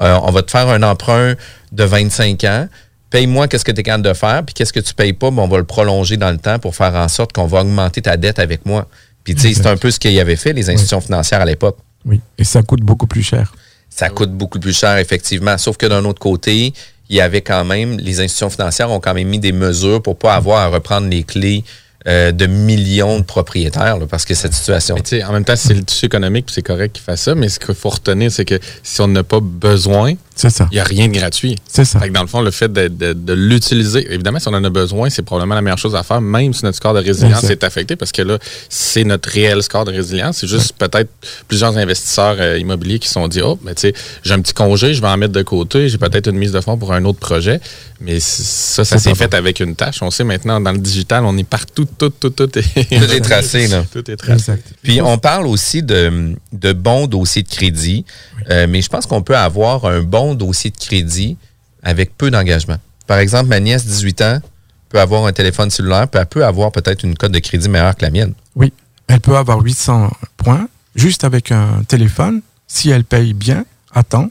euh, 0.00 0.18
on 0.22 0.30
va 0.30 0.42
te 0.42 0.50
faire 0.50 0.68
un 0.68 0.82
emprunt 0.82 1.34
de 1.72 1.84
25 1.84 2.44
ans, 2.44 2.68
paye-moi 3.10 3.48
qu'est-ce 3.48 3.64
que 3.64 3.72
tu 3.72 3.80
es 3.80 3.82
capable 3.82 4.04
de 4.04 4.14
faire, 4.14 4.44
puis 4.44 4.54
qu'est-ce 4.54 4.72
que 4.72 4.80
tu 4.80 4.94
payes 4.94 5.12
pas, 5.12 5.30
ben, 5.30 5.42
on 5.42 5.48
va 5.48 5.58
le 5.58 5.64
prolonger 5.64 6.16
dans 6.16 6.30
le 6.30 6.38
temps 6.38 6.58
pour 6.58 6.74
faire 6.74 6.94
en 6.94 7.08
sorte 7.08 7.32
qu'on 7.32 7.46
va 7.46 7.62
augmenter 7.62 8.02
ta 8.02 8.16
dette 8.16 8.38
avec 8.38 8.66
moi. 8.66 8.86
Puis 9.24 9.34
tu 9.34 9.42
sais, 9.42 9.54
c'est 9.54 9.66
un 9.66 9.76
peu 9.76 9.90
ce 9.90 9.98
qu'ils 9.98 10.18
avaient 10.20 10.36
fait, 10.36 10.52
les 10.52 10.70
institutions 10.70 11.00
financières 11.00 11.40
à 11.40 11.44
l'époque. 11.44 11.78
Oui, 12.04 12.20
et 12.38 12.44
ça 12.44 12.62
coûte 12.62 12.80
beaucoup 12.80 13.06
plus 13.06 13.22
cher. 13.22 13.52
Ça 13.90 14.08
coûte 14.08 14.32
beaucoup 14.32 14.58
plus 14.60 14.76
cher, 14.76 14.96
effectivement. 14.98 15.58
Sauf 15.58 15.76
que 15.76 15.86
d'un 15.86 16.04
autre 16.04 16.20
côté, 16.20 16.72
il 17.10 17.16
y 17.16 17.20
avait 17.20 17.42
quand 17.42 17.64
même, 17.64 17.98
les 17.98 18.20
institutions 18.20 18.50
financières 18.50 18.90
ont 18.90 19.00
quand 19.00 19.14
même 19.14 19.28
mis 19.28 19.40
des 19.40 19.52
mesures 19.52 20.00
pour 20.00 20.16
pas 20.16 20.36
avoir 20.36 20.60
à 20.60 20.68
reprendre 20.68 21.08
les 21.08 21.24
clés 21.24 21.64
euh, 22.06 22.30
de 22.30 22.46
millions 22.46 23.18
de 23.18 23.24
propriétaires, 23.24 23.98
parce 24.08 24.24
que 24.24 24.32
cette 24.34 24.54
situation. 24.54 24.94
En 25.26 25.32
même 25.32 25.44
temps, 25.44 25.56
c'est 25.56 25.74
le 25.74 25.82
tissu 25.82 26.06
économique, 26.06 26.46
c'est 26.50 26.62
correct 26.62 26.94
qu'il 26.94 27.02
fasse 27.02 27.22
ça, 27.22 27.34
mais 27.34 27.48
ce 27.48 27.58
qu'il 27.58 27.74
faut 27.74 27.90
retenir, 27.90 28.30
c'est 28.30 28.44
que 28.44 28.58
si 28.82 29.00
on 29.00 29.08
n'a 29.08 29.24
pas 29.24 29.40
besoin, 29.40 30.14
C'est 30.40 30.50
ça. 30.50 30.68
il 30.70 30.74
n'y 30.74 30.80
a 30.80 30.84
rien 30.84 31.08
de 31.08 31.12
gratuit. 31.12 31.56
C'est 31.68 31.84
ça. 31.84 32.00
Fait 32.00 32.08
que 32.08 32.12
dans 32.14 32.22
le 32.22 32.26
fond, 32.26 32.40
le 32.40 32.50
fait 32.50 32.72
de, 32.72 32.88
de- 32.88 33.12
de 33.12 33.32
l'utiliser, 33.32 34.06
évidemment, 34.12 34.38
si 34.38 34.48
on 34.48 34.54
en 34.54 34.64
a 34.64 34.70
besoin, 34.70 35.10
c'est 35.10 35.22
probablement 35.22 35.54
la 35.54 35.62
meilleure 35.62 35.78
chose 35.78 35.94
à 35.94 36.02
faire, 36.02 36.20
même 36.20 36.52
si 36.54 36.64
notre 36.64 36.76
score 36.76 36.94
de 36.94 37.00
résilience 37.00 37.44
est 37.50 37.62
affecté, 37.64 37.96
parce 37.96 38.12
que 38.12 38.22
là, 38.22 38.38
c'est 38.68 39.04
notre 39.04 39.28
réel 39.30 39.62
score 39.62 39.84
de 39.84 39.92
résilience. 39.92 40.38
C'est 40.38 40.46
juste 40.48 40.72
peut-être 40.78 41.10
plusieurs 41.48 41.76
investisseurs 41.76 42.36
euh, 42.38 42.58
immobiliers 42.58 42.98
qui 42.98 43.08
se 43.08 43.14
sont 43.14 43.28
dit, 43.28 43.40
oh, 43.42 43.58
mais 43.62 43.74
tu 43.74 43.82
sais, 43.82 43.94
j'ai 44.22 44.32
un 44.34 44.40
petit 44.40 44.54
congé, 44.54 44.94
je 44.94 45.00
vais 45.00 45.08
en 45.08 45.16
mettre 45.16 45.32
de 45.32 45.42
côté, 45.42 45.88
j'ai 45.88 45.98
peut-être 45.98 46.28
une 46.28 46.38
mise 46.38 46.52
de 46.52 46.60
fonds 46.60 46.76
pour 46.78 46.92
un 46.92 47.04
autre 47.04 47.18
projet. 47.18 47.60
Mais 48.02 48.18
ça, 48.18 48.82
ça 48.84 48.96
s'est 48.98 49.14
fait 49.14 49.34
avec 49.34 49.60
une 49.60 49.76
tâche. 49.76 50.00
On 50.02 50.10
sait 50.10 50.24
maintenant, 50.24 50.58
dans 50.58 50.72
le 50.72 50.78
digital, 50.78 51.22
on 51.26 51.36
est 51.36 51.44
partout, 51.44 51.86
tout, 51.98 52.08
tout, 52.08 52.30
tout 52.30 52.58
est, 52.58 52.62
Tout 52.62 53.12
est 53.12 53.20
tracé, 53.30 53.66
là. 53.68 53.84
Tout 53.92 54.10
est 54.10 54.16
tracé. 54.16 54.32
Exact. 54.52 54.66
Puis 54.82 55.02
on 55.02 55.18
parle 55.18 55.46
aussi 55.46 55.82
de, 55.82 56.34
de 56.52 56.72
bons 56.72 57.06
dossiers 57.06 57.42
de 57.42 57.48
crédit, 57.48 58.06
euh, 58.50 58.66
mais 58.70 58.80
je 58.80 58.88
pense 58.88 59.04
qu'on 59.04 59.20
peut 59.20 59.36
avoir 59.36 59.84
un 59.84 60.00
bon 60.00 60.29
dossier 60.34 60.70
de 60.70 60.76
crédit 60.76 61.36
avec 61.82 62.16
peu 62.16 62.30
d'engagement. 62.30 62.76
Par 63.06 63.18
exemple, 63.18 63.48
ma 63.48 63.60
nièce, 63.60 63.84
18 63.86 64.20
ans, 64.22 64.40
peut 64.88 65.00
avoir 65.00 65.24
un 65.26 65.32
téléphone 65.32 65.70
cellulaire, 65.70 66.08
puis 66.08 66.20
elle 66.20 66.26
peut 66.26 66.44
avoir 66.44 66.72
peut-être 66.72 67.04
une 67.04 67.16
cote 67.16 67.32
de 67.32 67.38
crédit 67.38 67.68
meilleure 67.68 67.96
que 67.96 68.04
la 68.04 68.10
mienne. 68.10 68.34
Oui, 68.56 68.72
elle 69.06 69.20
peut 69.20 69.36
avoir 69.36 69.60
800 69.60 70.10
points 70.36 70.68
juste 70.96 71.24
avec 71.24 71.52
un 71.52 71.82
téléphone 71.86 72.42
si 72.66 72.90
elle 72.90 73.04
paye 73.04 73.32
bien. 73.34 73.64
À 73.92 74.02
temps, 74.02 74.30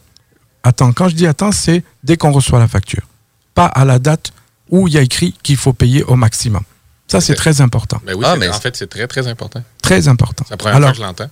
quand 0.94 1.08
je 1.10 1.16
dis 1.16 1.26
temps, 1.34 1.52
c'est 1.52 1.84
dès 2.04 2.16
qu'on 2.18 2.32
reçoit 2.32 2.60
la 2.60 2.68
facture. 2.68 3.04
Pas 3.56 3.66
à 3.66 3.86
la 3.86 4.00
date 4.00 4.32
où 4.70 4.88
il 4.88 4.94
y 4.94 4.98
a 4.98 5.02
écrit 5.02 5.34
qu'il 5.44 5.58
faut 5.58 5.74
payer 5.74 6.04
au 6.04 6.16
maximum. 6.16 6.64
Ça, 7.08 7.22
c'est 7.22 7.34
très 7.36 7.60
important. 7.62 8.00
Ben 8.06 8.14
oui, 8.16 8.24
Ah, 8.28 8.34
c'est- 8.34 8.40
mais 8.40 8.50
en 8.50 8.54
fait, 8.54 8.76
c'est 8.78 8.88
très, 8.88 9.08
très 9.08 9.28
important. 9.28 9.64
Très 9.82 10.08
important. 10.08 10.44
C'est 10.48 10.54
la 10.54 10.58
première 10.58 10.76
Alors, 10.76 10.90
fois 10.90 10.92
que 10.94 10.98
je 10.98 11.04
l'entends. 11.04 11.30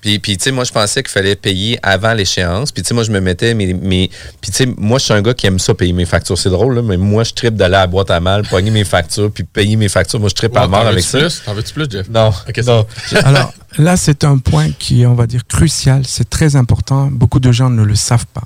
Puis, 0.00 0.18
puis 0.18 0.36
tu 0.36 0.44
sais, 0.44 0.50
moi, 0.50 0.64
je 0.64 0.72
pensais 0.72 1.02
qu'il 1.02 1.10
fallait 1.10 1.36
payer 1.36 1.78
avant 1.82 2.14
l'échéance. 2.14 2.72
Puis, 2.72 2.82
tu 2.82 2.88
sais, 2.88 2.94
moi, 2.94 3.04
je 3.04 3.10
me 3.10 3.20
mettais 3.20 3.54
mes. 3.54 3.74
mes 3.74 4.10
puis, 4.40 4.50
tu 4.50 4.56
sais, 4.56 4.66
moi, 4.76 4.98
je 4.98 5.04
suis 5.04 5.14
un 5.14 5.22
gars 5.22 5.34
qui 5.34 5.46
aime 5.46 5.58
ça, 5.58 5.74
payer 5.74 5.92
mes 5.92 6.06
factures. 6.06 6.38
C'est 6.38 6.50
drôle, 6.50 6.76
là, 6.76 6.82
mais 6.82 6.96
moi, 6.96 7.24
je 7.24 7.32
tripe 7.32 7.54
d'aller 7.54 7.76
à 7.76 7.80
la 7.80 7.86
boîte 7.86 8.10
à 8.10 8.20
mal, 8.20 8.42
pogner 8.42 8.70
mes 8.70 8.84
factures, 8.84 9.30
puis 9.30 9.44
payer 9.44 9.76
mes 9.76 9.88
factures. 9.88 10.20
Moi, 10.20 10.28
je 10.28 10.34
tripe 10.34 10.56
à 10.56 10.66
mort 10.66 10.86
avec 10.86 11.04
ça. 11.04 11.18
T'en 11.44 11.54
veux-tu 11.54 11.72
plus, 11.72 11.86
Jeff? 11.90 12.08
Non. 12.08 12.32
Alors 13.24 13.52
là, 13.78 13.96
c'est 13.96 14.24
un 14.24 14.38
point 14.38 14.70
qui 14.78 15.02
est, 15.02 15.06
on 15.06 15.14
va 15.14 15.26
dire, 15.26 15.46
crucial. 15.46 16.02
C'est 16.06 16.28
très 16.28 16.56
important. 16.56 17.08
Beaucoup 17.10 17.40
de 17.40 17.52
gens 17.52 17.70
ne 17.70 17.82
le 17.82 17.94
savent 17.94 18.26
pas. 18.26 18.44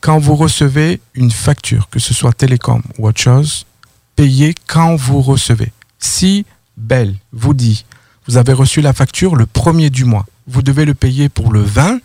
Quand 0.00 0.18
vous 0.18 0.36
recevez 0.36 1.00
une 1.14 1.30
facture, 1.30 1.88
que 1.90 1.98
ce 1.98 2.12
soit 2.12 2.32
télécom 2.32 2.82
ou 2.98 3.08
autre 3.08 3.20
chose, 3.20 3.64
payez 4.16 4.54
quand 4.66 4.96
vous 4.96 5.22
recevez. 5.22 5.72
Si 5.98 6.44
Bell 6.76 7.14
vous 7.32 7.54
dit, 7.54 7.84
vous 8.26 8.36
avez 8.36 8.52
reçu 8.52 8.80
la 8.80 8.92
facture 8.92 9.36
le 9.36 9.46
premier 9.46 9.90
du 9.90 10.04
mois, 10.04 10.26
vous 10.46 10.62
devez 10.62 10.84
le 10.84 10.94
payer 10.94 11.28
pour 11.28 11.52
le 11.52 11.62
20, 11.62 11.98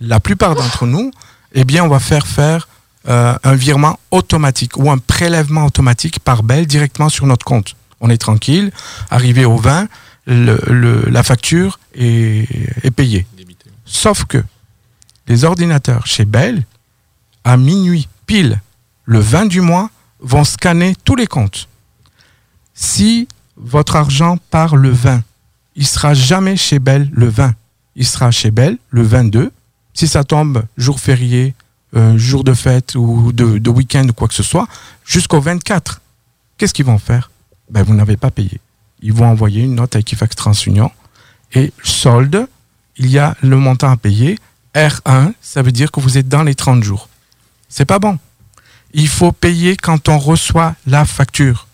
la 0.00 0.20
plupart 0.20 0.54
d'entre 0.54 0.86
nous, 0.86 1.10
eh 1.54 1.64
bien, 1.64 1.84
on 1.84 1.88
va 1.88 1.98
faire 2.00 2.26
faire 2.26 2.68
euh, 3.08 3.36
un 3.44 3.54
virement 3.54 3.98
automatique 4.10 4.76
ou 4.76 4.90
un 4.90 4.98
prélèvement 4.98 5.66
automatique 5.66 6.20
par 6.20 6.42
Bell 6.42 6.66
directement 6.66 7.08
sur 7.08 7.26
notre 7.26 7.44
compte. 7.44 7.76
On 8.00 8.10
est 8.10 8.18
tranquille. 8.18 8.70
Arrivé 9.10 9.44
au 9.44 9.56
20, 9.56 9.88
le- 10.26 10.58
le- 10.66 11.04
la 11.10 11.22
facture 11.22 11.78
est, 11.94 12.48
est 12.84 12.90
payée. 12.90 13.26
Débité. 13.36 13.66
Sauf 13.84 14.24
que 14.24 14.42
les 15.26 15.44
ordinateurs 15.44 16.06
chez 16.06 16.24
Bell, 16.24 16.64
à 17.44 17.56
minuit 17.56 18.08
pile, 18.26 18.60
le 19.04 19.18
20 19.20 19.46
du 19.46 19.60
mois, 19.60 19.90
vont 20.20 20.44
scanner 20.44 20.94
tous 21.04 21.14
les 21.16 21.26
comptes. 21.26 21.68
Si 22.74 23.28
votre 23.56 23.96
argent 23.96 24.38
part 24.50 24.76
le 24.76 24.90
20, 24.90 25.22
il 25.76 25.86
sera 25.86 26.14
jamais 26.14 26.56
chez 26.56 26.78
Bell 26.78 27.10
le 27.12 27.28
20. 27.28 27.54
Il 27.96 28.06
sera 28.06 28.30
chez 28.30 28.50
Bell 28.50 28.78
le 28.90 29.02
22. 29.02 29.52
Si 29.92 30.08
ça 30.08 30.24
tombe 30.24 30.64
jour 30.76 30.98
férié, 30.98 31.54
euh, 31.94 32.18
jour 32.18 32.42
de 32.42 32.54
fête 32.54 32.94
ou 32.96 33.32
de, 33.32 33.68
week-end 33.68 34.06
ou 34.08 34.12
quoi 34.12 34.28
que 34.28 34.34
ce 34.34 34.42
soit, 34.42 34.66
jusqu'au 35.04 35.40
24, 35.40 36.00
qu'est-ce 36.58 36.74
qu'ils 36.74 36.84
vont 36.84 36.98
faire? 36.98 37.30
Ben, 37.70 37.82
Vous 37.82 37.94
n'avez 37.94 38.16
pas 38.16 38.30
payé. 38.30 38.60
Ils 39.00 39.12
vont 39.12 39.26
envoyer 39.26 39.62
une 39.62 39.76
note 39.76 39.94
à 39.94 40.00
Equifax 40.00 40.34
TransUnion 40.34 40.90
et 41.54 41.72
solde, 41.82 42.48
il 42.96 43.10
y 43.10 43.18
a 43.18 43.36
le 43.42 43.56
montant 43.56 43.90
à 43.90 43.96
payer. 43.96 44.38
R1, 44.74 45.32
ça 45.40 45.62
veut 45.62 45.72
dire 45.72 45.92
que 45.92 46.00
vous 46.00 46.18
êtes 46.18 46.28
dans 46.28 46.42
les 46.42 46.54
30 46.54 46.82
jours. 46.82 47.08
C'est 47.68 47.84
pas 47.84 47.98
bon. 47.98 48.18
Il 48.92 49.08
faut 49.08 49.32
payer 49.32 49.76
quand 49.76 50.08
on 50.08 50.18
reçoit 50.18 50.74
la 50.86 51.04
facture. 51.04 51.68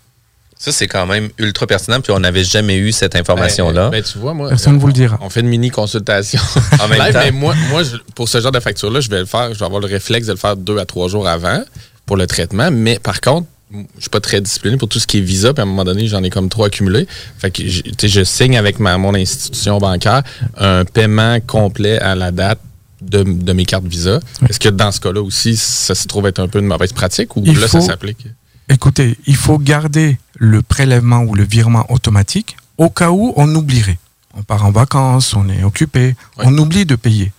Ça, 0.63 0.71
c'est 0.71 0.87
quand 0.87 1.07
même 1.07 1.29
ultra 1.39 1.65
pertinent, 1.65 2.01
puis 2.01 2.11
on 2.11 2.19
n'avait 2.19 2.43
jamais 2.43 2.77
eu 2.77 2.91
cette 2.91 3.15
information-là. 3.15 3.85
Ben, 3.89 3.99
ben, 3.99 4.03
tu 4.03 4.19
vois, 4.19 4.35
moi, 4.35 4.49
Personne 4.49 4.75
ne 4.75 4.79
vous 4.79 4.85
le 4.85 4.93
dira. 4.93 5.17
on 5.19 5.29
fait 5.31 5.39
une 5.39 5.47
mini 5.47 5.71
consultation. 5.71 6.39
En 6.79 6.87
même 6.87 6.99
Live, 7.03 7.13
temps. 7.13 7.19
mais 7.23 7.31
moi, 7.31 7.55
moi 7.71 7.81
je- 7.81 7.97
pour 8.13 8.29
ce 8.29 8.39
genre 8.39 8.51
de 8.51 8.59
facture-là, 8.59 8.99
je 9.01 9.09
vais 9.09 9.19
le 9.21 9.25
faire. 9.25 9.51
Je 9.55 9.57
vais 9.59 9.65
avoir 9.65 9.81
le 9.81 9.87
réflexe 9.87 10.27
de 10.27 10.33
le 10.33 10.37
faire 10.37 10.55
deux 10.55 10.77
à 10.77 10.85
trois 10.85 11.07
jours 11.07 11.27
avant 11.27 11.63
pour 12.05 12.15
le 12.15 12.27
traitement. 12.27 12.69
Mais 12.71 12.99
par 12.99 13.21
contre, 13.21 13.47
je 13.73 14.01
suis 14.01 14.09
pas 14.11 14.19
très 14.19 14.39
discipliné 14.39 14.77
pour 14.77 14.87
tout 14.87 14.99
ce 14.99 15.07
qui 15.07 15.17
est 15.17 15.21
visa. 15.21 15.51
Puis 15.51 15.61
à 15.61 15.63
un 15.63 15.65
moment 15.65 15.83
donné, 15.83 16.05
j'en 16.07 16.21
ai 16.21 16.29
comme 16.29 16.47
trop 16.49 16.65
accumulé. 16.65 17.07
Fait 17.39 17.49
que 17.49 17.63
je 17.67 18.23
signe 18.23 18.55
avec 18.55 18.79
ma, 18.79 18.99
mon 18.99 19.15
institution 19.15 19.79
bancaire 19.79 20.21
un 20.57 20.85
paiement 20.85 21.39
complet 21.39 21.97
à 21.97 22.13
la 22.13 22.29
date 22.29 22.59
de, 23.01 23.23
de 23.23 23.53
mes 23.53 23.65
cartes 23.65 23.85
visa. 23.87 24.19
Est-ce 24.47 24.59
que 24.59 24.69
dans 24.69 24.91
ce 24.91 24.99
cas-là 24.99 25.23
aussi, 25.23 25.57
ça 25.57 25.95
se 25.95 26.05
trouve 26.07 26.27
être 26.27 26.37
un 26.39 26.47
peu 26.47 26.59
une 26.59 26.67
mauvaise 26.67 26.93
pratique 26.93 27.35
ou 27.35 27.41
Il 27.47 27.59
là, 27.59 27.67
ça 27.67 27.81
s'applique? 27.81 28.27
Écoutez, 28.71 29.17
il 29.27 29.35
faut 29.35 29.57
garder 29.59 30.17
le 30.37 30.61
prélèvement 30.61 31.19
ou 31.23 31.35
le 31.35 31.43
virement 31.43 31.85
automatique 31.91 32.55
au 32.77 32.89
cas 32.89 33.11
où 33.11 33.33
on 33.35 33.53
oublierait. 33.53 33.99
On 34.33 34.43
part 34.43 34.65
en 34.65 34.71
vacances, 34.71 35.33
on 35.35 35.49
est 35.49 35.63
occupé, 35.63 36.15
Ouais. 36.37 36.45
on 36.47 36.57
oublie 36.57 36.85
de 36.85 36.95
payer. 36.95 37.33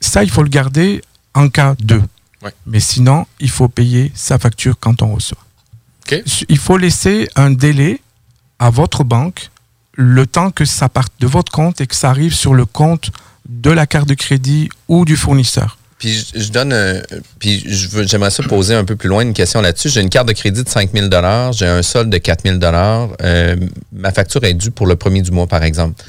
Ça, 0.00 0.22
il 0.22 0.30
faut 0.30 0.44
le 0.44 0.48
garder 0.48 1.02
en 1.34 1.48
cas 1.48 1.74
de. 1.80 2.00
Mais 2.66 2.78
sinon, 2.78 3.26
il 3.40 3.50
faut 3.50 3.68
payer 3.68 4.12
sa 4.14 4.38
facture 4.38 4.76
quand 4.78 5.02
on 5.02 5.14
reçoit. 5.14 5.38
Il 6.48 6.58
faut 6.58 6.76
laisser 6.76 7.28
un 7.34 7.50
délai 7.50 8.00
à 8.60 8.70
votre 8.70 9.02
banque 9.02 9.50
le 9.94 10.26
temps 10.26 10.50
que 10.52 10.64
ça 10.64 10.88
parte 10.88 11.12
de 11.18 11.26
votre 11.26 11.50
compte 11.50 11.80
et 11.80 11.86
que 11.88 11.94
ça 11.96 12.10
arrive 12.10 12.34
sur 12.34 12.54
le 12.54 12.66
compte 12.66 13.10
de 13.48 13.70
la 13.70 13.86
carte 13.88 14.08
de 14.08 14.14
crédit 14.14 14.68
ou 14.88 15.04
du 15.04 15.16
fournisseur. 15.16 15.76
Puis 16.04 16.22
je, 16.34 16.50
donne, 16.50 16.74
euh, 16.74 17.00
puis 17.38 17.64
j'aimerais 17.66 18.30
ça 18.30 18.42
poser 18.42 18.74
un 18.74 18.84
peu 18.84 18.94
plus 18.94 19.08
loin 19.08 19.22
une 19.22 19.32
question 19.32 19.62
là-dessus. 19.62 19.88
J'ai 19.88 20.02
une 20.02 20.10
carte 20.10 20.28
de 20.28 20.34
crédit 20.34 20.62
de 20.62 20.68
5 20.68 20.90
000 20.92 21.08
j'ai 21.52 21.66
un 21.66 21.80
solde 21.80 22.10
de 22.10 22.18
4 22.18 22.42
000 22.44 22.58
euh, 23.22 23.56
Ma 23.90 24.12
facture 24.12 24.44
est 24.44 24.52
due 24.52 24.70
pour 24.70 24.86
le 24.86 24.96
premier 24.96 25.22
du 25.22 25.30
mois, 25.30 25.46
par 25.46 25.62
exemple. 25.62 26.04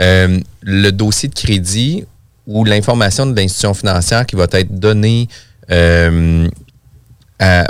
Euh, 0.00 0.38
le 0.62 0.90
dossier 0.90 1.28
de 1.28 1.34
crédit 1.34 2.04
ou 2.46 2.64
l'information 2.64 3.26
de 3.26 3.34
l'institution 3.34 3.74
financière 3.74 4.26
qui 4.26 4.36
va 4.36 4.46
être 4.52 4.78
donnée 4.78 5.26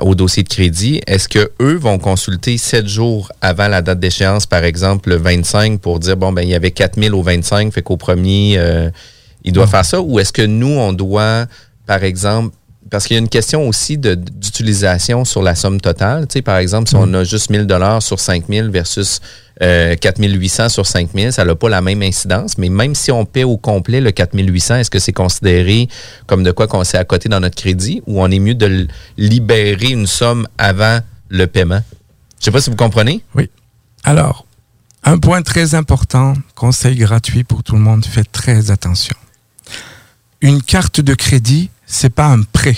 au 0.02 0.14
dossier 0.14 0.42
de 0.42 0.50
crédit, 0.50 1.00
est-ce 1.06 1.26
qu'eux 1.26 1.76
vont 1.76 1.98
consulter 1.98 2.58
sept 2.58 2.86
jours 2.86 3.32
avant 3.40 3.68
la 3.68 3.80
date 3.80 3.98
d'échéance, 3.98 4.44
par 4.44 4.62
exemple 4.64 5.08
le 5.08 5.16
25, 5.16 5.80
pour 5.80 6.00
dire, 6.00 6.18
bon, 6.18 6.32
ben 6.32 6.42
il 6.42 6.50
y 6.50 6.54
avait 6.54 6.70
4 6.70 7.00
000 7.00 7.18
au 7.18 7.22
25, 7.22 7.72
fait 7.72 7.80
qu'au 7.80 7.96
premier, 7.96 8.56
euh, 8.58 8.90
il 9.44 9.52
doit 9.52 9.66
faire 9.66 9.84
ça? 9.84 10.00
Ou 10.00 10.20
est-ce 10.20 10.32
que 10.32 10.42
nous, 10.42 10.68
on 10.68 10.92
doit, 10.92 11.46
par 11.86 12.04
exemple, 12.04 12.54
parce 12.90 13.06
qu'il 13.06 13.14
y 13.14 13.18
a 13.18 13.20
une 13.20 13.28
question 13.28 13.66
aussi 13.66 13.96
d'utilisation 13.96 15.24
sur 15.24 15.42
la 15.42 15.54
somme 15.54 15.80
totale. 15.80 16.26
Tu 16.26 16.34
sais, 16.34 16.42
par 16.42 16.58
exemple, 16.58 16.88
si 16.88 16.94
on 16.94 17.06
mm. 17.06 17.14
a 17.14 17.24
juste 17.24 17.48
1000 17.48 17.66
dollars 17.66 18.02
sur 18.02 18.20
5000 18.20 18.70
versus 18.70 19.20
4800 19.60 20.64
euh, 20.64 20.68
sur 20.68 20.86
5000, 20.86 21.32
ça 21.32 21.44
n'a 21.44 21.54
pas 21.54 21.68
la 21.70 21.80
même 21.80 22.02
incidence. 22.02 22.58
Mais 22.58 22.68
même 22.68 22.94
si 22.94 23.10
on 23.10 23.24
paie 23.24 23.44
au 23.44 23.56
complet 23.56 24.00
le 24.00 24.10
4800, 24.10 24.76
est-ce 24.76 24.90
que 24.90 24.98
c'est 24.98 25.12
considéré 25.12 25.88
comme 26.26 26.42
de 26.42 26.50
quoi 26.50 26.66
qu'on 26.66 26.84
s'est 26.84 26.98
à 26.98 27.04
côté 27.04 27.28
dans 27.30 27.40
notre 27.40 27.56
crédit 27.56 28.02
ou 28.06 28.20
on 28.20 28.30
est 28.30 28.38
mieux 28.38 28.54
de 28.54 28.86
libérer 29.16 29.88
une 29.88 30.06
somme 30.06 30.46
avant 30.58 30.98
le 31.28 31.46
paiement? 31.46 31.80
Je 32.40 32.42
ne 32.42 32.44
sais 32.44 32.50
pas 32.50 32.60
si 32.60 32.70
vous 32.70 32.76
comprenez. 32.76 33.22
Oui. 33.34 33.48
Alors, 34.04 34.46
un 35.04 35.18
point 35.18 35.42
très 35.42 35.74
important, 35.74 36.34
conseil 36.54 36.96
gratuit 36.96 37.44
pour 37.44 37.62
tout 37.62 37.76
le 37.76 37.80
monde, 37.80 38.04
faites 38.04 38.30
très 38.32 38.70
attention. 38.70 39.16
Une 40.42 40.60
carte 40.60 41.00
de 41.00 41.14
crédit, 41.14 41.70
c'est 41.86 42.10
pas 42.10 42.26
un 42.26 42.42
prêt. 42.42 42.76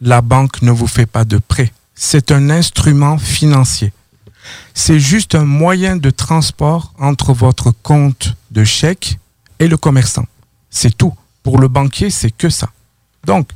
La 0.00 0.20
banque 0.20 0.62
ne 0.62 0.70
vous 0.70 0.86
fait 0.86 1.06
pas 1.06 1.24
de 1.24 1.38
prêt. 1.38 1.72
C'est 1.96 2.30
un 2.30 2.50
instrument 2.50 3.18
financier. 3.18 3.92
C'est 4.74 5.00
juste 5.00 5.34
un 5.34 5.44
moyen 5.44 5.96
de 5.96 6.10
transport 6.10 6.94
entre 7.00 7.32
votre 7.32 7.72
compte 7.72 8.36
de 8.52 8.62
chèque 8.62 9.18
et 9.58 9.66
le 9.66 9.76
commerçant. 9.76 10.26
C'est 10.70 10.96
tout. 10.96 11.12
Pour 11.42 11.58
le 11.58 11.66
banquier, 11.66 12.10
c'est 12.10 12.30
que 12.30 12.48
ça. 12.48 12.70
Donc, 13.26 13.50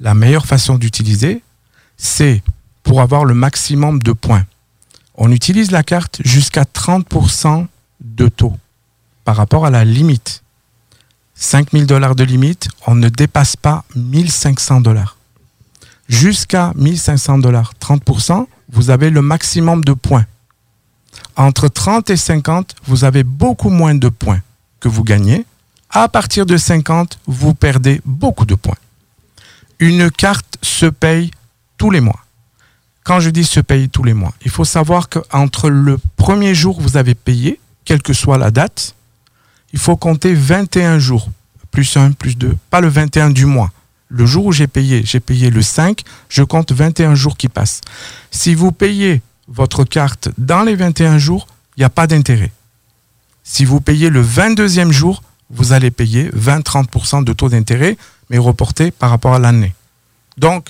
la 0.00 0.14
meilleure 0.14 0.46
façon 0.46 0.78
d'utiliser, 0.78 1.44
c'est 1.96 2.42
pour 2.82 3.02
avoir 3.02 3.24
le 3.24 3.34
maximum 3.34 4.02
de 4.02 4.10
points. 4.10 4.46
On 5.14 5.30
utilise 5.30 5.70
la 5.70 5.84
carte 5.84 6.20
jusqu'à 6.24 6.64
30% 6.64 7.68
de 8.00 8.26
taux 8.26 8.56
par 9.24 9.36
rapport 9.36 9.64
à 9.64 9.70
la 9.70 9.84
limite. 9.84 10.41
5000 11.42 11.86
dollars 11.86 12.14
de 12.14 12.22
limite, 12.22 12.68
on 12.86 12.94
ne 12.94 13.08
dépasse 13.08 13.56
pas 13.56 13.84
1500 13.96 14.80
dollars. 14.80 15.16
Jusqu'à 16.08 16.72
1500 16.76 17.38
dollars, 17.38 17.72
30%, 17.80 18.46
vous 18.70 18.90
avez 18.90 19.10
le 19.10 19.22
maximum 19.22 19.82
de 19.84 19.92
points. 19.92 20.24
Entre 21.36 21.66
30 21.66 22.10
et 22.10 22.16
50, 22.16 22.76
vous 22.84 23.02
avez 23.02 23.24
beaucoup 23.24 23.70
moins 23.70 23.96
de 23.96 24.08
points 24.08 24.40
que 24.78 24.88
vous 24.88 25.02
gagnez. 25.02 25.44
À 25.90 26.08
partir 26.08 26.46
de 26.46 26.56
50, 26.56 27.18
vous 27.26 27.54
perdez 27.54 28.00
beaucoup 28.04 28.46
de 28.46 28.54
points. 28.54 28.78
Une 29.80 30.12
carte 30.12 30.58
se 30.62 30.86
paye 30.86 31.32
tous 31.76 31.90
les 31.90 32.00
mois. 32.00 32.20
Quand 33.02 33.18
je 33.18 33.30
dis 33.30 33.44
se 33.44 33.58
paye 33.58 33.88
tous 33.88 34.04
les 34.04 34.14
mois, 34.14 34.32
il 34.44 34.50
faut 34.50 34.64
savoir 34.64 35.08
qu'entre 35.08 35.70
le 35.70 35.98
premier 36.16 36.54
jour 36.54 36.78
où 36.78 36.82
vous 36.82 36.96
avez 36.96 37.16
payé, 37.16 37.58
quelle 37.84 38.00
que 38.00 38.12
soit 38.12 38.38
la 38.38 38.52
date, 38.52 38.94
il 39.72 39.78
faut 39.78 39.96
compter 39.96 40.34
21 40.34 40.98
jours, 40.98 41.28
plus 41.70 41.96
1, 41.96 42.12
plus 42.12 42.36
2, 42.36 42.56
pas 42.70 42.80
le 42.80 42.88
21 42.88 43.30
du 43.30 43.46
mois. 43.46 43.70
Le 44.08 44.26
jour 44.26 44.46
où 44.46 44.52
j'ai 44.52 44.66
payé, 44.66 45.02
j'ai 45.04 45.20
payé 45.20 45.50
le 45.50 45.62
5, 45.62 46.02
je 46.28 46.42
compte 46.42 46.72
21 46.72 47.14
jours 47.14 47.36
qui 47.36 47.48
passent. 47.48 47.80
Si 48.30 48.54
vous 48.54 48.70
payez 48.70 49.22
votre 49.48 49.84
carte 49.84 50.28
dans 50.36 50.62
les 50.62 50.76
21 50.76 51.18
jours, 51.18 51.46
il 51.76 51.80
n'y 51.80 51.84
a 51.84 51.90
pas 51.90 52.06
d'intérêt. 52.06 52.52
Si 53.42 53.64
vous 53.64 53.80
payez 53.80 54.10
le 54.10 54.22
22e 54.22 54.90
jour, 54.90 55.22
vous 55.50 55.72
allez 55.72 55.90
payer 55.90 56.30
20-30% 56.30 57.24
de 57.24 57.32
taux 57.32 57.48
d'intérêt, 57.48 57.96
mais 58.30 58.38
reporté 58.38 58.90
par 58.90 59.10
rapport 59.10 59.34
à 59.34 59.38
l'année. 59.38 59.74
Donc, 60.36 60.68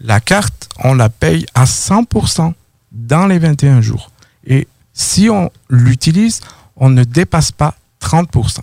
la 0.00 0.20
carte, 0.20 0.68
on 0.82 0.94
la 0.94 1.08
paye 1.08 1.46
à 1.54 1.64
100% 1.64 2.52
dans 2.92 3.26
les 3.26 3.38
21 3.38 3.80
jours. 3.80 4.10
Et 4.46 4.68
si 4.92 5.28
on 5.28 5.50
l'utilise, 5.68 6.40
on 6.76 6.88
ne 6.88 7.04
dépasse 7.04 7.52
pas 7.52 7.74
30%. 8.06 8.60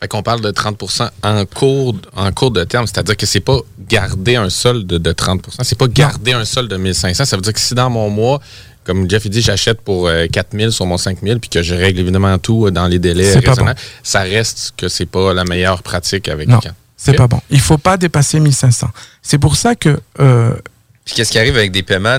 Fait 0.00 0.08
qu'on 0.08 0.22
parle 0.22 0.40
de 0.40 0.50
30 0.50 0.82
en 1.22 1.44
cours, 1.44 1.94
en 2.16 2.32
cours 2.32 2.50
de 2.50 2.64
terme, 2.64 2.86
c'est-à-dire 2.86 3.16
que 3.16 3.24
c'est 3.24 3.40
pas 3.40 3.58
garder 3.88 4.34
un 4.34 4.50
solde 4.50 4.86
de, 4.86 5.12
30% 5.12 5.62
c'est 5.62 5.78
pas 5.78 5.86
garder 5.86 6.32
un 6.32 6.44
solde 6.44 6.68
de 6.68 6.76
1500. 6.76 7.24
Ça 7.24 7.36
veut 7.36 7.42
dire 7.42 7.52
que 7.52 7.60
si 7.60 7.74
dans 7.74 7.88
mon 7.88 8.10
mois, 8.10 8.40
comme 8.84 9.08
Jeff 9.08 9.28
dit, 9.28 9.42
j'achète 9.42 9.80
pour 9.80 10.10
4000 10.32 10.66
euh, 10.66 10.70
sur 10.72 10.86
mon 10.86 10.98
5000 10.98 11.38
puis 11.38 11.50
que 11.50 11.62
je 11.62 11.74
règle 11.74 12.00
évidemment 12.00 12.36
tout 12.38 12.66
euh, 12.66 12.72
dans 12.72 12.88
les 12.88 12.98
délais 12.98 13.32
raisonnables, 13.32 13.78
ça 14.02 14.22
reste 14.22 14.74
que 14.76 14.88
c'est 14.88 15.06
pas 15.06 15.32
la 15.32 15.44
meilleure 15.44 15.84
pratique 15.84 16.28
avec 16.28 16.48
non, 16.48 16.58
C'est 16.96 17.14
pas 17.14 17.28
bon. 17.28 17.40
Il 17.50 17.60
faut 17.60 17.78
pas 17.78 17.96
dépasser 17.96 18.40
1500. 18.40 18.88
C'est 19.22 19.38
pour 19.38 19.54
ça 19.54 19.76
que 19.76 20.00
euh, 20.18 20.54
puis 21.04 21.14
qu'est-ce 21.14 21.30
qui 21.32 21.38
arrive 21.38 21.56
avec 21.56 21.72
des 21.72 21.82
paiements? 21.82 22.18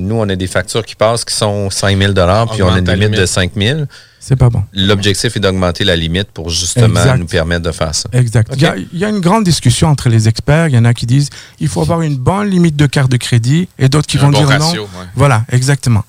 nous, 0.00 0.14
on 0.16 0.28
a 0.28 0.36
des 0.36 0.46
factures 0.46 0.84
qui 0.84 0.94
passent 0.96 1.24
qui 1.24 1.34
sont 1.34 1.70
5000 1.70 2.14
puis 2.14 2.62
on 2.62 2.68
a 2.68 2.78
une 2.78 2.84
limite, 2.84 3.00
limite. 3.00 3.20
de 3.20 3.26
5000 3.26 3.86
c'est 4.24 4.36
pas 4.36 4.50
bon. 4.50 4.62
L'objectif 4.72 5.36
est 5.36 5.40
d'augmenter 5.40 5.82
la 5.82 5.96
limite 5.96 6.28
pour 6.28 6.48
justement 6.48 7.16
nous 7.16 7.26
permettre 7.26 7.62
de 7.62 7.72
faire 7.72 7.92
ça. 7.92 8.08
Exact. 8.12 8.54
Il, 8.56 8.62
y 8.92 9.04
a, 9.04 9.08
une 9.08 9.18
grande 9.18 9.42
discussion 9.42 9.88
entre 9.88 10.08
les 10.08 10.28
experts. 10.28 10.68
Il 10.68 10.74
y 10.74 10.78
en 10.78 10.84
a 10.84 10.94
qui 10.94 11.06
disent 11.06 11.28
il 11.58 11.66
faut 11.66 11.80
avoir 11.80 12.02
une 12.02 12.16
bonne 12.16 12.48
limite 12.48 12.76
de 12.76 12.86
carte 12.86 13.10
de 13.10 13.16
crédit 13.16 13.68
et 13.80 13.88
d'autres 13.88 14.06
qui 14.06 14.18
vont 14.18 14.30
dire 14.30 14.48
non. 14.60 14.72
Voilà, 15.16 15.44
exactement. 15.50 16.04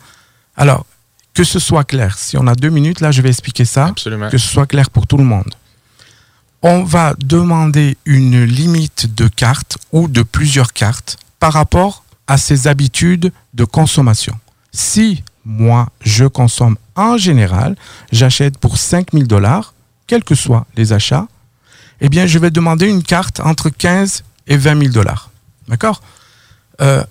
Alors, 0.55 0.85
que 1.33 1.43
ce 1.43 1.57
soit 1.57 1.85
clair, 1.85 2.19
si 2.19 2.37
on 2.37 2.45
a 2.45 2.53
deux 2.53 2.69
minutes, 2.69 3.01
là, 3.01 3.09
je 3.09 3.23
vais 3.23 3.29
expliquer 3.29 3.65
ça. 3.65 3.87
Absolument. 3.87 4.29
Que 4.29 4.37
ce 4.37 4.47
soit 4.47 4.67
clair 4.67 4.91
pour 4.91 5.07
tout 5.07 5.17
le 5.17 5.23
monde. 5.23 5.51
On 6.61 6.83
va 6.83 7.15
demander 7.17 7.97
une 8.05 8.43
limite 8.43 9.15
de 9.15 9.27
cartes 9.27 9.79
ou 9.91 10.07
de 10.07 10.21
plusieurs 10.21 10.71
cartes 10.71 11.17
par 11.39 11.53
rapport 11.53 12.03
à 12.27 12.37
ses 12.37 12.67
habitudes 12.67 13.31
de 13.55 13.65
consommation. 13.65 14.37
Si 14.71 15.23
moi, 15.45 15.89
je 16.01 16.25
consomme 16.25 16.77
en 16.95 17.17
général, 17.17 17.75
j'achète 18.11 18.57
pour 18.57 18.77
5000 18.77 19.27
dollars, 19.27 19.73
quels 20.07 20.23
que 20.23 20.35
soient 20.35 20.65
les 20.75 20.93
achats, 20.93 21.27
eh 22.01 22.09
bien, 22.09 22.25
je 22.25 22.37
vais 22.39 22.51
demander 22.51 22.87
une 22.87 23.03
carte 23.03 23.39
entre 23.39 23.69
15 23.69 24.23
et 24.47 24.57
20 24.57 24.79
000 24.79 24.91
dollars. 24.93 25.29
D'accord? 25.67 26.01
Euh, 26.81 27.03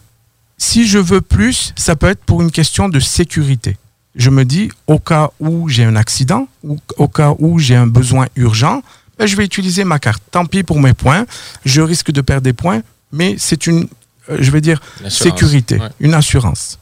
Si 0.59 0.87
je 0.87 0.99
veux 0.99 1.21
plus, 1.21 1.73
ça 1.77 1.97
peut 1.97 2.09
être 2.09 2.23
pour 2.25 2.43
une 2.43 2.51
question 2.51 2.89
de 2.89 3.01
sécurité. 3.01 3.77
Je 4.15 4.31
me 4.31 4.45
dis, 4.45 4.71
au 4.87 4.99
cas 4.99 5.31
où 5.41 5.69
j'ai 5.69 5.85
un 5.85 5.97
accident, 5.97 6.47
ou 6.63 6.79
au 6.99 7.09
cas 7.09 7.35
où 7.39 7.59
j'ai 7.59 7.75
un 7.75 7.87
besoin 7.87 8.27
urgent, 8.37 8.83
ben, 9.19 9.27
je 9.27 9.35
vais 9.37 9.45
utiliser 9.45 9.85
ma 9.85 9.99
carte. 9.99 10.23
Tant 10.31 10.45
pis 10.45 10.63
pour 10.63 10.81
mes 10.81 10.93
points, 10.95 11.25
je 11.65 11.81
risque 11.81 12.13
de 12.13 12.21
perdre 12.21 12.43
des 12.43 12.53
points, 12.53 12.83
mais 13.11 13.37
c'est 13.39 13.67
une, 13.67 13.89
euh, 14.29 14.37
je 14.41 14.51
vais 14.51 14.61
dire, 14.61 14.81
sécurité, 15.09 15.81
une 16.01 16.15
assurance. 16.15 16.79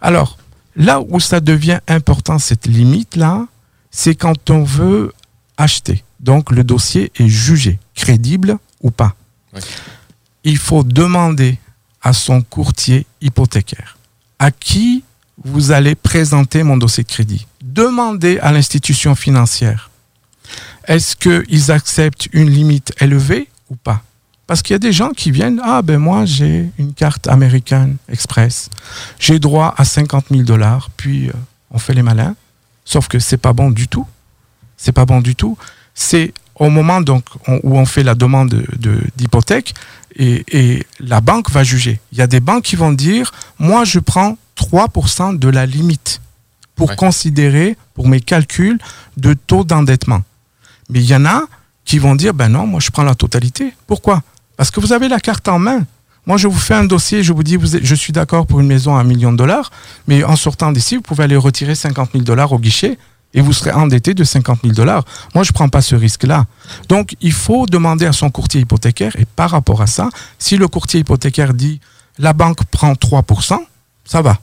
Alors, 0.00 0.36
Là 0.78 1.00
où 1.00 1.18
ça 1.18 1.40
devient 1.40 1.80
important, 1.88 2.38
cette 2.38 2.66
limite-là, 2.66 3.46
c'est 3.90 4.14
quand 4.14 4.48
on 4.50 4.62
veut 4.62 5.12
acheter. 5.56 6.04
Donc 6.20 6.50
le 6.52 6.64
dossier 6.64 7.12
est 7.16 7.28
jugé, 7.28 7.78
crédible 7.94 8.58
ou 8.80 8.90
pas. 8.90 9.14
Il 10.44 10.56
faut 10.56 10.84
demander 10.84 11.58
à 12.00 12.12
son 12.12 12.42
courtier 12.42 13.06
hypothécaire 13.20 13.98
à 14.38 14.52
qui 14.52 15.02
vous 15.44 15.72
allez 15.72 15.94
présenter 15.96 16.62
mon 16.62 16.76
dossier 16.76 17.02
de 17.02 17.08
crédit. 17.08 17.46
Demandez 17.62 18.38
à 18.38 18.52
l'institution 18.52 19.14
financière. 19.14 19.90
Est-ce 20.86 21.16
qu'ils 21.16 21.70
acceptent 21.70 22.28
une 22.32 22.50
limite 22.50 22.92
élevée 23.00 23.48
ou 23.68 23.76
pas? 23.76 24.02
Parce 24.48 24.62
qu'il 24.62 24.72
y 24.72 24.76
a 24.76 24.80
des 24.80 24.92
gens 24.92 25.10
qui 25.10 25.30
viennent, 25.30 25.60
ah 25.62 25.82
ben 25.82 25.98
moi 25.98 26.24
j'ai 26.24 26.70
une 26.78 26.94
carte 26.94 27.28
américaine 27.28 27.98
express, 28.08 28.70
j'ai 29.20 29.38
droit 29.38 29.74
à 29.76 29.84
50 29.84 30.26
000 30.30 30.42
dollars, 30.42 30.88
puis 30.96 31.28
euh, 31.28 31.32
on 31.70 31.78
fait 31.78 31.92
les 31.92 32.02
malins. 32.02 32.34
Sauf 32.86 33.08
que 33.08 33.18
c'est 33.18 33.36
pas 33.36 33.52
bon 33.52 33.70
du 33.70 33.86
tout. 33.86 34.06
C'est 34.78 34.92
pas 34.92 35.04
bon 35.04 35.20
du 35.20 35.36
tout. 35.36 35.58
C'est 35.94 36.32
au 36.54 36.70
moment 36.70 37.02
donc 37.02 37.24
où 37.62 37.78
on 37.78 37.84
fait 37.84 38.02
la 38.02 38.14
demande 38.14 38.64
d'hypothèque 39.16 39.74
de, 40.18 40.42
et, 40.50 40.86
la 40.98 41.20
banque 41.20 41.50
va 41.50 41.62
juger. 41.62 42.00
Il 42.12 42.18
y 42.18 42.22
a 42.22 42.26
des 42.26 42.40
banques 42.40 42.64
qui 42.64 42.76
vont 42.76 42.92
dire, 42.92 43.32
moi 43.58 43.84
je 43.84 43.98
prends 43.98 44.38
3% 44.56 45.38
de 45.38 45.48
la 45.48 45.66
limite 45.66 46.22
pour 46.74 46.96
considérer, 46.96 47.76
pour 47.92 48.08
mes 48.08 48.22
calculs 48.22 48.78
de 49.18 49.34
taux 49.34 49.64
d'endettement. 49.64 50.22
Mais 50.88 51.00
il 51.00 51.06
y 51.06 51.14
en 51.14 51.26
a 51.26 51.42
qui 51.84 51.98
vont 51.98 52.14
dire, 52.14 52.32
ben 52.32 52.48
non, 52.48 52.66
moi 52.66 52.80
je 52.80 52.90
prends 52.90 53.02
la 53.02 53.14
totalité. 53.14 53.74
Pourquoi? 53.86 54.22
Parce 54.58 54.72
que 54.72 54.80
vous 54.80 54.92
avez 54.92 55.08
la 55.08 55.20
carte 55.20 55.48
en 55.48 55.60
main. 55.60 55.86
Moi, 56.26 56.36
je 56.36 56.48
vous 56.48 56.58
fais 56.58 56.74
un 56.74 56.84
dossier, 56.84 57.22
je 57.22 57.32
vous 57.32 57.44
dis, 57.44 57.56
vous 57.56 57.78
je 57.80 57.94
suis 57.94 58.12
d'accord 58.12 58.46
pour 58.46 58.60
une 58.60 58.66
maison 58.66 58.96
à 58.96 59.00
un 59.00 59.04
million 59.04 59.32
de 59.32 59.38
dollars, 59.38 59.70
mais 60.08 60.24
en 60.24 60.36
sortant 60.36 60.72
d'ici, 60.72 60.96
vous 60.96 61.02
pouvez 61.02 61.24
aller 61.24 61.36
retirer 61.36 61.74
50 61.74 62.10
000 62.12 62.24
dollars 62.24 62.52
au 62.52 62.58
guichet 62.58 62.98
et 63.34 63.40
vous 63.40 63.52
serez 63.52 63.70
endetté 63.70 64.14
de 64.14 64.24
50 64.24 64.60
000 64.62 64.74
dollars. 64.74 65.04
Moi, 65.34 65.44
je 65.44 65.50
ne 65.50 65.54
prends 65.54 65.68
pas 65.68 65.80
ce 65.80 65.94
risque-là. 65.94 66.46
Donc, 66.88 67.14
il 67.20 67.32
faut 67.32 67.66
demander 67.66 68.04
à 68.04 68.12
son 68.12 68.30
courtier 68.30 68.60
hypothécaire, 68.60 69.14
et 69.16 69.26
par 69.26 69.50
rapport 69.50 69.80
à 69.80 69.86
ça, 69.86 70.10
si 70.38 70.56
le 70.56 70.66
courtier 70.66 71.00
hypothécaire 71.00 71.54
dit, 71.54 71.80
la 72.18 72.32
banque 72.32 72.64
prend 72.64 72.92
3%, 72.94 73.58
ça 74.04 74.22
va. 74.22 74.38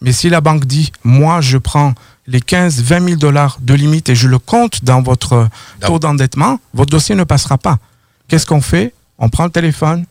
Mais 0.00 0.12
si 0.12 0.28
la 0.28 0.40
banque 0.40 0.64
dit, 0.64 0.90
moi, 1.04 1.40
je 1.40 1.58
prends 1.58 1.94
les 2.26 2.40
15, 2.40 2.82
20 2.82 3.04
000 3.04 3.16
dollars 3.16 3.58
de 3.60 3.72
limite 3.74 4.10
et 4.10 4.14
je 4.14 4.26
le 4.26 4.38
compte 4.38 4.84
dans 4.84 5.00
votre 5.00 5.48
taux 5.80 5.98
d'endettement, 5.98 6.60
votre 6.74 6.90
dossier 6.90 7.14
ne 7.14 7.24
passera 7.24 7.56
pas. 7.56 7.78
Qu'est-ce 8.26 8.44
qu'on 8.44 8.60
fait? 8.60 8.92
On 9.18 9.28
prend 9.28 9.44
le 9.44 9.50
téléphone, 9.50 10.04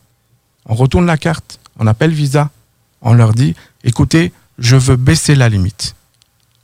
on 0.66 0.74
retourne 0.74 1.06
la 1.06 1.16
carte, 1.16 1.60
on 1.78 1.86
appelle 1.86 2.12
Visa, 2.12 2.50
on 3.00 3.14
leur 3.14 3.32
dit, 3.32 3.54
écoutez, 3.84 4.32
je 4.58 4.76
veux 4.76 4.96
baisser 4.96 5.34
la 5.34 5.48
limite. 5.48 5.94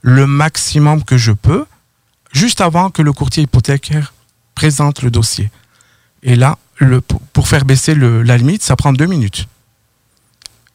Le 0.01 0.27
maximum 0.27 1.03
que 1.03 1.17
je 1.17 1.31
peux, 1.31 1.65
juste 2.31 2.61
avant 2.61 2.89
que 2.89 3.01
le 3.01 3.13
courtier 3.13 3.43
hypothécaire 3.43 4.13
présente 4.53 5.01
le 5.01 5.09
dossier. 5.09 5.49
Et 6.21 6.35
là, 6.35 6.57
pour 7.33 7.47
faire 7.47 7.65
baisser 7.65 7.95
la 7.95 8.37
limite, 8.37 8.61
ça 8.61 8.75
prend 8.75 8.93
deux 8.93 9.05
minutes. 9.05 9.47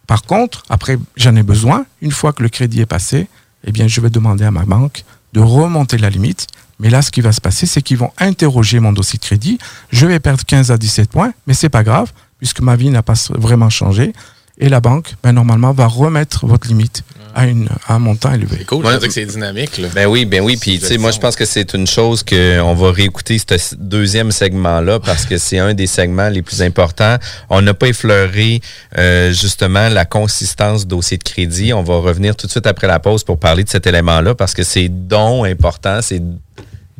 Par 0.06 0.22
contre, 0.22 0.64
après, 0.68 0.98
j'en 1.16 1.36
ai 1.36 1.42
besoin. 1.42 1.86
Une 2.00 2.10
fois 2.10 2.32
que 2.32 2.42
le 2.42 2.48
crédit 2.48 2.80
est 2.80 2.86
passé, 2.86 3.28
eh 3.64 3.70
bien, 3.70 3.86
je 3.86 4.00
vais 4.00 4.10
demander 4.10 4.44
à 4.44 4.50
ma 4.50 4.64
banque 4.64 5.04
de 5.32 5.40
remonter 5.40 5.98
la 5.98 6.10
limite. 6.10 6.46
Mais 6.80 6.90
là, 6.90 7.02
ce 7.02 7.10
qui 7.10 7.20
va 7.20 7.30
se 7.32 7.40
passer, 7.40 7.66
c'est 7.66 7.82
qu'ils 7.82 7.98
vont 7.98 8.10
interroger 8.18 8.80
mon 8.80 8.92
dossier 8.92 9.18
de 9.18 9.24
crédit. 9.24 9.58
Je 9.92 10.06
vais 10.06 10.18
perdre 10.18 10.42
15 10.44 10.70
à 10.70 10.78
17 10.78 11.10
points, 11.10 11.32
mais 11.46 11.54
c'est 11.54 11.68
pas 11.68 11.82
grave, 11.84 12.10
puisque 12.38 12.60
ma 12.60 12.74
vie 12.74 12.88
n'a 12.90 13.02
pas 13.02 13.14
vraiment 13.36 13.70
changé. 13.70 14.12
Et 14.58 14.68
la 14.68 14.80
banque, 14.80 15.14
ben, 15.22 15.32
normalement, 15.32 15.72
va 15.72 15.86
remettre 15.86 16.46
votre 16.46 16.68
limite 16.68 17.02
à, 17.34 17.46
une, 17.46 17.68
à 17.86 17.94
un 17.94 17.98
montant 17.98 18.32
élevé. 18.34 18.56
C'est 18.58 18.66
cool, 18.66 18.84
Ouais. 18.84 18.98
que 18.98 19.08
c'est 19.10 19.24
dynamique. 19.24 19.78
Là. 19.78 19.88
Ben 19.94 20.06
oui, 20.06 20.24
ben 20.24 20.42
oui. 20.42 20.56
Puis, 20.60 20.78
tu 20.78 20.86
sais, 20.86 20.98
moi, 20.98 21.12
je 21.12 21.18
pense 21.18 21.36
que 21.36 21.44
c'est 21.46 21.72
une 21.74 21.86
chose 21.86 22.22
qu'on 22.22 22.74
va 22.74 22.92
réécouter 22.92 23.38
ce 23.38 23.74
deuxième 23.76 24.32
segment-là 24.32 25.00
parce 25.00 25.24
que 25.26 25.38
c'est 25.38 25.58
un 25.58 25.72
des 25.74 25.86
segments 25.86 26.28
les 26.28 26.42
plus 26.42 26.60
importants. 26.60 27.16
On 27.48 27.62
n'a 27.62 27.72
pas 27.72 27.88
effleuré, 27.88 28.60
euh, 28.98 29.32
justement, 29.32 29.88
la 29.88 30.04
consistance 30.04 30.82
du 30.82 30.88
dossier 30.88 31.16
de 31.18 31.22
crédit. 31.24 31.72
On 31.72 31.82
va 31.82 31.96
revenir 31.98 32.36
tout 32.36 32.46
de 32.46 32.50
suite 32.50 32.66
après 32.66 32.86
la 32.86 32.98
pause 33.00 33.22
pour 33.24 33.38
parler 33.38 33.64
de 33.64 33.68
cet 33.70 33.86
élément-là 33.86 34.34
parce 34.34 34.52
que 34.54 34.62
c'est 34.62 34.88
donc 34.88 35.46
important, 35.46 36.00
c'est 36.02 36.20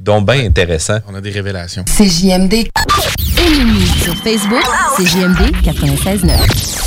donc 0.01 0.27
bien 0.27 0.47
intéressant. 0.47 0.99
On 1.09 1.15
a 1.15 1.21
des 1.21 1.31
révélations. 1.31 1.85
C'est 1.87 2.09
JMD. 2.09 2.55
Émilie 3.47 3.87
sur 4.03 4.15
Facebook, 4.17 4.65
c'est 4.97 5.07
JMD 5.07 5.53
96.9. 5.63 6.80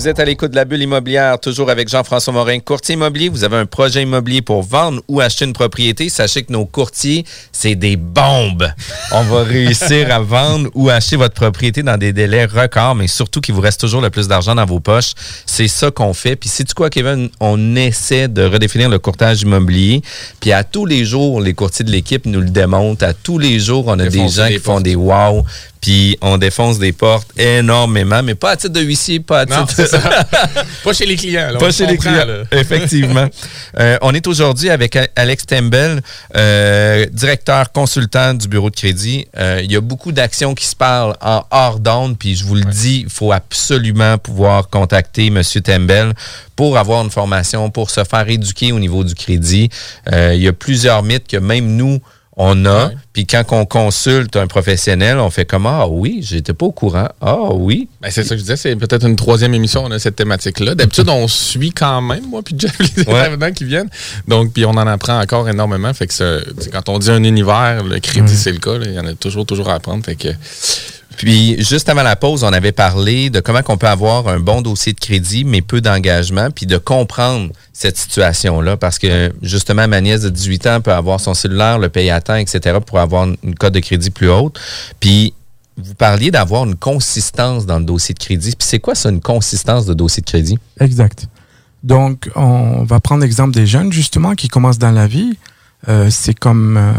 Vous 0.00 0.08
êtes 0.08 0.18
à 0.18 0.24
l'écoute 0.24 0.52
de 0.52 0.56
la 0.56 0.64
bulle 0.64 0.80
immobilière, 0.80 1.38
toujours 1.38 1.68
avec 1.68 1.90
Jean-François 1.90 2.32
Morin, 2.32 2.58
courtier 2.60 2.94
immobilier. 2.94 3.28
Vous 3.28 3.44
avez 3.44 3.58
un 3.58 3.66
projet 3.66 4.02
immobilier 4.02 4.40
pour 4.40 4.62
vendre 4.62 5.02
ou 5.08 5.20
acheter 5.20 5.44
une 5.44 5.52
propriété. 5.52 6.08
Sachez 6.08 6.42
que 6.42 6.50
nos 6.54 6.64
courtiers, 6.64 7.26
c'est 7.52 7.74
des 7.74 7.96
bombes. 7.96 8.66
On 9.12 9.20
va 9.24 9.42
réussir 9.42 10.10
à 10.10 10.20
vendre 10.20 10.70
ou 10.74 10.88
acheter 10.88 11.16
votre 11.16 11.34
propriété 11.34 11.82
dans 11.82 11.98
des 11.98 12.14
délais 12.14 12.46
records, 12.46 12.94
mais 12.94 13.08
surtout 13.08 13.42
qu'il 13.42 13.54
vous 13.54 13.60
reste 13.60 13.78
toujours 13.78 14.00
le 14.00 14.08
plus 14.08 14.26
d'argent 14.26 14.54
dans 14.54 14.64
vos 14.64 14.80
poches. 14.80 15.12
C'est 15.44 15.68
ça 15.68 15.90
qu'on 15.90 16.14
fait. 16.14 16.34
Puis, 16.34 16.48
c'est 16.48 16.64
du 16.64 16.72
quoi, 16.72 16.88
Kevin? 16.88 17.28
On 17.38 17.76
essaie 17.76 18.26
de 18.26 18.42
redéfinir 18.42 18.88
le 18.88 18.98
courtage 18.98 19.42
immobilier. 19.42 20.00
Puis, 20.40 20.50
à 20.50 20.64
tous 20.64 20.86
les 20.86 21.04
jours, 21.04 21.42
les 21.42 21.52
courtiers 21.52 21.84
de 21.84 21.90
l'équipe 21.90 22.24
nous 22.24 22.40
le 22.40 22.48
démontrent. 22.48 23.04
À 23.04 23.12
tous 23.12 23.36
les 23.36 23.58
jours, 23.58 23.84
on 23.88 23.98
a 23.98 24.06
des 24.06 24.28
gens 24.30 24.48
qui 24.48 24.60
font 24.60 24.80
des 24.80 24.94
wow. 24.94 25.44
Puis, 25.80 26.18
on 26.20 26.36
défonce 26.36 26.78
des 26.78 26.92
portes 26.92 27.28
énormément, 27.38 28.22
mais 28.22 28.34
pas 28.34 28.50
à 28.50 28.56
titre 28.56 28.74
de 28.74 28.80
huissier, 28.80 29.20
pas 29.20 29.40
à 29.40 29.46
Non, 29.46 29.64
titre 29.64 29.72
c'est 29.76 29.86
ça. 29.86 29.98
pas 30.84 30.92
chez 30.92 31.06
les 31.06 31.16
clients. 31.16 31.50
là, 31.52 31.58
pas 31.58 31.70
chez 31.70 31.86
les 31.86 31.96
clients, 31.96 32.26
là. 32.26 32.42
effectivement. 32.52 33.26
Euh, 33.78 33.96
on 34.02 34.12
est 34.14 34.26
aujourd'hui 34.26 34.68
avec 34.68 34.98
Alex 35.14 35.46
Tembel, 35.46 36.02
euh, 36.36 37.06
directeur 37.12 37.70
consultant 37.70 38.34
du 38.34 38.48
bureau 38.48 38.68
de 38.68 38.74
crédit. 38.74 39.28
Euh, 39.38 39.60
il 39.62 39.70
y 39.70 39.76
a 39.76 39.80
beaucoup 39.80 40.10
d'actions 40.10 40.54
qui 40.54 40.66
se 40.66 40.74
parlent 40.74 41.14
en 41.20 41.44
hors 41.52 41.78
d'onde, 41.78 42.18
puis 42.18 42.34
je 42.34 42.44
vous 42.44 42.56
le 42.56 42.64
dis, 42.64 43.02
il 43.04 43.10
faut 43.10 43.30
absolument 43.32 44.18
pouvoir 44.18 44.68
contacter 44.68 45.28
M. 45.28 45.40
Tembel 45.62 46.14
pour 46.56 46.78
avoir 46.78 47.02
une 47.04 47.10
formation, 47.10 47.70
pour 47.70 47.90
se 47.90 48.02
faire 48.04 48.28
éduquer 48.28 48.72
au 48.72 48.78
niveau 48.78 49.04
du 49.04 49.14
crédit. 49.14 49.70
Euh, 50.12 50.34
il 50.34 50.42
y 50.42 50.48
a 50.48 50.52
plusieurs 50.52 51.02
mythes 51.02 51.28
que 51.28 51.36
même 51.36 51.76
nous, 51.76 52.00
on 52.42 52.64
a. 52.64 52.86
Ouais. 52.86 52.94
Puis 53.12 53.26
quand 53.26 53.44
on 53.50 53.66
consulte 53.66 54.34
un 54.36 54.46
professionnel, 54.46 55.18
on 55.18 55.28
fait 55.28 55.44
comme 55.44 55.66
Ah 55.66 55.86
oui, 55.86 56.20
j'étais 56.22 56.54
pas 56.54 56.64
au 56.64 56.72
courant. 56.72 57.08
Ah 57.20 57.52
oui. 57.52 57.88
Ben, 58.00 58.10
c'est 58.10 58.22
ça 58.22 58.30
que 58.30 58.36
je 58.36 58.42
disais, 58.42 58.56
c'est 58.56 58.76
peut-être 58.76 59.06
une 59.06 59.16
troisième 59.16 59.52
émission, 59.52 59.84
on 59.84 59.90
a 59.90 59.98
cette 59.98 60.16
thématique-là. 60.16 60.74
D'habitude, 60.74 61.08
on 61.10 61.28
suit 61.28 61.72
quand 61.72 62.00
même, 62.00 62.24
moi, 62.28 62.40
puis 62.42 62.54
Jeff, 62.58 62.78
les 62.96 63.04
Ouais. 63.04 63.18
intervenants 63.20 63.52
qui 63.52 63.64
viennent. 63.64 63.90
Donc, 64.26 64.52
puis 64.54 64.64
on 64.64 64.70
en 64.70 64.86
apprend 64.86 65.20
encore 65.20 65.48
énormément. 65.50 65.92
Fait 65.92 66.06
que 66.06 66.14
ça- 66.14 66.38
tu 66.56 66.64
sais, 66.64 66.70
quand 66.70 66.88
on 66.88 66.98
dit 66.98 67.10
un 67.10 67.22
univers, 67.24 67.84
le 67.84 67.98
crédit, 68.00 68.34
c'est 68.36 68.52
le 68.52 68.58
cas. 68.58 68.78
là. 68.78 68.86
Il 68.86 68.94
y 68.94 68.98
en 68.98 69.06
a 69.06 69.12
toujours, 69.14 69.44
toujours 69.44 69.68
à 69.68 69.74
apprendre. 69.74 70.02
Fait 70.04 70.16
que 70.16 70.28
Puis, 71.16 71.62
juste 71.62 71.88
avant 71.88 72.02
la 72.02 72.16
pause, 72.16 72.44
on 72.44 72.52
avait 72.52 72.72
parlé 72.72 73.30
de 73.30 73.40
comment 73.40 73.60
on 73.68 73.76
peut 73.76 73.88
avoir 73.88 74.28
un 74.28 74.38
bon 74.40 74.62
dossier 74.62 74.92
de 74.92 75.00
crédit, 75.00 75.44
mais 75.44 75.60
peu 75.60 75.80
d'engagement, 75.80 76.50
puis 76.50 76.66
de 76.66 76.78
comprendre 76.78 77.50
cette 77.72 77.98
situation-là. 77.98 78.76
Parce 78.76 78.98
que, 78.98 79.32
justement, 79.42 79.86
ma 79.88 80.00
nièce 80.00 80.22
de 80.22 80.30
18 80.30 80.66
ans 80.66 80.80
peut 80.80 80.92
avoir 80.92 81.20
son 81.20 81.34
cellulaire, 81.34 81.78
le 81.78 81.88
paye 81.88 82.10
à 82.10 82.20
temps, 82.20 82.36
etc., 82.36 82.78
pour 82.84 82.98
avoir 83.00 83.24
une- 83.24 83.36
une 83.44 83.54
cote 83.54 83.74
de 83.74 83.80
crédit 83.80 84.10
plus 84.10 84.30
haute. 84.30 84.58
Puis, 85.00 85.34
vous 85.76 85.94
parliez 85.94 86.30
d'avoir 86.30 86.64
une 86.64 86.76
consistance 86.76 87.66
dans 87.66 87.78
le 87.78 87.84
dossier 87.84 88.14
de 88.14 88.18
crédit. 88.18 88.54
Puis, 88.56 88.66
c'est 88.68 88.78
quoi 88.78 88.94
ça, 88.94 89.10
une 89.10 89.20
consistance 89.20 89.86
de 89.86 89.94
dossier 89.94 90.22
de 90.22 90.26
crédit? 90.26 90.58
Exact. 90.78 91.26
Donc, 91.82 92.30
on 92.36 92.84
va 92.84 93.00
prendre 93.00 93.22
l'exemple 93.22 93.52
des 93.54 93.66
jeunes, 93.66 93.92
justement, 93.92 94.34
qui 94.34 94.48
commencent 94.48 94.78
dans 94.78 94.90
la 94.90 95.06
vie. 95.06 95.36
Euh, 95.88 96.08
c'est 96.10 96.34
comme 96.38 96.76
euh, 96.76 96.92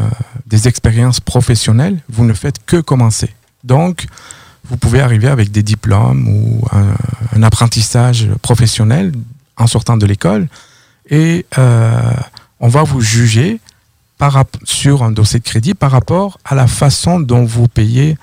des 0.47 0.67
expériences 0.67 1.19
professionnelles. 1.19 1.97
Vous 2.09 2.25
ne 2.25 2.33
faites 2.33 2.55
que 2.65 2.77
commencer. 2.77 3.29
Donc, 3.63 4.05
vous 4.65 4.77
pouvez 4.77 5.01
arriver 5.01 5.27
avec 5.27 5.51
des 5.51 5.63
diplômes 5.63 6.27
ou 6.27 6.65
un, 6.71 7.43
apprentissage 7.43 8.29
professionnel 8.41 9.11
en 9.57 9.65
sortant 9.65 9.97
de 9.97 10.05
l'école 10.05 10.47
et 11.09 11.45
euh, 11.57 12.13
on 12.59 12.67
va 12.67 12.83
vous 12.83 13.01
juger 13.01 13.59
sur 14.63 15.01
un 15.01 15.11
dossier 15.11 15.39
de 15.39 15.43
crédit 15.43 15.73
par 15.73 15.89
rapport 15.89 16.37
à 16.45 16.53
la 16.53 16.67
façon 16.67 17.19
dont 17.19 17.43
vous 17.43 17.67
payez 17.67 18.17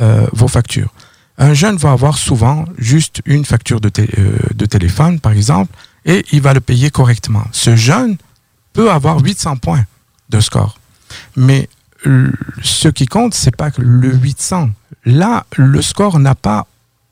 euh, 0.00 0.26
vos 0.32 0.48
factures. 0.48 0.92
Un 1.38 1.54
jeune 1.54 1.76
va 1.76 1.92
avoir 1.92 2.18
souvent 2.18 2.64
juste 2.76 3.20
une 3.24 3.44
facture 3.44 3.80
de, 3.80 3.90
euh, 4.18 4.36
de 4.52 4.66
téléphone, 4.66 5.20
par 5.20 5.30
exemple, 5.30 5.72
et 6.04 6.24
il 6.32 6.40
va 6.40 6.54
le 6.54 6.60
payer 6.60 6.90
correctement. 6.90 7.44
Ce 7.52 7.76
jeune 7.76 8.16
peut 8.72 8.90
avoir 8.90 9.20
800 9.20 9.56
points 9.56 9.84
de 10.30 10.40
score. 10.40 10.78
Mais 11.36 11.68
ce 12.62 12.88
qui 12.88 13.06
compte, 13.06 13.34
c'est 13.34 13.56
pas 13.56 13.70
que 13.70 13.80
le 13.80 14.12
800. 14.12 14.70
Là, 15.04 15.44
le 15.56 15.82
score 15.82 16.18
n'a 16.18 16.34
pas 16.34 16.66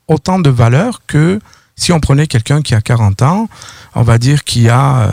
autant 0.07 0.39
de 0.39 0.49
valeur 0.49 1.01
que 1.07 1.39
si 1.75 1.91
on 1.91 1.99
prenait 1.99 2.27
quelqu'un 2.27 2.61
qui 2.61 2.75
a 2.75 2.81
40 2.81 3.21
ans, 3.21 3.49
on 3.95 4.03
va 4.03 4.17
dire 4.17 4.43
qu'il 4.43 4.69
a 4.69 5.01
euh, 5.01 5.11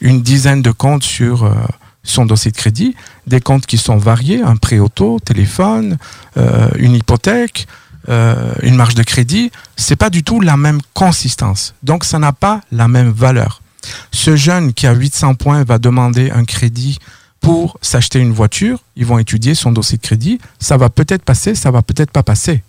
une 0.00 0.22
dizaine 0.22 0.62
de 0.62 0.70
comptes 0.70 1.04
sur 1.04 1.44
euh, 1.44 1.54
son 2.02 2.26
dossier 2.26 2.50
de 2.50 2.56
crédit, 2.56 2.96
des 3.26 3.40
comptes 3.40 3.66
qui 3.66 3.78
sont 3.78 3.96
variés, 3.96 4.42
un 4.42 4.56
prêt 4.56 4.78
auto, 4.78 5.18
téléphone, 5.24 5.98
euh, 6.36 6.68
une 6.76 6.94
hypothèque, 6.94 7.66
une 8.08 8.74
marge 8.74 8.96
de 8.96 9.04
crédit, 9.04 9.52
c'est 9.76 9.94
pas 9.94 10.10
du 10.10 10.24
tout 10.24 10.40
la 10.40 10.56
même 10.56 10.80
consistance. 10.94 11.74
Donc 11.84 12.02
ça 12.02 12.18
n'a 12.18 12.32
pas 12.32 12.60
la 12.72 12.88
même 12.88 13.10
valeur. 13.10 13.62
Ce 14.10 14.34
jeune 14.34 14.72
qui 14.72 14.88
a 14.88 14.94
800 14.94 15.34
points 15.34 15.62
va 15.62 15.78
demander 15.78 16.32
un 16.32 16.44
crédit 16.44 16.98
pour 17.40 17.78
s'acheter 17.80 18.18
une 18.18 18.32
voiture, 18.32 18.80
ils 18.96 19.06
vont 19.06 19.18
étudier 19.18 19.54
son 19.54 19.72
dossier 19.72 19.96
de 19.96 20.02
crédit, 20.02 20.38
ça 20.58 20.76
va 20.76 20.90
peut-être 20.90 21.22
passer, 21.24 21.54
ça 21.54 21.70
va 21.70 21.82
peut-être 21.82 22.10
pas 22.10 22.22
passer. 22.22 22.62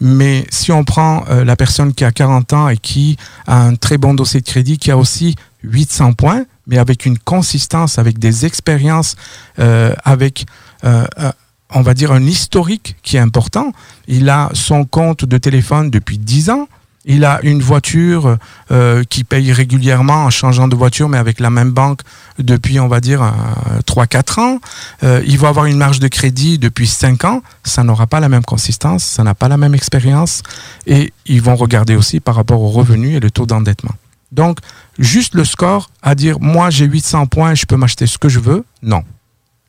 Mais 0.00 0.46
si 0.50 0.70
on 0.70 0.84
prend 0.84 1.24
euh, 1.28 1.44
la 1.44 1.56
personne 1.56 1.92
qui 1.92 2.04
a 2.04 2.12
40 2.12 2.52
ans 2.52 2.68
et 2.68 2.76
qui 2.76 3.16
a 3.46 3.60
un 3.60 3.74
très 3.74 3.98
bon 3.98 4.14
dossier 4.14 4.40
de 4.40 4.46
crédit, 4.46 4.78
qui 4.78 4.90
a 4.90 4.96
aussi 4.96 5.34
800 5.64 6.12
points, 6.12 6.44
mais 6.68 6.78
avec 6.78 7.06
une 7.06 7.18
consistance, 7.18 7.98
avec 7.98 8.18
des 8.18 8.46
expériences, 8.46 9.16
euh, 9.58 9.94
avec, 10.04 10.46
euh, 10.84 11.06
euh, 11.18 11.32
on 11.70 11.82
va 11.82 11.94
dire, 11.94 12.12
un 12.12 12.24
historique 12.24 12.96
qui 13.02 13.16
est 13.16 13.20
important. 13.20 13.72
Il 14.06 14.28
a 14.28 14.50
son 14.52 14.84
compte 14.84 15.24
de 15.24 15.38
téléphone 15.38 15.90
depuis 15.90 16.18
10 16.18 16.50
ans. 16.50 16.68
Il 17.10 17.24
a 17.24 17.40
une 17.42 17.62
voiture 17.62 18.36
euh, 18.70 19.02
qui 19.02 19.24
paye 19.24 19.50
régulièrement 19.50 20.26
en 20.26 20.30
changeant 20.30 20.68
de 20.68 20.76
voiture, 20.76 21.08
mais 21.08 21.16
avec 21.16 21.40
la 21.40 21.48
même 21.48 21.70
banque 21.70 22.02
depuis, 22.38 22.78
on 22.80 22.86
va 22.86 23.00
dire, 23.00 23.22
euh, 23.22 23.80
3-4 23.86 24.40
ans. 24.40 24.60
Euh, 25.02 25.22
il 25.26 25.38
va 25.38 25.48
avoir 25.48 25.64
une 25.64 25.78
marge 25.78 26.00
de 26.00 26.08
crédit 26.08 26.58
depuis 26.58 26.86
5 26.86 27.24
ans. 27.24 27.42
Ça 27.64 27.82
n'aura 27.82 28.06
pas 28.06 28.20
la 28.20 28.28
même 28.28 28.44
consistance, 28.44 29.04
ça 29.04 29.24
n'a 29.24 29.34
pas 29.34 29.48
la 29.48 29.56
même 29.56 29.74
expérience. 29.74 30.42
Et 30.86 31.14
ils 31.24 31.40
vont 31.40 31.56
regarder 31.56 31.96
aussi 31.96 32.20
par 32.20 32.34
rapport 32.34 32.60
aux 32.60 32.68
revenus 32.68 33.16
et 33.16 33.20
le 33.20 33.30
taux 33.30 33.46
d'endettement. 33.46 33.94
Donc, 34.30 34.58
juste 34.98 35.34
le 35.34 35.46
score 35.46 35.90
à 36.02 36.14
dire, 36.14 36.38
moi 36.40 36.68
j'ai 36.68 36.84
800 36.84 37.26
points, 37.26 37.54
je 37.54 37.64
peux 37.64 37.76
m'acheter 37.76 38.06
ce 38.06 38.18
que 38.18 38.28
je 38.28 38.38
veux, 38.38 38.64
non. 38.82 39.02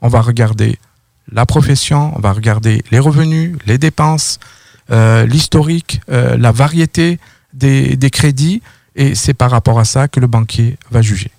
On 0.02 0.10
va 0.10 0.20
regarder 0.20 0.78
la 1.32 1.46
profession, 1.46 2.12
on 2.18 2.20
va 2.20 2.34
regarder 2.34 2.84
les 2.92 3.00
revenus, 3.00 3.56
les 3.66 3.78
dépenses, 3.78 4.40
euh, 4.44 4.59
l'historique, 5.26 6.02
euh, 6.12 6.38
la 6.38 6.52
variété 6.52 7.20
des, 7.54 7.96
des 7.96 8.10
crédits, 8.10 8.62
et 8.96 9.16
c'est 9.16 9.34
par 9.34 9.52
rapport 9.52 9.80
à 9.80 9.86
ça 9.86 10.08
que 10.08 10.20
le 10.20 10.28
banquier 10.28 10.78
va 10.92 11.02
juger. 11.02 11.32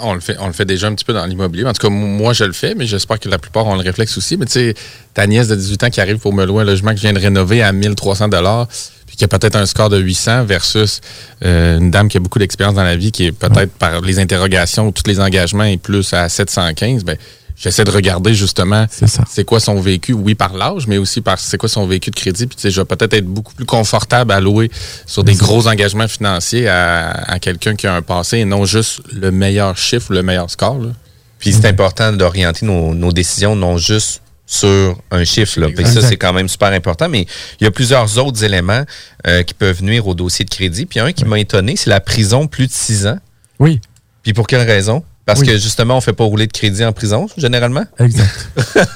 On 0.00 0.14
le 0.14 0.20
fait, 0.20 0.36
on 0.38 0.46
le 0.46 0.52
fait 0.52 0.64
déjà 0.64 0.86
un 0.86 0.94
petit 0.94 1.04
peu 1.04 1.12
dans 1.12 1.26
l'immobilier. 1.26 1.64
En 1.64 1.72
tout 1.72 1.82
cas, 1.82 1.92
moi, 1.92 2.32
je 2.32 2.44
le 2.44 2.52
fais, 2.52 2.74
mais 2.76 2.86
j'espère 2.86 3.18
que 3.18 3.28
la 3.28 3.38
plupart 3.38 3.66
ont 3.66 3.74
le 3.74 3.82
réflexe 3.82 4.16
aussi. 4.16 4.36
Mais 4.36 4.46
tu 4.46 4.52
sais, 4.52 4.74
ta 5.12 5.26
nièce 5.26 5.48
de 5.48 5.56
18 5.56 5.84
ans 5.84 5.90
qui 5.90 6.00
arrive 6.00 6.18
pour 6.18 6.32
me 6.32 6.44
louer 6.44 6.62
un 6.62 6.66
logement 6.66 6.90
que 6.90 6.98
je 6.98 7.02
viens 7.02 7.12
de 7.12 7.18
rénover 7.18 7.62
à 7.62 7.72
1300 7.72 8.28
dollars, 8.28 8.68
puis 9.06 9.16
qui 9.16 9.24
a 9.24 9.28
peut-être 9.28 9.56
un 9.56 9.66
score 9.66 9.88
de 9.88 9.98
800 9.98 10.44
versus 10.44 11.00
euh, 11.44 11.78
une 11.78 11.90
dame 11.90 12.08
qui 12.08 12.16
a 12.16 12.20
beaucoup 12.20 12.38
d'expérience 12.38 12.76
dans 12.76 12.84
la 12.84 12.96
vie, 12.96 13.10
qui 13.10 13.26
est 13.26 13.32
peut-être 13.32 13.72
par 13.72 14.00
les 14.02 14.20
interrogations 14.20 14.86
ou 14.86 14.92
tous 14.92 15.08
les 15.08 15.18
engagements 15.18 15.64
et 15.64 15.78
plus 15.78 16.12
à 16.14 16.28
715, 16.28 17.04
ben 17.04 17.16
j'essaie 17.62 17.84
de 17.84 17.90
regarder 17.90 18.34
justement 18.34 18.86
c'est 19.28 19.44
quoi 19.44 19.60
son 19.60 19.80
vécu, 19.80 20.12
oui 20.12 20.34
par 20.34 20.52
l'âge, 20.54 20.86
mais 20.86 20.98
aussi 20.98 21.20
par 21.20 21.38
c'est 21.38 21.56
quoi 21.56 21.68
son 21.68 21.86
vécu 21.86 22.10
de 22.10 22.16
crédit. 22.16 22.46
Puis 22.46 22.56
tu 22.56 22.62
sais, 22.62 22.70
je 22.70 22.80
vais 22.80 22.84
peut-être 22.84 23.14
être 23.14 23.26
beaucoup 23.26 23.54
plus 23.54 23.64
confortable 23.64 24.32
à 24.32 24.40
louer 24.40 24.70
sur 25.06 25.24
des 25.24 25.34
gros 25.34 25.68
engagements 25.68 26.08
financiers 26.08 26.68
à, 26.68 27.10
à 27.10 27.38
quelqu'un 27.38 27.76
qui 27.76 27.86
a 27.86 27.94
un 27.94 28.02
passé 28.02 28.38
et 28.38 28.44
non 28.44 28.64
juste 28.64 29.00
le 29.12 29.30
meilleur 29.30 29.76
chiffre 29.78 30.10
ou 30.10 30.14
le 30.14 30.22
meilleur 30.22 30.50
score. 30.50 30.78
là. 30.78 30.90
Puis 31.38 31.52
c'est 31.52 31.66
important 31.66 32.12
d'orienter 32.12 32.66
nos, 32.66 32.94
nos 32.94 33.12
décisions 33.12 33.56
non 33.56 33.76
juste 33.76 34.22
sur 34.46 34.98
un 35.10 35.24
chiffre. 35.24 35.60
Là. 35.60 35.68
Ça, 35.86 36.02
c'est 36.02 36.16
quand 36.16 36.32
même 36.32 36.48
super 36.48 36.72
important. 36.72 37.08
Mais 37.08 37.26
il 37.60 37.64
y 37.64 37.66
a 37.66 37.70
plusieurs 37.70 38.18
autres 38.18 38.44
éléments 38.44 38.84
euh, 39.26 39.42
qui 39.42 39.54
peuvent 39.54 39.82
nuire 39.82 40.06
au 40.06 40.14
dossier 40.14 40.44
de 40.44 40.50
crédit. 40.50 40.84
Puis 40.84 41.00
un 41.00 41.12
qui 41.12 41.24
m'a 41.24 41.38
étonné, 41.38 41.74
c'est 41.76 41.90
la 41.90 42.00
prison 42.00 42.46
plus 42.46 42.66
de 42.66 42.72
six 42.72 43.06
ans. 43.06 43.18
Oui. 43.58 43.80
Puis 44.22 44.34
pour 44.34 44.46
quelle 44.46 44.66
raison? 44.66 45.02
Parce 45.24 45.40
Oui. 45.40 45.46
que 45.46 45.56
justement, 45.58 45.96
on 45.96 46.00
fait 46.00 46.12
pas 46.12 46.24
rouler 46.24 46.46
de 46.46 46.52
crédit 46.52 46.84
en 46.84 46.92
prison, 46.92 47.28
généralement? 47.36 47.84
Exact. 47.98 48.48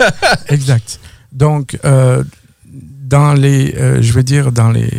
exact. 0.48 0.98
Donc, 1.32 1.78
euh, 1.84 2.24
dans 2.64 3.32
les, 3.34 3.74
euh, 3.76 4.02
je 4.02 4.12
veux 4.12 4.22
dire, 4.24 4.50
dans 4.52 4.70
les 4.70 4.90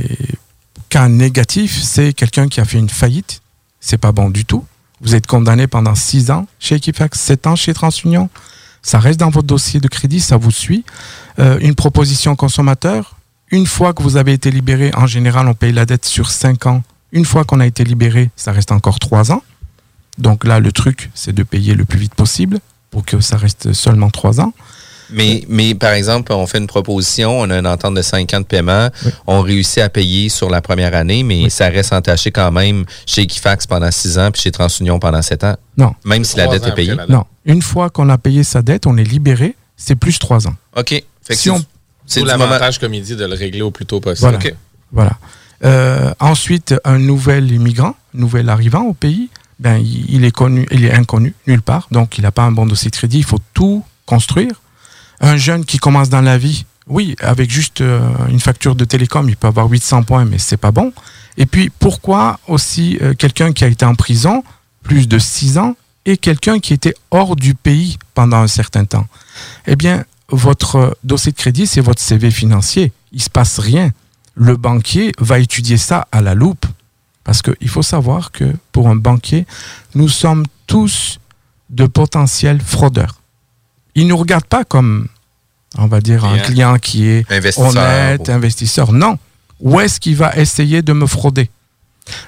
cas 0.90 1.10
négatifs, 1.10 1.82
c'est 1.84 2.14
quelqu'un 2.14 2.48
qui 2.48 2.62
a 2.62 2.66
fait 2.66 2.78
une 2.78 2.90
faillite. 2.90 3.42
C'est 3.80 3.98
pas 3.98 4.12
bon 4.12 4.30
du 4.30 4.46
tout. 4.46 4.66
Vous 5.02 5.16
êtes 5.16 5.28
condamné 5.28 5.68
pendant 5.68 5.96
six 5.96 6.32
ans 6.32 6.48
chez 6.60 6.76
Equifax, 6.76 7.20
sept 7.20 7.46
ans 7.46 7.56
chez 7.56 7.74
TransUnion. 7.74 8.30
Ça 8.82 9.00
reste 9.00 9.20
dans 9.20 9.30
votre 9.30 9.48
dossier 9.48 9.80
de 9.82 9.88
crédit, 9.88 10.22
ça 10.22 10.38
vous 10.38 10.52
suit. 10.52 10.86
Euh, 11.40 11.60
une 11.62 11.76
proposition 11.76 12.36
consommateur. 12.36 13.18
Une 13.52 13.66
fois 13.68 13.94
que 13.94 14.02
vous 14.02 14.18
avez 14.18 14.34
été 14.34 14.50
libéré, 14.50 14.92
en 14.96 15.08
général, 15.08 15.48
on 15.48 15.54
paye 15.54 15.74
la 15.74 15.86
dette 15.86 16.06
sur 16.06 16.30
cinq 16.32 16.66
ans. 16.66 16.84
Une 17.12 17.26
fois 17.26 17.44
qu'on 17.44 17.60
a 17.60 17.66
été 17.68 17.84
libéré, 17.84 18.30
ça 18.36 18.52
reste 18.52 18.72
encore 18.72 19.00
trois 19.00 19.32
ans. 19.32 19.42
Donc 20.18 20.46
là, 20.46 20.60
le 20.60 20.72
truc, 20.72 21.10
c'est 21.14 21.34
de 21.34 21.44
payer 21.44 21.74
le 21.76 21.86
plus 21.86 22.00
vite 22.00 22.16
possible 22.16 22.60
pour 22.92 23.06
que 23.06 23.20
ça 23.20 23.38
reste 23.38 23.74
seulement 23.74 24.10
trois 24.10 24.40
ans. 24.42 24.54
Mais, 25.10 25.46
mais 25.48 25.74
par 25.74 25.94
exemple, 25.94 26.34
on 26.34 26.46
fait 26.48 26.58
une 26.58 26.68
proposition, 26.68 27.40
on 27.40 27.50
a 27.50 27.58
une 27.60 27.68
entente 27.68 27.94
de 27.96 28.02
5 28.02 28.34
ans 28.34 28.42
de 28.42 28.46
paiement, 28.46 28.90
on 29.26 29.40
réussit 29.42 29.78
à 29.78 29.88
payer 29.88 30.28
sur 30.28 30.50
la 30.50 30.62
première 30.62 30.94
année, 30.96 31.24
mais 31.24 31.50
ça 31.50 31.70
reste 31.70 31.94
entaché 31.94 32.30
quand 32.32 32.52
même 32.52 32.84
chez 33.06 33.22
Equifax 33.22 33.68
pendant 33.68 33.90
6 33.90 34.20
ans 34.20 34.32
puis 34.32 34.42
chez 34.42 34.52
TransUnion 34.52 35.00
pendant 35.00 35.22
7 35.22 35.46
ans. 35.46 35.56
Non. 35.78 35.94
Même 36.04 36.26
si 36.26 36.36
la 36.36 36.48
dette 36.48 36.68
est 36.68 36.74
payée. 36.74 36.96
Non, 37.08 37.24
une 37.46 37.62
fois 37.62 37.90
qu'on 37.90 38.10
a 38.10 38.18
payé 38.18 38.44
sa 38.44 38.62
dette, 38.62 38.86
on 38.86 38.98
est 38.98 39.04
libéré, 39.06 39.56
c'est 39.78 39.96
plus 39.96 40.20
trois 40.20 40.46
ans. 40.46 40.56
OK. 40.76 40.90
Fait 40.90 41.06
que 41.30 41.36
Si 41.36 41.50
c'est- 42.06 42.24
l'avantage, 42.26 42.78
comme 42.80 42.94
il 42.94 43.02
dit, 43.04 43.16
de 43.16 43.26
le 43.26 43.34
régler 43.36 43.62
au 43.62 43.72
plus 43.72 43.86
tôt 43.86 44.02
possible. 44.02 44.38
Voilà. 44.42 44.56
Voilà. 44.92 45.18
Euh, 45.64 46.14
ensuite, 46.20 46.76
un 46.84 47.00
nouvel 47.00 47.50
immigrant, 47.52 47.96
nouvel 48.14 48.50
arrivant 48.50 48.82
au 48.84 48.94
pays, 48.94 49.30
ben, 49.60 49.78
il 49.78 50.24
est 50.24 50.32
connu, 50.32 50.68
il 50.72 50.86
est 50.86 50.94
inconnu 50.94 51.34
nulle 51.48 51.62
part, 51.62 51.88
donc 51.92 52.18
il 52.18 52.22
n'a 52.22 52.32
pas 52.32 52.44
un 52.44 52.52
bon 52.52 52.66
dossier 52.66 52.92
de 52.92 52.96
crédit. 52.96 53.20
Il 53.20 53.26
faut 53.26 53.40
tout 53.54 53.84
construire. 54.06 54.62
Un 55.20 55.38
jeune 55.38 55.66
qui 55.66 55.80
commence 55.80 56.10
dans 56.10 56.22
la 56.22 56.38
vie, 56.38 56.66
oui, 56.88 57.16
avec 57.20 57.50
juste 57.50 57.82
euh, 57.82 58.00
une 58.30 58.40
facture 58.40 58.76
de 58.76 58.86
télécom, 58.86 59.28
il 59.28 59.36
peut 59.36 59.48
avoir 59.48 59.68
800 59.68 60.04
points, 60.04 60.26
mais 60.26 60.38
c'est 60.38 60.58
pas 60.58 60.72
bon. 60.72 60.94
Et 61.38 61.46
puis, 61.46 61.70
pourquoi 61.80 62.40
aussi 62.48 62.98
euh, 63.02 63.14
quelqu'un 63.14 63.52
qui 63.52 63.64
a 63.64 63.68
été 63.68 63.86
en 63.86 63.96
prison 63.96 64.44
plus 64.84 65.08
de 65.08 65.20
6 65.20 65.58
ans 65.58 65.76
et 66.06 66.18
quelqu'un 66.18 66.60
qui 66.60 66.74
était 66.74 66.94
hors 67.12 67.36
du 67.36 67.56
pays 67.56 67.98
pendant 68.14 68.38
un 68.38 68.48
certain 68.48 68.86
temps? 68.86 69.08
Eh 69.66 69.76
bien, 69.76 70.06
votre 70.30 70.98
dossier 71.04 71.32
de 71.32 71.38
crédit, 71.38 71.68
c'est 71.68 71.82
votre 71.82 72.02
CV 72.02 72.32
financier. 72.32 72.92
Il 73.12 73.22
se 73.22 73.30
passe 73.30 73.60
rien. 73.60 73.92
Le 74.36 74.56
banquier 74.56 75.12
va 75.20 75.40
étudier 75.40 75.78
ça 75.78 76.08
à 76.12 76.22
la 76.22 76.36
loupe. 76.36 76.66
Parce 77.28 77.42
qu'il 77.42 77.68
faut 77.68 77.84
savoir 77.84 78.32
que 78.32 78.56
pour 78.72 78.88
un 78.88 78.96
banquier, 78.96 79.46
nous 79.96 80.08
sommes 80.08 80.46
tous 80.66 81.20
de 81.70 81.86
potentiels 81.86 82.62
fraudeurs. 82.62 83.16
Il 83.96 84.06
ne 84.06 84.10
nous 84.12 84.18
regarde 84.18 84.46
pas 84.46 84.64
comme, 84.64 85.10
on 85.78 85.88
va 85.88 86.00
dire, 86.00 86.24
un 86.24 86.38
Client. 86.40 86.78
qui 86.80 87.06
est 87.06 87.30
Investisseur. 87.30 87.68
honnête, 87.68 88.30
investisseur. 88.30 88.94
Non. 88.94 89.20
Où 89.60 89.78
est-ce 89.82 90.00
qu'il 90.00 90.16
va 90.16 90.38
essayer 90.38 90.82
de 90.82 90.94
me 90.94 91.06
frauder? 91.06 91.50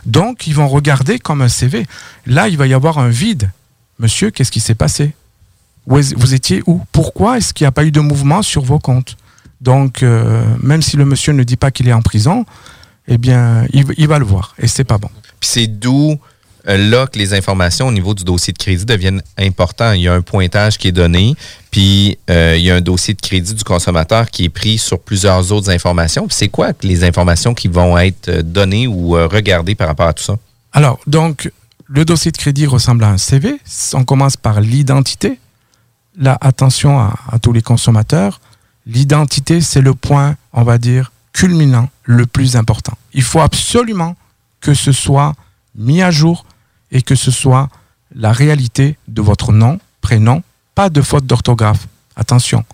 Donc, 0.05 0.47
ils 0.47 0.53
vont 0.53 0.67
regarder 0.67 1.17
comme 1.17 1.41
un 1.41 1.47
CV. 1.47 1.87
Là, 2.25 2.49
il 2.49 2.57
va 2.57 2.67
y 2.67 2.73
avoir 2.73 2.97
un 2.97 3.07
vide. 3.07 3.51
Monsieur, 3.99 4.31
qu'est-ce 4.31 4.51
qui 4.51 4.59
s'est 4.59 4.75
passé? 4.75 5.13
Vous 5.85 6.33
étiez 6.33 6.61
où? 6.67 6.81
Pourquoi 6.91 7.37
est-ce 7.37 7.53
qu'il 7.53 7.63
n'y 7.63 7.69
a 7.69 7.71
pas 7.71 7.85
eu 7.85 7.91
de 7.93 8.01
mouvement 8.01 8.41
sur 8.41 8.63
vos 8.63 8.79
comptes? 8.79 9.15
Donc, 9.61 10.03
euh, 10.03 10.43
même 10.61 10.81
si 10.81 10.97
le 10.97 11.05
monsieur 11.05 11.31
ne 11.31 11.43
dit 11.43 11.55
pas 11.55 11.71
qu'il 11.71 11.87
est 11.87 11.93
en 11.93 12.01
prison, 12.01 12.45
eh 13.09 13.17
bien, 13.17 13.65
il, 13.73 13.85
il 13.97 14.07
va 14.07 14.19
le 14.19 14.25
voir. 14.25 14.55
Et 14.59 14.67
c'est 14.67 14.83
pas 14.83 14.97
bon. 14.97 15.09
Puis 15.39 15.49
c'est 15.49 15.67
d'où 15.67 16.17
euh, 16.67 16.77
là 16.77 17.07
que 17.07 17.17
les 17.17 17.33
informations 17.33 17.87
au 17.87 17.91
niveau 17.91 18.13
du 18.13 18.23
dossier 18.23 18.53
de 18.53 18.57
crédit 18.57 18.85
deviennent 18.85 19.21
importantes. 19.37 19.95
Il 19.95 20.01
y 20.01 20.07
a 20.07 20.13
un 20.13 20.21
pointage 20.21 20.77
qui 20.77 20.87
est 20.87 20.93
donné, 20.93 21.35
puis 21.71 22.17
euh, 22.29 22.55
il 22.57 22.63
y 22.63 22.71
a 22.71 22.75
un 22.75 22.81
dossier 22.81 23.13
de 23.13 23.21
crédit 23.21 23.53
du 23.53 23.63
consommateur 23.63 24.29
qui 24.29 24.45
est 24.45 24.49
pris 24.49 24.77
sur 24.77 24.99
plusieurs 24.99 25.51
autres 25.51 25.69
informations. 25.69 26.27
Puis 26.27 26.35
c'est 26.35 26.49
quoi 26.49 26.71
les 26.83 27.03
informations 27.03 27.53
qui 27.53 27.67
vont 27.67 27.97
être 27.97 28.29
euh, 28.29 28.41
données 28.43 28.87
ou 28.87 29.11
regardées 29.11 29.75
par 29.75 29.87
rapport 29.87 30.07
à 30.07 30.13
tout 30.13 30.23
ça? 30.23 30.37
Alors, 30.73 30.99
donc, 31.07 31.51
le 31.87 32.05
dossier 32.05 32.31
de 32.31 32.37
crédit 32.37 32.67
ressemble 32.67 33.03
à 33.03 33.09
un 33.09 33.17
CV. 33.17 33.57
On 33.93 34.03
commence 34.03 34.37
par 34.37 34.61
l'identité. 34.61 35.39
Là, 36.17 36.37
attention 36.41 36.99
à, 36.99 37.15
à 37.31 37.39
tous 37.39 37.53
les 37.53 37.61
consommateurs. 37.61 38.41
L'identité, 38.85 39.61
c'est 39.61 39.81
le 39.81 39.93
point, 39.93 40.35
on 40.53 40.63
va 40.63 40.77
dire, 40.77 41.11
culminant, 41.33 41.89
le 42.09 42.25
plus 42.25 42.55
important. 42.55 42.97
Il 43.13 43.21
faut 43.21 43.39
absolument 43.39 44.15
que 44.61 44.73
ce 44.73 44.91
soit 44.91 45.35
mis 45.75 46.01
à 46.01 46.09
jour 46.09 46.43
et 46.91 47.03
que 47.03 47.13
ce 47.13 47.29
soit 47.29 47.69
la 48.15 48.31
réalité 48.31 48.97
de 49.07 49.21
votre 49.21 49.53
nom, 49.53 49.79
prénom, 50.01 50.41
pas 50.73 50.89
de 50.89 51.03
faute 51.03 51.27
d'orthographe. 51.27 51.87
Attention, 52.15 52.65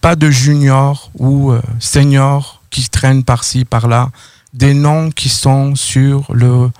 pas 0.00 0.16
de 0.16 0.30
junior 0.30 1.10
ou 1.18 1.52
euh, 1.52 1.60
senior 1.78 2.62
qui 2.70 2.88
traînent 2.88 3.22
par-ci, 3.22 3.66
par-là, 3.66 4.08
des 4.54 4.72
noms 4.72 5.10
qui 5.10 5.28
sont 5.28 5.76
sur 5.76 6.32
le 6.32 6.70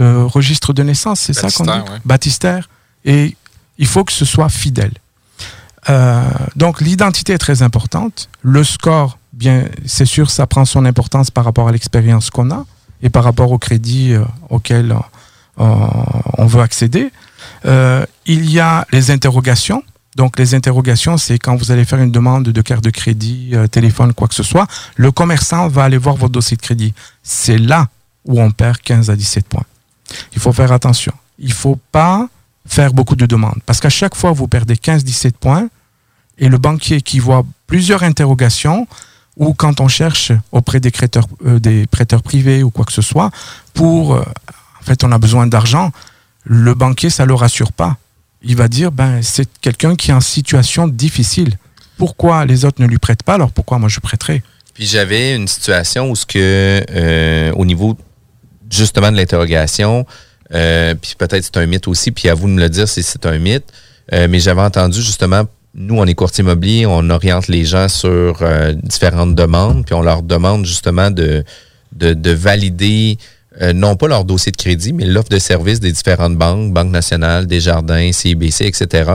euh, 0.00 0.26
registre 0.26 0.72
de 0.72 0.82
naissance, 0.82 1.20
c'est 1.20 1.34
ça 1.34 1.52
qu'on 1.52 1.62
dit? 1.62 1.70
Baptistère, 1.70 1.92
ouais. 1.92 2.00
Baptistère. 2.04 2.68
Et 3.04 3.36
il 3.78 3.86
faut 3.86 4.02
que 4.02 4.12
ce 4.12 4.24
soit 4.24 4.48
fidèle. 4.48 4.94
Euh, 5.88 6.28
donc 6.56 6.80
l'identité 6.80 7.32
est 7.32 7.38
très 7.38 7.62
importante. 7.62 8.28
Le 8.42 8.64
score, 8.64 9.18
bien, 9.36 9.64
c'est 9.84 10.06
sûr, 10.06 10.30
ça 10.30 10.46
prend 10.46 10.64
son 10.64 10.84
importance 10.84 11.30
par 11.30 11.44
rapport 11.44 11.68
à 11.68 11.72
l'expérience 11.72 12.30
qu'on 12.30 12.50
a 12.50 12.64
et 13.02 13.10
par 13.10 13.24
rapport 13.24 13.52
au 13.52 13.58
crédit 13.58 14.12
euh, 14.12 14.24
auquel 14.48 14.96
euh, 15.60 15.86
on 16.38 16.46
veut 16.46 16.62
accéder. 16.62 17.10
Euh, 17.66 18.04
il 18.26 18.50
y 18.50 18.60
a 18.60 18.86
les 18.92 19.10
interrogations. 19.10 19.82
Donc 20.16 20.38
les 20.38 20.54
interrogations, 20.54 21.16
c'est 21.16 21.38
quand 21.38 21.56
vous 21.56 21.72
allez 21.72 21.84
faire 21.84 22.00
une 22.00 22.12
demande 22.12 22.44
de 22.44 22.60
carte 22.60 22.84
de 22.84 22.90
crédit, 22.90 23.50
euh, 23.52 23.66
téléphone, 23.66 24.12
quoi 24.12 24.28
que 24.28 24.34
ce 24.34 24.44
soit, 24.44 24.66
le 24.96 25.10
commerçant 25.10 25.68
va 25.68 25.84
aller 25.84 25.98
voir 25.98 26.16
votre 26.16 26.32
dossier 26.32 26.56
de 26.56 26.62
crédit. 26.62 26.94
C'est 27.22 27.58
là 27.58 27.88
où 28.24 28.40
on 28.40 28.50
perd 28.50 28.78
15 28.78 29.10
à 29.10 29.16
17 29.16 29.46
points. 29.48 29.64
Il 30.34 30.40
faut 30.40 30.52
faire 30.52 30.72
attention. 30.72 31.12
Il 31.38 31.48
ne 31.48 31.54
faut 31.54 31.78
pas 31.90 32.28
faire 32.66 32.92
beaucoup 32.92 33.16
de 33.16 33.26
demandes. 33.26 33.58
Parce 33.66 33.80
qu'à 33.80 33.90
chaque 33.90 34.14
fois, 34.14 34.32
vous 34.32 34.46
perdez 34.46 34.74
15-17 34.74 35.32
points. 35.32 35.68
Et 36.38 36.48
le 36.48 36.58
banquier 36.58 37.00
qui 37.00 37.18
voit 37.18 37.44
plusieurs 37.66 38.02
interrogations, 38.02 38.86
ou 39.36 39.54
quand 39.54 39.80
on 39.80 39.88
cherche 39.88 40.32
auprès 40.52 40.80
des 40.80 40.92
euh, 41.44 41.58
des 41.58 41.86
prêteurs 41.86 42.22
privés 42.22 42.62
ou 42.62 42.70
quoi 42.70 42.84
que 42.84 42.92
ce 42.92 43.02
soit, 43.02 43.30
pour, 43.72 44.14
euh, 44.14 44.20
en 44.80 44.84
fait, 44.84 45.02
on 45.04 45.12
a 45.12 45.18
besoin 45.18 45.46
d'argent, 45.46 45.90
le 46.44 46.74
banquier, 46.74 47.10
ça 47.10 47.24
ne 47.24 47.28
le 47.28 47.34
rassure 47.34 47.72
pas. 47.72 47.96
Il 48.42 48.56
va 48.56 48.68
dire, 48.68 48.92
ben, 48.92 49.22
c'est 49.22 49.48
quelqu'un 49.60 49.96
qui 49.96 50.10
est 50.10 50.14
en 50.14 50.20
situation 50.20 50.86
difficile. 50.86 51.56
Pourquoi 51.96 52.44
les 52.44 52.64
autres 52.64 52.80
ne 52.82 52.86
lui 52.86 52.98
prêtent 52.98 53.22
pas, 53.22 53.34
alors 53.34 53.50
pourquoi 53.50 53.78
moi 53.78 53.88
je 53.88 54.00
prêterai 54.00 54.42
Puis 54.74 54.86
j'avais 54.86 55.34
une 55.34 55.48
situation 55.48 56.10
où 56.10 56.16
ce 56.16 56.26
que 56.26 56.84
euh, 56.90 57.52
au 57.52 57.64
niveau 57.64 57.96
justement 58.70 59.10
de 59.10 59.16
l'interrogation, 59.16 60.04
puis 60.50 61.14
peut-être 61.16 61.44
c'est 61.44 61.56
un 61.56 61.66
mythe 61.66 61.88
aussi, 61.88 62.10
puis 62.10 62.28
à 62.28 62.34
vous 62.34 62.48
de 62.48 62.52
me 62.52 62.60
le 62.60 62.68
dire 62.68 62.88
si 62.88 63.02
c'est 63.02 63.24
un 63.26 63.38
mythe, 63.38 63.72
mais 64.12 64.40
j'avais 64.40 64.62
entendu 64.62 65.00
justement, 65.00 65.44
nous 65.74 65.96
on 65.96 66.04
est 66.06 66.14
courtier 66.14 66.42
immobilier, 66.42 66.86
on 66.86 67.10
oriente 67.10 67.48
les 67.48 67.64
gens 67.64 67.88
sur 67.88 68.38
euh, 68.42 68.72
différentes 68.72 69.34
demandes, 69.34 69.84
puis 69.84 69.94
on 69.94 70.02
leur 70.02 70.22
demande 70.22 70.64
justement 70.64 71.10
de, 71.10 71.44
de, 71.92 72.14
de 72.14 72.30
valider 72.30 73.18
euh, 73.60 73.72
non 73.72 73.94
pas 73.96 74.08
leur 74.08 74.24
dossier 74.24 74.50
de 74.50 74.56
crédit, 74.56 74.92
mais 74.92 75.04
l'offre 75.04 75.28
de 75.28 75.38
service 75.38 75.78
des 75.80 75.92
différentes 75.92 76.36
banques, 76.36 76.72
Banque 76.72 76.90
nationale, 76.90 77.46
Desjardins, 77.46 78.10
CIBC, 78.12 78.62
etc. 78.62 79.10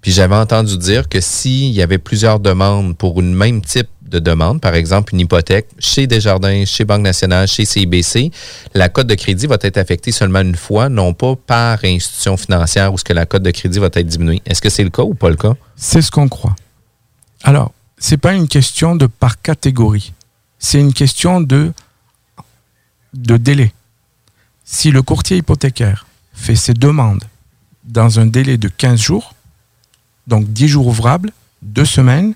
Puis 0.00 0.12
j'avais 0.12 0.36
entendu 0.36 0.76
dire 0.76 1.08
que 1.08 1.20
s'il 1.20 1.72
y 1.72 1.82
avait 1.82 1.98
plusieurs 1.98 2.38
demandes 2.38 2.96
pour 2.96 3.20
une 3.20 3.34
même 3.34 3.62
type 3.62 3.88
de 4.08 4.18
demande, 4.18 4.60
par 4.60 4.74
exemple 4.74 5.14
une 5.14 5.20
hypothèque 5.20 5.68
chez 5.78 6.06
Desjardins, 6.06 6.64
chez 6.64 6.84
Banque 6.84 7.02
nationale, 7.02 7.46
chez 7.46 7.64
CIBC, 7.64 8.30
la 8.74 8.88
cote 8.88 9.06
de 9.06 9.14
crédit 9.14 9.46
va 9.46 9.56
être 9.60 9.76
affectée 9.76 10.12
seulement 10.12 10.40
une 10.40 10.56
fois, 10.56 10.88
non 10.88 11.14
pas 11.14 11.34
par 11.36 11.78
institution 11.84 12.36
financière 12.36 12.92
où 12.92 12.98
ce 12.98 13.04
que 13.04 13.12
la 13.12 13.26
cote 13.26 13.42
de 13.42 13.50
crédit 13.50 13.78
va 13.78 13.86
être 13.86 14.06
diminuée. 14.06 14.42
Est-ce 14.46 14.62
que 14.62 14.70
c'est 14.70 14.84
le 14.84 14.90
cas 14.90 15.02
ou 15.02 15.14
pas 15.14 15.30
le 15.30 15.36
cas? 15.36 15.54
C'est 15.76 16.02
ce 16.02 16.10
qu'on 16.10 16.28
croit. 16.28 16.56
Alors, 17.42 17.72
c'est 17.98 18.16
pas 18.16 18.34
une 18.34 18.48
question 18.48 18.96
de 18.96 19.06
par 19.06 19.40
catégorie. 19.40 20.12
C'est 20.58 20.80
une 20.80 20.92
question 20.92 21.40
de, 21.40 21.72
de 23.14 23.36
délai. 23.36 23.72
Si 24.64 24.90
le 24.90 25.02
courtier 25.02 25.38
hypothécaire 25.38 26.06
fait 26.32 26.56
ses 26.56 26.74
demandes 26.74 27.24
dans 27.84 28.20
un 28.20 28.26
délai 28.26 28.58
de 28.58 28.68
15 28.68 29.00
jours, 29.00 29.34
donc 30.26 30.52
10 30.52 30.68
jours 30.68 30.86
ouvrables, 30.86 31.32
2 31.62 31.84
semaines, 31.84 32.34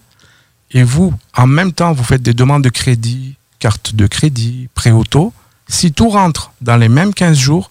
et 0.75 0.83
vous, 0.83 1.13
en 1.37 1.47
même 1.47 1.73
temps, 1.73 1.93
vous 1.93 2.05
faites 2.05 2.23
des 2.23 2.35
demandes 2.35 2.65
de 2.65 2.69
crédit, 2.69 3.37
carte 3.59 3.95
de 3.95 4.07
crédit, 4.07 4.69
prêt 4.75 4.91
auto, 4.91 5.33
si 5.69 5.93
tout 5.93 6.09
rentre 6.09 6.53
dans 6.61 6.77
les 6.77 6.89
mêmes 6.89 7.15
15 7.15 7.37
jours, 7.39 7.71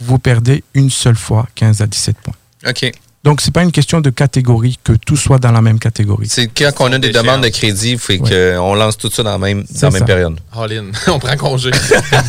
vous 0.00 0.18
perdez 0.18 0.62
une 0.74 0.90
seule 0.90 1.16
fois 1.16 1.46
15 1.54 1.80
à 1.80 1.86
17 1.86 2.16
points. 2.18 2.34
OK. 2.68 2.92
Donc, 3.26 3.40
c'est 3.40 3.50
pas 3.50 3.64
une 3.64 3.72
question 3.72 4.00
de 4.00 4.10
catégorie, 4.10 4.78
que 4.84 4.92
tout 4.92 5.16
soit 5.16 5.40
dans 5.40 5.50
la 5.50 5.60
même 5.60 5.80
catégorie. 5.80 6.28
C'est 6.30 6.46
quand 6.46 6.70
on 6.78 6.92
a 6.92 6.98
des 7.00 7.10
demandes 7.10 7.42
de 7.42 7.48
crédit, 7.48 7.98
fait 7.98 8.18
qu'on 8.18 8.74
lance 8.76 8.96
tout 8.96 9.10
ça 9.10 9.24
dans 9.24 9.32
la 9.32 9.38
même, 9.38 9.64
dans 9.64 9.88
la 9.88 9.90
même 9.90 9.98
ça. 9.98 10.04
période. 10.04 10.38
All 10.52 10.72
in. 10.72 10.84
on 11.12 11.18
prend 11.18 11.36
congé. 11.36 11.72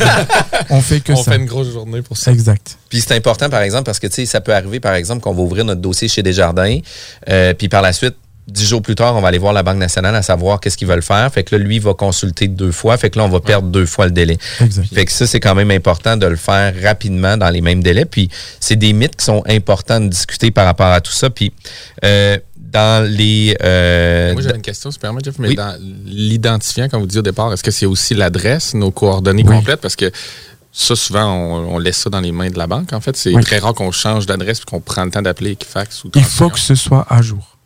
On 0.70 0.80
fait 0.80 1.00
que 1.00 1.12
on 1.12 1.22
ça. 1.22 1.32
fait 1.32 1.38
une 1.38 1.46
grosse 1.46 1.72
journée 1.72 2.02
pour 2.02 2.16
ça. 2.16 2.32
Exact. 2.32 2.76
Puis 2.88 3.00
c'est 3.00 3.14
important, 3.14 3.48
par 3.48 3.62
exemple, 3.62 3.84
parce 3.84 4.00
que 4.00 4.08
tu 4.08 4.14
sais, 4.14 4.26
ça 4.26 4.40
peut 4.40 4.52
arriver, 4.52 4.80
par 4.80 4.94
exemple, 4.94 5.22
qu'on 5.22 5.32
va 5.32 5.40
ouvrir 5.40 5.64
notre 5.64 5.80
dossier 5.80 6.08
chez 6.08 6.22
Desjardins, 6.22 6.80
euh, 7.28 7.54
puis 7.54 7.68
par 7.68 7.80
la 7.80 7.92
suite, 7.92 8.16
dix 8.48 8.66
jours 8.66 8.80
plus 8.82 8.94
tard, 8.94 9.14
on 9.14 9.20
va 9.20 9.28
aller 9.28 9.38
voir 9.38 9.52
la 9.52 9.62
Banque 9.62 9.76
nationale 9.76 10.14
à 10.16 10.22
savoir 10.22 10.58
qu'est-ce 10.58 10.76
qu'ils 10.78 10.88
veulent 10.88 11.02
faire. 11.02 11.30
Fait 11.32 11.44
que 11.44 11.54
là, 11.54 11.62
lui, 11.62 11.76
il 11.76 11.82
va 11.82 11.94
consulter 11.94 12.48
deux 12.48 12.72
fois. 12.72 12.96
Fait 12.96 13.10
que 13.10 13.18
là, 13.18 13.24
on 13.24 13.28
va 13.28 13.40
perdre 13.40 13.68
deux 13.68 13.84
fois 13.86 14.06
le 14.06 14.10
délai. 14.12 14.38
Fait 14.40 15.04
que 15.04 15.12
ça, 15.12 15.26
c'est 15.26 15.38
quand 15.40 15.54
même 15.54 15.70
important 15.70 16.16
de 16.16 16.26
le 16.26 16.36
faire 16.36 16.74
rapidement 16.82 17.36
dans 17.36 17.50
les 17.50 17.60
mêmes 17.60 17.82
délais. 17.82 18.06
Puis 18.06 18.30
c'est 18.58 18.76
des 18.76 18.92
mythes 18.94 19.16
qui 19.16 19.24
sont 19.26 19.42
importants 19.46 20.00
de 20.00 20.08
discuter 20.08 20.50
par 20.50 20.64
rapport 20.64 20.86
à 20.90 21.00
tout 21.00 21.12
ça. 21.12 21.28
Puis 21.30 21.52
euh, 22.04 22.38
dans 22.56 23.06
les... 23.08 23.56
euh, 23.62 24.32
Moi, 24.32 24.42
j'avais 24.42 24.56
une 24.56 24.62
question, 24.62 24.90
si 24.90 24.96
tu 24.98 25.00
permets, 25.02 25.20
Jeff, 25.24 25.38
mais 25.38 25.48
Oui. 25.48 25.54
dans 25.54 25.74
l'identifiant, 26.06 26.88
comme 26.88 27.00
vous 27.00 27.06
dites 27.06 27.18
au 27.18 27.22
départ, 27.22 27.52
est-ce 27.52 27.62
que 27.62 27.70
c'est 27.70 27.86
aussi 27.86 28.14
l'adresse, 28.14 28.74
nos 28.74 28.90
coordonnées 28.90 29.44
Oui. 29.46 29.56
complètes? 29.56 29.80
Parce 29.80 29.96
que 29.96 30.10
ça, 30.72 30.94
souvent, 30.96 31.24
on, 31.32 31.74
on 31.74 31.78
laisse 31.78 31.96
ça 31.98 32.10
dans 32.10 32.20
les 32.20 32.32
mains 32.32 32.50
de 32.50 32.58
la 32.58 32.66
banque. 32.66 32.92
En 32.92 33.00
fait, 33.00 33.16
c'est 33.16 33.34
Oui. 33.34 33.42
très 33.42 33.58
rare 33.58 33.74
qu'on 33.74 33.90
change 33.92 34.26
d'adresse 34.26 34.60
et 34.60 34.64
qu'on 34.64 34.80
prend 34.80 35.04
le 35.04 35.10
temps 35.10 35.22
d'appeler 35.22 35.52
Equifax 35.52 36.04
ou 36.04 36.10
Il 36.14 36.24
faut 36.24 36.50
que 36.50 36.58
ce 36.58 36.74
soit 36.74 37.06
à 37.10 37.20
jour. 37.22 37.57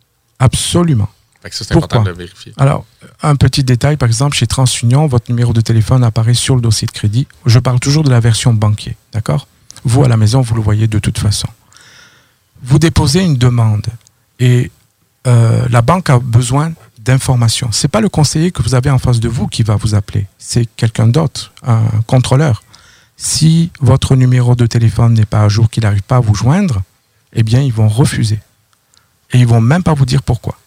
Absolument. 0.42 1.08
Fait 1.40 1.50
que 1.50 1.56
ça, 1.56 1.64
c'est 1.64 1.76
important 1.76 2.02
de 2.02 2.10
Pourquoi 2.10 2.12
le 2.12 2.18
vérifier. 2.18 2.52
Alors, 2.56 2.84
un 3.22 3.36
petit 3.36 3.62
détail, 3.62 3.96
par 3.96 4.08
exemple, 4.08 4.36
chez 4.36 4.48
TransUnion, 4.48 5.06
votre 5.06 5.30
numéro 5.30 5.52
de 5.52 5.60
téléphone 5.60 6.02
apparaît 6.02 6.34
sur 6.34 6.56
le 6.56 6.60
dossier 6.60 6.86
de 6.86 6.92
crédit. 6.92 7.28
Je 7.46 7.60
parle 7.60 7.78
toujours 7.78 8.02
de 8.02 8.10
la 8.10 8.18
version 8.18 8.52
banquier, 8.52 8.96
d'accord? 9.12 9.46
Vous, 9.84 10.02
à 10.04 10.08
la 10.08 10.16
maison, 10.16 10.40
vous 10.40 10.56
le 10.56 10.60
voyez 10.60 10.88
de 10.88 10.98
toute 10.98 11.18
façon. 11.18 11.48
Vous 12.62 12.80
déposez 12.80 13.22
une 13.22 13.36
demande 13.36 13.86
et 14.40 14.72
euh, 15.28 15.66
la 15.70 15.82
banque 15.82 16.10
a 16.10 16.18
besoin 16.18 16.72
d'informations. 16.98 17.70
Ce 17.70 17.86
n'est 17.86 17.90
pas 17.90 18.00
le 18.00 18.08
conseiller 18.08 18.50
que 18.50 18.62
vous 18.62 18.74
avez 18.74 18.90
en 18.90 18.98
face 18.98 19.20
de 19.20 19.28
vous 19.28 19.46
qui 19.46 19.62
va 19.62 19.76
vous 19.76 19.94
appeler, 19.94 20.26
c'est 20.38 20.66
quelqu'un 20.76 21.06
d'autre, 21.06 21.52
un 21.64 21.82
contrôleur. 22.06 22.62
Si 23.16 23.70
votre 23.80 24.16
numéro 24.16 24.56
de 24.56 24.66
téléphone 24.66 25.14
n'est 25.14 25.24
pas 25.24 25.42
à 25.42 25.48
jour, 25.48 25.70
qu'il 25.70 25.84
n'arrive 25.84 26.02
pas 26.02 26.16
à 26.16 26.20
vous 26.20 26.34
joindre, 26.34 26.82
eh 27.32 27.44
bien, 27.44 27.60
ils 27.60 27.72
vont 27.72 27.88
refuser. 27.88 28.40
Et 29.32 29.38
ils 29.38 29.46
vont 29.46 29.60
même 29.60 29.82
pas 29.82 29.94
vous 29.94 30.06
dire 30.06 30.22
pourquoi. 30.22 30.58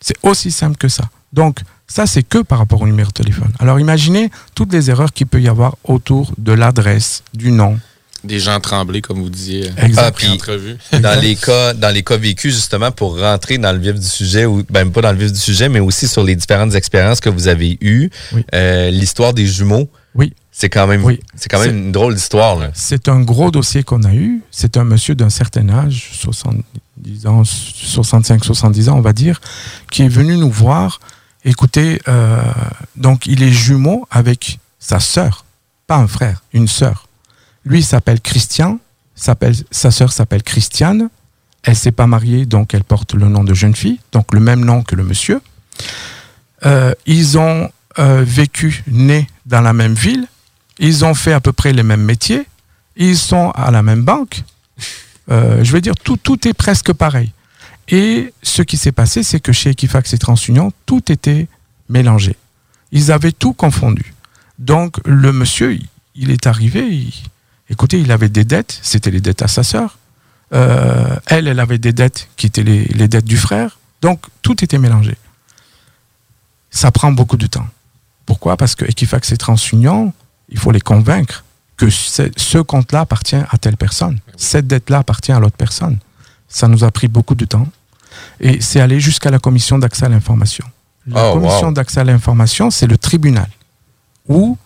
C'est 0.00 0.16
aussi 0.22 0.50
simple 0.50 0.76
que 0.76 0.88
ça. 0.88 1.04
Donc, 1.32 1.60
ça, 1.88 2.06
c'est 2.06 2.22
que 2.22 2.38
par 2.42 2.58
rapport 2.58 2.82
au 2.82 2.86
numéro 2.86 3.08
de 3.08 3.12
téléphone. 3.14 3.52
Alors, 3.58 3.78
imaginez 3.80 4.30
toutes 4.54 4.72
les 4.72 4.90
erreurs 4.90 5.12
qu'il 5.12 5.26
peut 5.26 5.40
y 5.40 5.48
avoir 5.48 5.76
autour 5.84 6.32
de 6.38 6.52
l'adresse, 6.52 7.22
du 7.34 7.50
nom. 7.52 7.78
Des 8.24 8.40
gens 8.40 8.58
tremblés, 8.58 9.02
comme 9.02 9.20
vous 9.22 9.30
disiez, 9.30 9.70
Exact. 9.76 9.98
Ah, 9.98 10.06
après 10.06 10.26
puis- 10.26 10.34
entrevue. 10.34 10.76
dans 11.00 11.20
les 11.20 11.36
cas 11.36 11.74
dans 11.74 11.90
les 11.94 12.02
cas 12.02 12.16
vécus 12.16 12.54
justement 12.54 12.90
pour 12.90 13.20
rentrer 13.20 13.56
dans 13.58 13.70
le 13.72 13.78
vif 13.78 13.94
du 13.94 14.06
sujet 14.06 14.46
ou 14.46 14.64
même 14.70 14.90
pas 14.90 15.00
dans 15.02 15.12
le 15.12 15.18
vif 15.18 15.32
du 15.32 15.38
sujet 15.38 15.68
mais 15.68 15.78
aussi 15.78 16.08
sur 16.08 16.24
les 16.24 16.34
différentes 16.34 16.74
expériences 16.74 17.20
que 17.20 17.28
vous 17.28 17.46
avez 17.46 17.78
eues 17.80 18.10
Oui. 18.32 18.44
euh, 18.54 18.90
l'histoire 18.90 19.32
des 19.32 19.46
jumeaux 19.46 19.88
Oui. 20.16 20.34
c'est 20.50 20.68
quand 20.68 20.86
même 20.86 21.04
Oui. 21.04 21.20
c'est 21.34 21.48
quand 21.48 21.60
même 21.60 21.76
une 21.76 21.92
drôle 21.92 22.14
d'histoire. 22.14 22.58
C'est 22.74 23.08
un 23.08 23.20
gros 23.20 23.50
dossier 23.50 23.82
qu'on 23.84 24.02
a 24.04 24.14
eu. 24.14 24.42
C'est 24.50 24.76
un 24.76 24.84
monsieur 24.84 25.14
d'un 25.14 25.30
certain 25.30 25.68
âge, 25.68 26.10
70 26.14 27.26
ans, 27.26 27.44
65, 27.44 28.44
70 28.44 28.88
ans, 28.88 28.96
on 28.96 29.02
va 29.02 29.12
dire, 29.12 29.40
qui 29.90 30.02
est 30.02 30.08
venu 30.08 30.36
nous 30.36 30.50
voir. 30.50 31.00
Écoutez, 31.44 32.00
euh, 32.08 32.42
donc 32.96 33.26
il 33.26 33.42
est 33.42 33.52
jumeau 33.52 34.06
avec 34.10 34.58
sa 34.78 34.98
sœur, 35.00 35.44
pas 35.86 35.96
un 35.96 36.08
frère, 36.08 36.42
une 36.52 36.68
sœur. 36.68 37.08
Lui 37.64 37.82
s'appelle 37.82 38.20
Christian, 38.20 38.78
s'appelle, 39.14 39.54
sa 39.70 39.90
sœur 39.90 40.12
s'appelle 40.12 40.42
Christiane. 40.42 41.08
Elle 41.62 41.76
s'est 41.76 41.92
pas 41.92 42.06
mariée, 42.06 42.46
donc 42.46 42.74
elle 42.74 42.84
porte 42.84 43.14
le 43.14 43.28
nom 43.28 43.42
de 43.44 43.52
jeune 43.52 43.74
fille, 43.74 43.98
donc 44.12 44.32
le 44.32 44.40
même 44.40 44.64
nom 44.64 44.82
que 44.82 44.94
le 44.94 45.02
monsieur. 45.04 45.40
Euh, 46.64 46.94
ils 47.06 47.38
ont 47.38 47.70
euh, 47.98 48.22
vécu, 48.26 48.84
nés 48.86 49.26
dans 49.46 49.60
la 49.60 49.72
même 49.72 49.94
ville. 49.94 50.26
Ils 50.78 51.04
ont 51.04 51.14
fait 51.14 51.32
à 51.32 51.40
peu 51.40 51.52
près 51.52 51.72
les 51.72 51.82
mêmes 51.82 52.02
métiers. 52.02 52.46
Ils 52.96 53.16
sont 53.16 53.50
à 53.52 53.70
la 53.70 53.82
même 53.82 54.02
banque. 54.02 54.42
Euh, 55.30 55.64
je 55.64 55.72
veux 55.72 55.80
dire, 55.80 55.94
tout, 55.94 56.48
est 56.48 56.54
presque 56.54 56.92
pareil. 56.92 57.32
Et 57.88 58.32
ce 58.42 58.62
qui 58.62 58.76
s'est 58.76 58.92
passé, 58.92 59.22
c'est 59.22 59.40
que 59.40 59.52
chez 59.52 59.70
Equifax 59.70 60.12
et 60.12 60.18
TransUnion, 60.18 60.72
tout 60.86 61.10
était 61.10 61.48
mélangé. 61.88 62.36
Ils 62.92 63.12
avaient 63.12 63.32
tout 63.32 63.52
confondu. 63.52 64.14
Donc, 64.58 64.96
le 65.04 65.32
monsieur, 65.32 65.78
il, 66.14 66.30
est 66.30 66.46
arrivé, 66.46 67.08
écoutez, 67.68 68.00
il 68.00 68.10
avait 68.10 68.28
des 68.28 68.44
dettes, 68.44 68.78
c'était 68.82 69.10
les 69.10 69.20
dettes 69.20 69.42
à 69.42 69.48
sa 69.48 69.62
sœur. 69.62 69.98
Euh, 70.52 71.16
elle, 71.26 71.48
elle 71.48 71.60
avait 71.60 71.78
des 71.78 71.92
dettes 71.92 72.28
qui 72.36 72.46
étaient 72.46 72.62
les 72.62 73.08
dettes 73.08 73.24
du 73.24 73.36
frère. 73.36 73.78
Donc, 74.00 74.20
tout 74.42 74.64
était 74.64 74.78
mélangé. 74.78 75.16
Ça 76.70 76.90
prend 76.90 77.12
beaucoup 77.12 77.36
de 77.36 77.46
temps. 77.46 77.66
Pourquoi? 78.26 78.56
Parce 78.56 78.74
que 78.74 78.84
Equifax 78.84 79.32
et 79.32 79.36
TransUnion, 79.36 80.12
il 80.48 80.58
faut 80.58 80.72
les 80.72 80.80
convaincre 80.80 81.44
que 81.76 81.90
ce, 81.90 82.58
compte-là 82.58 83.00
appartient 83.00 83.36
à 83.36 83.58
telle 83.58 83.76
personne. 83.76 84.18
Cette 84.36 84.66
dette-là 84.66 84.98
appartient 84.98 85.32
à 85.32 85.38
l'autre 85.40 85.56
personne. 85.56 85.98
Ça 86.48 86.68
nous 86.68 86.84
a 86.84 86.90
pris 86.90 87.08
beaucoup 87.08 87.34
de 87.34 87.44
temps. 87.44 87.68
Et 88.40 88.60
c'est 88.60 88.80
allé 88.80 88.98
jusqu'à 88.98 89.30
la 89.30 89.38
commission 89.38 89.78
d'accès 89.78 90.06
à 90.06 90.08
l'information. 90.08 90.64
La 91.06 91.30
Oh, 91.30 91.34
commission 91.34 91.68
wow. 91.68 91.72
d'accès 91.72 92.00
à 92.00 92.04
l'information, 92.04 92.70
c'est 92.70 92.86
le 92.86 92.96
tribunal 92.96 93.48
où 94.28 94.56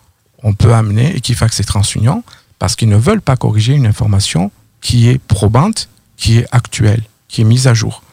on 0.41 0.53
peut 0.53 0.73
amener 0.73 1.15
Equifax 1.15 1.59
et 1.59 1.63
TransUnion 1.63 2.23
parce 2.59 2.75
qu'ils 2.75 2.89
ne 2.89 2.95
veulent 2.95 3.21
pas 3.21 3.35
corriger 3.35 3.73
une 3.73 3.85
information 3.85 4.51
qui 4.79 5.09
est 5.09 5.19
probante, 5.19 5.89
qui 6.17 6.37
est 6.37 6.47
actuelle, 6.51 7.03
qui 7.27 7.41
est 7.41 7.45
mise 7.45 7.67
à 7.67 7.73
jour. 7.73 8.03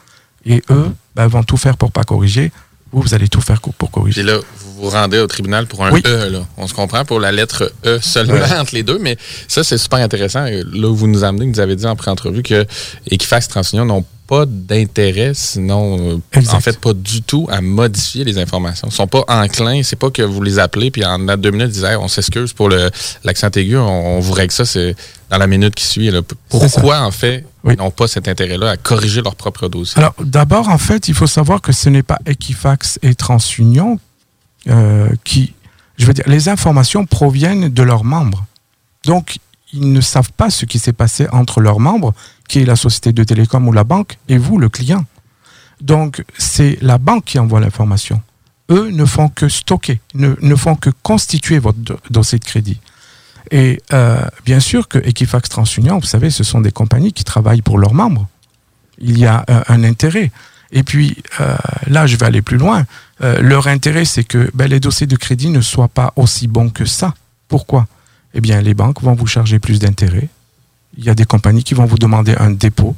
Et 0.44 0.62
eux 0.70 0.92
ben, 1.14 1.26
vont 1.26 1.42
tout 1.42 1.56
faire 1.56 1.76
pour 1.76 1.92
pas 1.92 2.04
corriger. 2.04 2.52
Vous, 2.92 3.00
vous 3.02 3.14
allez 3.14 3.28
tout 3.28 3.40
faire 3.40 3.60
pour 3.60 3.90
corriger. 3.90 4.22
Puis 4.22 4.30
là, 4.30 4.38
vous 4.58 4.67
vous 4.78 4.90
rendez 4.90 5.18
au 5.18 5.26
tribunal 5.26 5.66
pour 5.66 5.84
un 5.84 5.92
Oui. 5.92 6.02
E. 6.06 6.28
Là. 6.30 6.46
On 6.56 6.66
se 6.66 6.74
comprend 6.74 7.04
pour 7.04 7.20
la 7.20 7.32
lettre 7.32 7.72
E 7.86 7.98
seulement 8.00 8.34
Ouais. 8.34 8.58
entre 8.58 8.74
les 8.74 8.82
deux, 8.82 8.98
mais 8.98 9.16
ça, 9.48 9.64
c'est 9.64 9.78
super 9.78 9.98
intéressant. 10.00 10.44
Là 10.44 10.88
où 10.88 10.94
vous 10.94 11.06
nous 11.08 11.24
amenez, 11.24 11.44
vous 11.46 11.52
nous 11.52 11.60
avez 11.60 11.76
dit 11.76 11.86
en 11.86 11.96
pré-entrevue 11.96 12.42
que 12.42 12.66
Equifax 13.10 13.48
Transignon 13.48 13.84
n'ont 13.84 14.04
pas 14.26 14.44
d'intérêt, 14.46 15.32
sinon, 15.34 15.96
euh, 15.98 16.16
Exact. 16.34 16.54
en 16.54 16.60
fait, 16.60 16.78
pas 16.78 16.92
du 16.92 17.22
tout 17.22 17.48
à 17.50 17.62
modifier 17.62 18.24
les 18.24 18.36
informations. 18.36 18.86
Ils 18.90 18.94
sont 18.94 19.06
pas 19.06 19.24
enclins. 19.26 19.82
C'est 19.82 19.96
pas 19.96 20.10
que 20.10 20.20
vous 20.20 20.42
les 20.42 20.58
appelez, 20.58 20.90
puis 20.90 21.02
en 21.02 21.18
deux 21.18 21.50
minutes, 21.50 21.68
ils 21.68 21.72
disent 21.72 21.84
Hey, 21.84 21.96
on 21.96 22.08
s'excuse 22.08 22.52
pour 22.52 22.68
le- 22.68 22.90
l'accent 23.24 23.48
aigu, 23.56 23.78
on, 23.78 24.18
on 24.18 24.20
vous 24.20 24.34
règle 24.34 24.52
ça 24.52 24.66
c'est 24.66 24.94
dans 25.30 25.38
la 25.38 25.46
minute 25.46 25.74
qui 25.74 25.86
suit. 25.86 26.10
là. 26.10 26.20
Pourquoi, 26.50 27.00
en 27.00 27.10
fait, 27.10 27.46
Oui. 27.64 27.74
ils 27.74 27.82
n'ont 27.82 27.90
pas 27.90 28.06
cet 28.06 28.28
intérêt-là 28.28 28.70
à 28.72 28.76
corriger 28.76 29.22
leur 29.22 29.34
propre 29.34 29.66
dossier? 29.68 29.96
Alors, 29.98 30.14
d'abord, 30.22 30.68
en 30.68 30.78
fait, 30.78 31.08
il 31.08 31.14
faut 31.14 31.26
savoir 31.26 31.62
que 31.62 31.72
ce 31.72 31.88
n'est 31.88 32.02
pas 32.02 32.18
Equifax 32.26 32.98
et 33.02 33.14
TransUnion 33.14 33.98
euh, 34.68 35.08
qui. 35.24 35.54
Je 35.96 36.06
veux 36.06 36.14
dire, 36.14 36.24
les 36.28 36.48
informations 36.48 37.06
proviennent 37.06 37.68
de 37.68 37.82
leurs 37.82 38.04
membres. 38.04 38.46
Donc, 39.04 39.38
ils 39.72 39.92
ne 39.92 40.00
savent 40.00 40.32
pas 40.32 40.48
ce 40.50 40.64
qui 40.64 40.78
s'est 40.78 40.92
passé 40.92 41.26
entre 41.32 41.60
leurs 41.60 41.80
membres, 41.80 42.14
qui 42.48 42.60
est 42.60 42.64
la 42.64 42.76
société 42.76 43.12
de 43.12 43.24
télécom 43.24 43.66
ou 43.66 43.72
la 43.72 43.84
banque, 43.84 44.16
et 44.28 44.38
vous, 44.38 44.58
le 44.58 44.68
client. 44.68 45.04
Donc, 45.80 46.24
c'est 46.38 46.78
la 46.82 46.98
banque 46.98 47.24
qui 47.24 47.38
envoie 47.38 47.60
l'information. 47.60 48.22
Eux 48.70 48.90
ne 48.90 49.04
font 49.04 49.28
que 49.28 49.48
stocker, 49.48 50.00
ne, 50.14 50.34
ne 50.40 50.54
font 50.54 50.76
que 50.76 50.90
constituer 51.02 51.58
votre 51.58 51.78
do- 51.78 51.98
dossier 52.10 52.38
de 52.38 52.44
crédit. 52.44 52.80
Et 53.50 53.80
euh, 53.92 54.22
bien 54.44 54.60
sûr 54.60 54.88
que 54.88 54.98
Equifax 54.98 55.48
TransUnion, 55.48 55.98
vous 55.98 56.06
savez, 56.06 56.30
ce 56.30 56.44
sont 56.44 56.60
des 56.60 56.72
compagnies 56.72 57.12
qui 57.12 57.24
travaillent 57.24 57.62
pour 57.62 57.78
leurs 57.78 57.94
membres. 57.94 58.28
Il 58.98 59.18
y 59.18 59.26
a 59.26 59.44
euh, 59.48 59.62
un 59.68 59.84
intérêt. 59.84 60.30
Et 60.70 60.82
puis, 60.82 61.16
là, 61.86 62.06
je 62.06 62.16
vais 62.16 62.26
aller 62.26 62.42
plus 62.42 62.58
loin. 62.58 62.84
Euh, 63.22 63.40
leur 63.40 63.66
intérêt, 63.66 64.04
c'est 64.04 64.24
que 64.24 64.50
ben, 64.54 64.68
les 64.68 64.80
dossiers 64.80 65.06
de 65.06 65.16
crédit 65.16 65.50
ne 65.50 65.60
soient 65.60 65.88
pas 65.88 66.12
aussi 66.16 66.46
bons 66.46 66.70
que 66.70 66.84
ça. 66.84 67.14
Pourquoi? 67.48 67.86
Eh 68.34 68.40
bien, 68.40 68.60
les 68.60 68.74
banques 68.74 69.02
vont 69.02 69.14
vous 69.14 69.26
charger 69.26 69.58
plus 69.58 69.78
d'intérêts. 69.78 70.28
Il 70.96 71.04
y 71.04 71.10
a 71.10 71.14
des 71.14 71.24
compagnies 71.24 71.64
qui 71.64 71.74
vont 71.74 71.86
vous 71.86 71.98
demander 71.98 72.34
un 72.38 72.50
dépôt. 72.50 72.94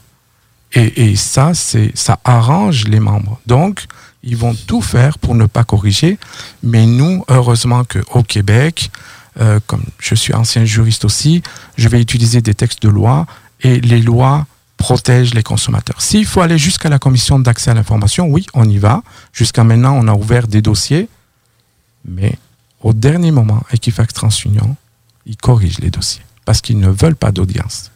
Et, 0.72 1.10
et 1.10 1.16
ça, 1.16 1.52
ça 1.54 2.18
arrange 2.24 2.84
les 2.84 3.00
membres. 3.00 3.40
Donc, 3.46 3.86
ils 4.22 4.36
vont 4.36 4.54
tout 4.54 4.82
faire 4.82 5.18
pour 5.18 5.34
ne 5.34 5.46
pas 5.46 5.64
corriger. 5.64 6.18
Mais 6.62 6.86
nous, 6.86 7.24
heureusement 7.28 7.84
qu'au 7.84 8.22
Québec, 8.22 8.90
euh, 9.40 9.60
comme 9.66 9.84
je 9.98 10.14
suis 10.14 10.34
ancien 10.34 10.64
juriste 10.64 11.04
aussi, 11.04 11.42
je 11.76 11.88
vais 11.88 12.00
utiliser 12.00 12.40
des 12.40 12.54
textes 12.54 12.82
de 12.82 12.88
loi 12.88 13.26
et 13.62 13.80
les 13.80 14.02
lois 14.02 14.46
protègent 14.80 15.34
les 15.34 15.42
consommateurs. 15.42 16.00
S'il 16.00 16.24
faut 16.24 16.40
aller 16.40 16.58
jusqu'à 16.58 16.88
la 16.88 16.98
commission 16.98 17.38
d'accès 17.38 17.70
à 17.70 17.74
l'information, 17.74 18.26
oui, 18.26 18.46
on 18.54 18.68
y 18.68 18.78
va. 18.78 19.02
Jusqu'à 19.32 19.62
maintenant, 19.62 19.94
on 19.94 20.08
a 20.08 20.14
ouvert 20.14 20.48
des 20.48 20.62
dossiers, 20.62 21.06
mais 22.04 22.34
au 22.80 22.94
dernier 22.94 23.30
moment, 23.30 23.62
Equifax 23.72 24.14
TransUnion, 24.14 24.74
ils 25.26 25.36
corrigent 25.36 25.80
les 25.80 25.90
dossiers 25.90 26.22
parce 26.46 26.62
qu'ils 26.62 26.78
ne 26.78 26.88
veulent 26.88 27.14
pas 27.14 27.30
d'audience. 27.30 27.90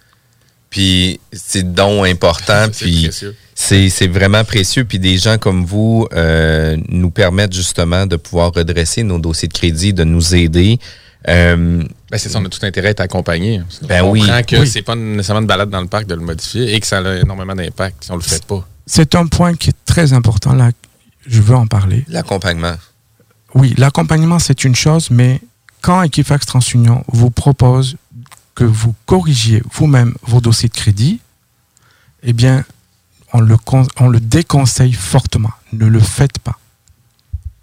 Puis 0.68 1.20
c'est 1.32 1.72
donc 1.72 2.07
important, 2.07 2.66
puis 2.78 3.11
c'est 3.55 3.89
c'est 3.89 4.09
vraiment 4.09 4.45
précieux. 4.45 4.85
Puis 4.85 4.99
des 4.99 5.16
gens 5.16 5.39
comme 5.39 5.64
vous 5.64 6.07
euh, 6.12 6.76
nous 6.91 7.11
permettent 7.11 7.55
justement 7.55 8.07
de 8.07 8.16
pouvoir 8.16 8.53
redresser 8.53 9.05
nos 9.05 9.18
dossiers 9.18 9.49
de 9.49 9.55
crédit, 9.55 9.95
de 9.95 10.05
nous 10.05 10.35
aider. 10.35 10.78
Euh, 11.28 11.82
Ben, 12.15 12.19
c'est 12.19 12.29
ça, 12.29 12.39
on 12.39 12.45
a 12.45 12.49
tout 12.49 12.65
intérêt 12.65 12.87
à 12.87 12.91
être 12.93 13.01
accompagné. 13.01 13.61
Ben 13.89 14.05
on 14.05 14.12
oui. 14.12 14.21
comprend 14.21 14.41
que 14.45 14.55
Oui. 14.61 14.69
c'est 14.69 14.83
pas 14.83 14.95
nécessairement 14.95 15.41
une 15.41 15.49
balade 15.49 15.69
dans 15.69 15.81
le 15.81 15.89
parc 15.89 16.07
de 16.07 16.15
le 16.15 16.21
modifier 16.21 16.73
et 16.73 16.79
que 16.79 16.87
ça 16.87 16.99
a 16.99 17.17
énormément 17.17 17.57
d'impact 17.57 18.05
si 18.05 18.12
on 18.12 18.15
le 18.15 18.23
fait 18.23 18.45
pas. 18.47 18.65
C'est 18.87 19.17
un 19.17 19.27
point 19.27 19.55
qui 19.57 19.71
est 19.71 19.85
très 19.85 20.12
important 20.12 20.53
là. 20.53 20.71
Je 21.27 21.41
veux 21.41 21.57
en 21.57 21.67
parler. 21.67 22.05
L'accompagnement. 22.07 22.77
Oui, 23.57 23.75
l'accompagnement, 23.79 24.39
c'est 24.39 24.62
une 24.62 24.77
chose, 24.77 25.11
mais 25.11 25.41
quand 25.81 26.03
Equifax 26.05 26.47
TransUnion 26.47 27.03
vous 27.09 27.31
propose 27.31 27.97
que 28.55 28.62
vous 28.62 28.95
corrigiez 29.07 29.61
vous-même 29.73 30.15
vos 30.23 30.41
dossiers 30.41 30.69
de 30.69 30.75
crédit, 30.75 31.19
eh 32.23 32.33
bien, 32.33 32.65
on 33.33 33.41
le, 33.41 33.57
on 33.99 34.07
le 34.09 34.21
déconseille 34.21 34.93
fortement. 34.93 35.51
Ne 35.73 35.87
le 35.87 35.99
faites 35.99 36.39
pas. 36.39 36.61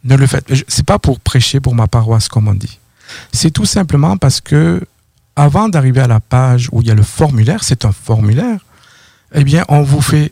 Ne 0.04 0.18
le 0.18 0.28
faites. 0.28 0.46
C'est 0.68 0.86
pas 0.86 1.00
pour 1.00 1.22
prêcher 1.22 1.62
pour 1.62 1.74
ma 1.74 1.88
paroisse, 1.88 2.28
comme 2.28 2.50
on 2.50 2.54
dit. 2.54 2.80
C'est 3.32 3.52
tout 3.52 3.66
simplement 3.66 4.18
parce 4.18 4.42
que 4.42 4.82
avant 5.36 5.70
d'arriver 5.70 6.02
à 6.02 6.08
la 6.08 6.20
page 6.20 6.70
où 6.72 6.82
il 6.82 6.88
y 6.88 6.92
a 6.92 6.96
le 6.96 7.04
formulaire, 7.04 7.64
c'est 7.64 7.86
un 7.86 7.92
formulaire, 7.92 8.60
eh 9.34 9.44
on 9.70 9.82
vous 9.82 10.02
fait 10.02 10.32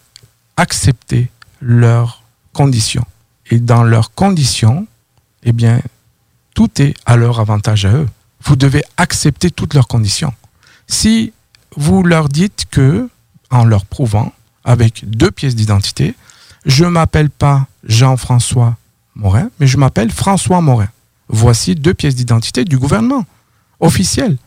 accepter 0.58 1.30
leurs 1.62 2.24
conditions. 2.54 3.06
Et 3.50 3.60
dans 3.60 3.84
leurs 3.84 4.14
conditions, 4.14 4.88
eh 5.44 5.52
bien, 5.52 5.82
tout 6.54 6.82
est 6.82 6.94
à 7.06 7.16
leur 7.16 7.40
avantage 7.40 7.86
à 7.86 7.94
eux. 7.94 8.08
Vous 8.44 8.56
devez 8.56 8.84
accepter 8.98 9.52
toutes 9.52 9.74
leurs 9.74 9.88
conditions. 9.88 10.34
Si 10.88 11.34
vous 11.76 12.04
leur 12.04 12.30
dites 12.30 12.66
que, 12.70 13.10
en 13.50 13.64
leur 13.64 13.86
prouvant, 13.86 14.34
avec 14.64 15.10
deux 15.10 15.32
pièces 15.32 15.56
d'identité, 15.56 16.16
je 16.66 16.84
ne 16.84 16.90
m'appelle 16.90 17.30
pas 17.30 17.68
Jean-François 17.84 18.76
Morin, 19.16 19.50
mais 19.60 19.68
je 19.68 19.78
m'appelle 19.78 20.12
François 20.12 20.62
Morin. 20.62 20.90
Voici 21.30 21.76
deux 21.76 21.94
pièces 21.94 22.16
d'identité 22.16 22.66
du 22.66 22.78
gouvernement 22.78 23.26
officiel. 23.80 24.38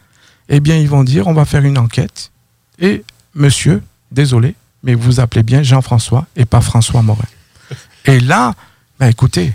Eh 0.48 0.60
bien, 0.60 0.76
ils 0.76 0.88
vont 0.88 1.04
dire, 1.04 1.28
on 1.28 1.32
va 1.32 1.44
faire 1.44 1.64
une 1.64 1.78
enquête. 1.78 2.32
Et 2.78 3.04
monsieur, 3.34 3.82
désolé, 4.10 4.54
mais 4.82 4.94
vous 4.94 5.20
appelez 5.20 5.42
bien 5.42 5.62
Jean-François 5.62 6.26
et 6.36 6.44
pas 6.44 6.60
François 6.60 7.02
Morin. 7.02 7.24
Et 8.04 8.20
là, 8.20 8.54
ben 8.98 9.08
écoutez, 9.08 9.54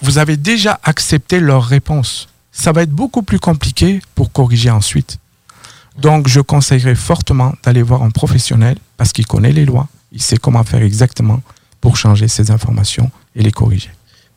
vous 0.00 0.18
avez 0.18 0.36
déjà 0.36 0.78
accepté 0.84 1.40
leur 1.40 1.64
réponse. 1.64 2.28
Ça 2.52 2.70
va 2.72 2.82
être 2.82 2.90
beaucoup 2.90 3.22
plus 3.22 3.40
compliqué 3.40 4.00
pour 4.14 4.30
corriger 4.30 4.70
ensuite. 4.70 5.18
Donc, 5.98 6.28
je 6.28 6.40
conseillerais 6.40 6.94
fortement 6.94 7.54
d'aller 7.62 7.82
voir 7.82 8.02
un 8.02 8.10
professionnel 8.10 8.78
parce 8.96 9.12
qu'il 9.12 9.26
connaît 9.26 9.52
les 9.52 9.64
lois, 9.64 9.88
il 10.12 10.22
sait 10.22 10.36
comment 10.36 10.64
faire 10.64 10.82
exactement 10.82 11.42
pour 11.80 11.96
changer 11.96 12.28
ces 12.28 12.50
informations 12.50 13.10
et 13.34 13.42
les 13.42 13.52
corriger. 13.52 13.90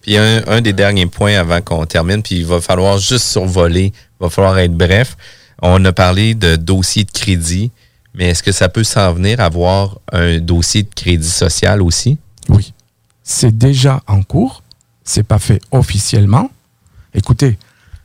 Puis 0.08 0.16
un, 0.16 0.42
un 0.48 0.62
des 0.62 0.72
derniers 0.72 1.06
points 1.06 1.38
avant 1.38 1.60
qu'on 1.60 1.86
termine, 1.86 2.24
puis 2.24 2.38
il 2.38 2.46
va 2.46 2.62
falloir 2.62 2.98
juste 2.98 3.26
survoler, 3.26 3.88
il 3.94 4.24
va 4.24 4.30
falloir 4.30 4.58
être 4.58 4.72
bref. 4.74 5.18
On 5.62 5.84
a 5.84 5.92
parlé 5.92 6.34
de 6.34 6.56
dossier 6.56 7.04
de 7.04 7.12
crédit, 7.12 7.72
mais 8.14 8.30
est-ce 8.30 8.42
que 8.42 8.54
ça 8.54 8.70
peut 8.70 8.86
s'en 8.86 9.12
venir 9.12 9.42
avoir 9.42 9.98
un 10.14 10.40
dossier 10.40 10.84
de 10.84 10.90
crédit 10.96 11.28
social 11.30 11.82
aussi? 11.82 12.18
Oui. 12.48 12.74
C'est 13.22 13.58
déjà 13.58 14.02
en 14.08 14.24
cours. 14.24 14.64
C'est 15.04 15.24
pas 15.24 15.40
fait 15.40 15.60
officiellement. 15.72 16.52
Écoutez, 17.14 17.60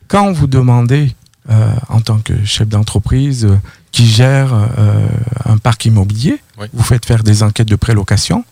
quand 0.08 0.32
vous 0.32 0.48
demandez 0.48 1.14
euh, 1.50 1.72
en 1.88 2.00
tant 2.00 2.18
que 2.18 2.44
chef 2.44 2.66
d'entreprise 2.66 3.44
euh, 3.44 3.56
qui 3.92 4.06
gère 4.08 4.52
euh, 4.54 5.06
un 5.44 5.56
parc 5.58 5.84
immobilier, 5.84 6.40
Oui. 6.58 6.66
vous 6.72 6.82
faites 6.82 7.06
faire 7.06 7.22
des 7.22 7.44
enquêtes 7.44 7.68
de 7.68 7.76
prélocation, 7.76 8.44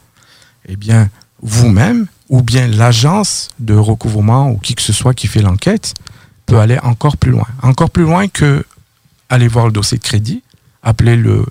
eh 0.68 0.76
bien, 0.76 1.10
vous-même 1.42 2.06
ou 2.30 2.42
bien 2.42 2.66
l'agence 2.68 3.50
de 3.58 3.74
recouvrement 3.74 4.50
ou 4.50 4.56
qui 4.56 4.74
que 4.74 4.82
ce 4.82 4.92
soit 4.92 5.12
qui 5.12 5.26
fait 5.26 5.42
l'enquête 5.42 5.94
peut 6.46 6.58
aller 6.58 6.78
encore 6.78 7.16
plus 7.16 7.32
loin. 7.32 7.46
Encore 7.62 7.90
plus 7.90 8.04
loin 8.04 8.28
que 8.28 8.64
aller 9.28 9.48
voir 9.48 9.66
le 9.66 9.72
dossier 9.72 9.98
de 9.98 10.02
crédit, 10.02 10.42
appeler 10.82 11.16
le 11.16 11.44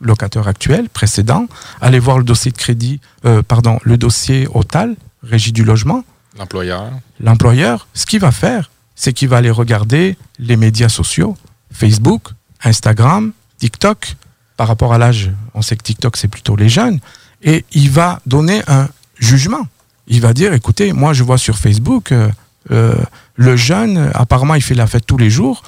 locataire 0.00 0.46
actuel, 0.46 0.88
précédent, 0.88 1.46
aller 1.80 1.98
voir 1.98 2.18
le 2.18 2.24
dossier 2.24 2.50
de 2.52 2.56
crédit, 2.56 3.00
euh, 3.24 3.42
pardon, 3.42 3.78
le 3.82 3.96
dossier 3.98 4.46
OTAL, 4.54 4.94
Régie 5.22 5.52
du 5.52 5.64
logement, 5.64 6.04
L'employeur. 6.38 6.90
l'employeur, 7.18 7.88
ce 7.92 8.06
qu'il 8.06 8.20
va 8.20 8.32
faire, 8.32 8.70
c'est 8.94 9.12
qu'il 9.12 9.28
va 9.28 9.36
aller 9.38 9.50
regarder 9.50 10.16
les 10.38 10.56
médias 10.56 10.88
sociaux, 10.88 11.36
Facebook, 11.72 12.28
Instagram, 12.62 13.32
TikTok. 13.58 14.16
Par 14.56 14.68
rapport 14.68 14.94
à 14.94 14.98
l'âge, 14.98 15.30
on 15.54 15.60
sait 15.62 15.76
que 15.76 15.82
TikTok, 15.82 16.16
c'est 16.16 16.28
plutôt 16.28 16.56
les 16.56 16.68
jeunes. 16.70 17.00
Et 17.42 17.64
il 17.72 17.90
va 17.90 18.20
donner 18.26 18.62
un 18.66 18.88
jugement. 19.18 19.66
Il 20.10 20.20
va 20.20 20.32
dire, 20.34 20.52
écoutez, 20.52 20.92
moi, 20.92 21.12
je 21.12 21.22
vois 21.22 21.38
sur 21.38 21.56
Facebook, 21.56 22.12
euh, 22.12 22.28
euh, 22.70 22.94
le 23.36 23.56
jeune, 23.56 24.10
apparemment, 24.14 24.54
il 24.56 24.62
fait 24.62 24.74
la 24.74 24.86
fête 24.86 25.06
tous 25.06 25.16
les 25.16 25.30
jours. 25.30 25.62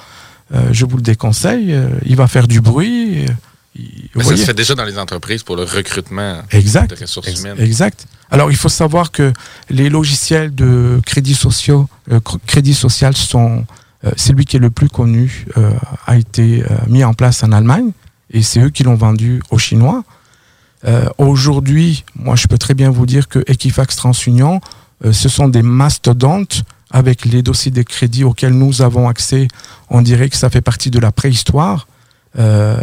Euh, 0.53 0.59
je 0.71 0.85
vous 0.85 0.97
le 0.97 1.01
déconseille. 1.01 1.73
euh, 1.73 1.87
il 2.05 2.15
va 2.15 2.27
faire 2.27 2.47
du 2.47 2.59
bruit. 2.61 3.25
euh, 3.25 3.27
il- 3.75 4.09
Mais 4.15 4.23
ça 4.23 4.37
se 4.37 4.43
fait 4.43 4.53
déjà 4.53 4.75
dans 4.75 4.83
les 4.85 4.97
entreprises 4.99 5.41
pour 5.43 5.55
le 5.55 5.63
recrutement 5.63 6.41
Exact. 6.51 6.91
de 6.95 7.01
ressources 7.01 7.27
Ex- 7.29 7.39
humaines. 7.39 7.57
Exact. 7.59 8.05
Alors, 8.29 8.51
il 8.51 8.57
faut 8.57 8.69
savoir 8.69 9.11
que 9.11 9.31
les 9.69 9.89
logiciels 9.89 10.53
de 10.53 10.99
crédit, 11.05 11.33
sociaux, 11.35 11.87
euh, 12.11 12.19
cr- 12.19 12.39
crédit 12.45 12.73
social 12.75 13.15
sont. 13.15 13.65
celui 14.17 14.43
qui 14.43 14.57
est 14.57 14.59
le 14.59 14.69
plus 14.69 14.89
connu 14.89 15.45
euh, 15.57 15.71
a 16.07 16.17
été 16.17 16.61
euh, 16.61 16.67
mis 16.89 17.05
en 17.05 17.13
place 17.13 17.41
en 17.41 17.53
Allemagne 17.53 17.91
et 18.31 18.41
c'est 18.43 18.59
eux 18.59 18.69
qui 18.69 18.83
l'ont 18.83 18.95
vendu 19.07 19.41
aux 19.49 19.57
Chinois. 19.57 20.03
Euh, 20.85 21.05
Aujourd'hui, 21.17 22.03
moi, 22.15 22.35
je 22.35 22.47
peux 22.47 22.57
très 22.57 22.73
bien 22.73 22.89
vous 22.91 23.05
dire 23.05 23.27
que 23.27 23.39
Equifax 23.47 23.95
TransUnion, 23.95 24.59
euh, 25.05 25.11
ce 25.13 25.29
sont 25.29 25.47
des 25.47 25.61
mastodontes 25.63 26.63
avec 26.91 27.25
les 27.25 27.41
dossiers 27.41 27.71
de 27.71 27.81
crédit 27.81 28.23
auxquels 28.23 28.53
nous 28.53 28.81
avons 28.81 29.07
accès. 29.07 29.47
On 29.89 30.01
dirait 30.01 30.29
que 30.29 30.35
ça 30.37 30.49
fait 30.49 30.61
partie 30.61 30.91
de 30.91 30.99
la 30.99 31.11
préhistoire. 31.11 31.87
Euh, 32.37 32.77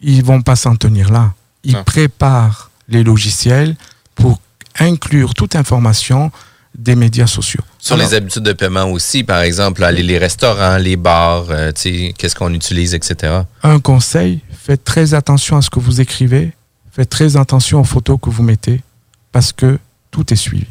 ils 0.00 0.24
vont 0.24 0.42
pas 0.42 0.56
s'en 0.56 0.76
tenir 0.76 1.10
là. 1.10 1.32
Ils 1.64 1.74
Non. 1.74 1.84
préparent 1.84 2.70
les 2.88 3.02
logiciels 3.02 3.76
pour 4.14 4.40
inclure 4.78 5.34
toute 5.34 5.56
information 5.56 6.30
des 6.76 6.96
médias 6.96 7.26
sociaux. 7.28 7.62
Sur 7.78 7.94
Alors, 7.94 8.08
les 8.08 8.14
habitudes 8.14 8.42
de 8.42 8.52
paiement 8.52 8.84
aussi, 8.90 9.22
par 9.24 9.40
exemple, 9.42 9.84
aller 9.84 10.02
les 10.02 10.18
restaurants, 10.18 10.76
les 10.76 10.96
bars, 10.96 11.46
euh, 11.50 11.70
tu 11.72 11.80
sais, 12.08 12.14
qu'est-ce 12.18 12.34
qu'on 12.34 12.52
utilise, 12.52 12.94
etc. 12.94 13.42
un 13.62 13.78
conseil, 13.78 14.40
faites 14.52 14.82
très 14.84 15.14
attention 15.14 15.56
à 15.56 15.62
ce 15.62 15.70
que 15.70 15.78
vous 15.78 16.00
écrivez, 16.00 16.52
faites 16.94 17.10
très 17.10 17.36
attention 17.36 17.80
aux 17.80 17.84
photos 17.84 18.18
que 18.20 18.30
vous 18.30 18.42
mettez, 18.42 18.80
parce 19.32 19.52
que 19.52 19.78
tout 20.10 20.32
est 20.32 20.36
suivi. 20.36 20.66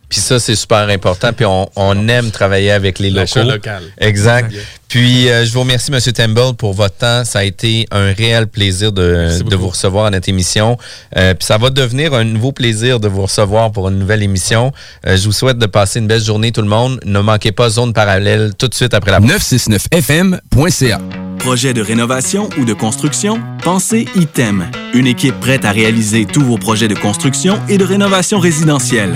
Puis 0.09 0.19
ça, 0.21 0.39
c'est 0.39 0.55
super 0.55 0.87
important. 0.89 1.33
Puis 1.33 1.45
on, 1.45 1.69
on 1.75 2.07
aime 2.07 2.31
travailler 2.31 2.71
avec 2.71 2.97
les 2.99 3.09
locaux. 3.09 3.43
local. 3.43 3.83
Exact. 3.99 4.53
Puis 4.87 5.29
euh, 5.29 5.45
je 5.45 5.51
vous 5.51 5.59
remercie, 5.61 5.91
M. 5.91 5.99
Temple, 5.99 6.55
pour 6.57 6.73
votre 6.73 6.95
temps. 6.95 7.25
Ça 7.25 7.39
a 7.39 7.43
été 7.43 7.85
un 7.91 8.13
réel 8.13 8.47
plaisir 8.47 8.93
de, 8.93 9.43
de 9.43 9.55
vous 9.57 9.67
recevoir 9.69 10.05
à 10.05 10.11
notre 10.11 10.29
émission. 10.29 10.77
Euh, 11.17 11.33
puis 11.33 11.45
ça 11.45 11.57
va 11.57 11.69
devenir 11.69 12.13
un 12.13 12.23
nouveau 12.23 12.53
plaisir 12.53 12.99
de 13.01 13.09
vous 13.09 13.23
recevoir 13.23 13.71
pour 13.71 13.89
une 13.89 13.99
nouvelle 13.99 14.23
émission. 14.23 14.71
Euh, 15.05 15.17
je 15.17 15.25
vous 15.25 15.33
souhaite 15.33 15.57
de 15.57 15.65
passer 15.65 15.99
une 15.99 16.07
belle 16.07 16.23
journée, 16.23 16.53
tout 16.53 16.61
le 16.61 16.69
monde. 16.69 17.01
Ne 17.05 17.19
manquez 17.19 17.51
pas 17.51 17.69
Zone 17.69 17.91
Parallèle 17.91 18.53
tout 18.57 18.69
de 18.69 18.73
suite 18.73 18.93
après 18.93 19.11
la 19.11 19.19
969fm.ca. 19.19 20.99
Projet 21.39 21.73
de 21.73 21.81
rénovation 21.81 22.49
ou 22.57 22.65
de 22.65 22.73
construction? 22.73 23.41
Pensez 23.61 24.07
ITEM. 24.15 24.71
Une 24.93 25.07
équipe 25.07 25.39
prête 25.39 25.65
à 25.65 25.71
réaliser 25.71 26.25
tous 26.25 26.41
vos 26.41 26.57
projets 26.57 26.87
de 26.87 26.95
construction 26.95 27.59
et 27.69 27.77
de 27.77 27.83
rénovation 27.85 28.39
résidentielle. 28.39 29.15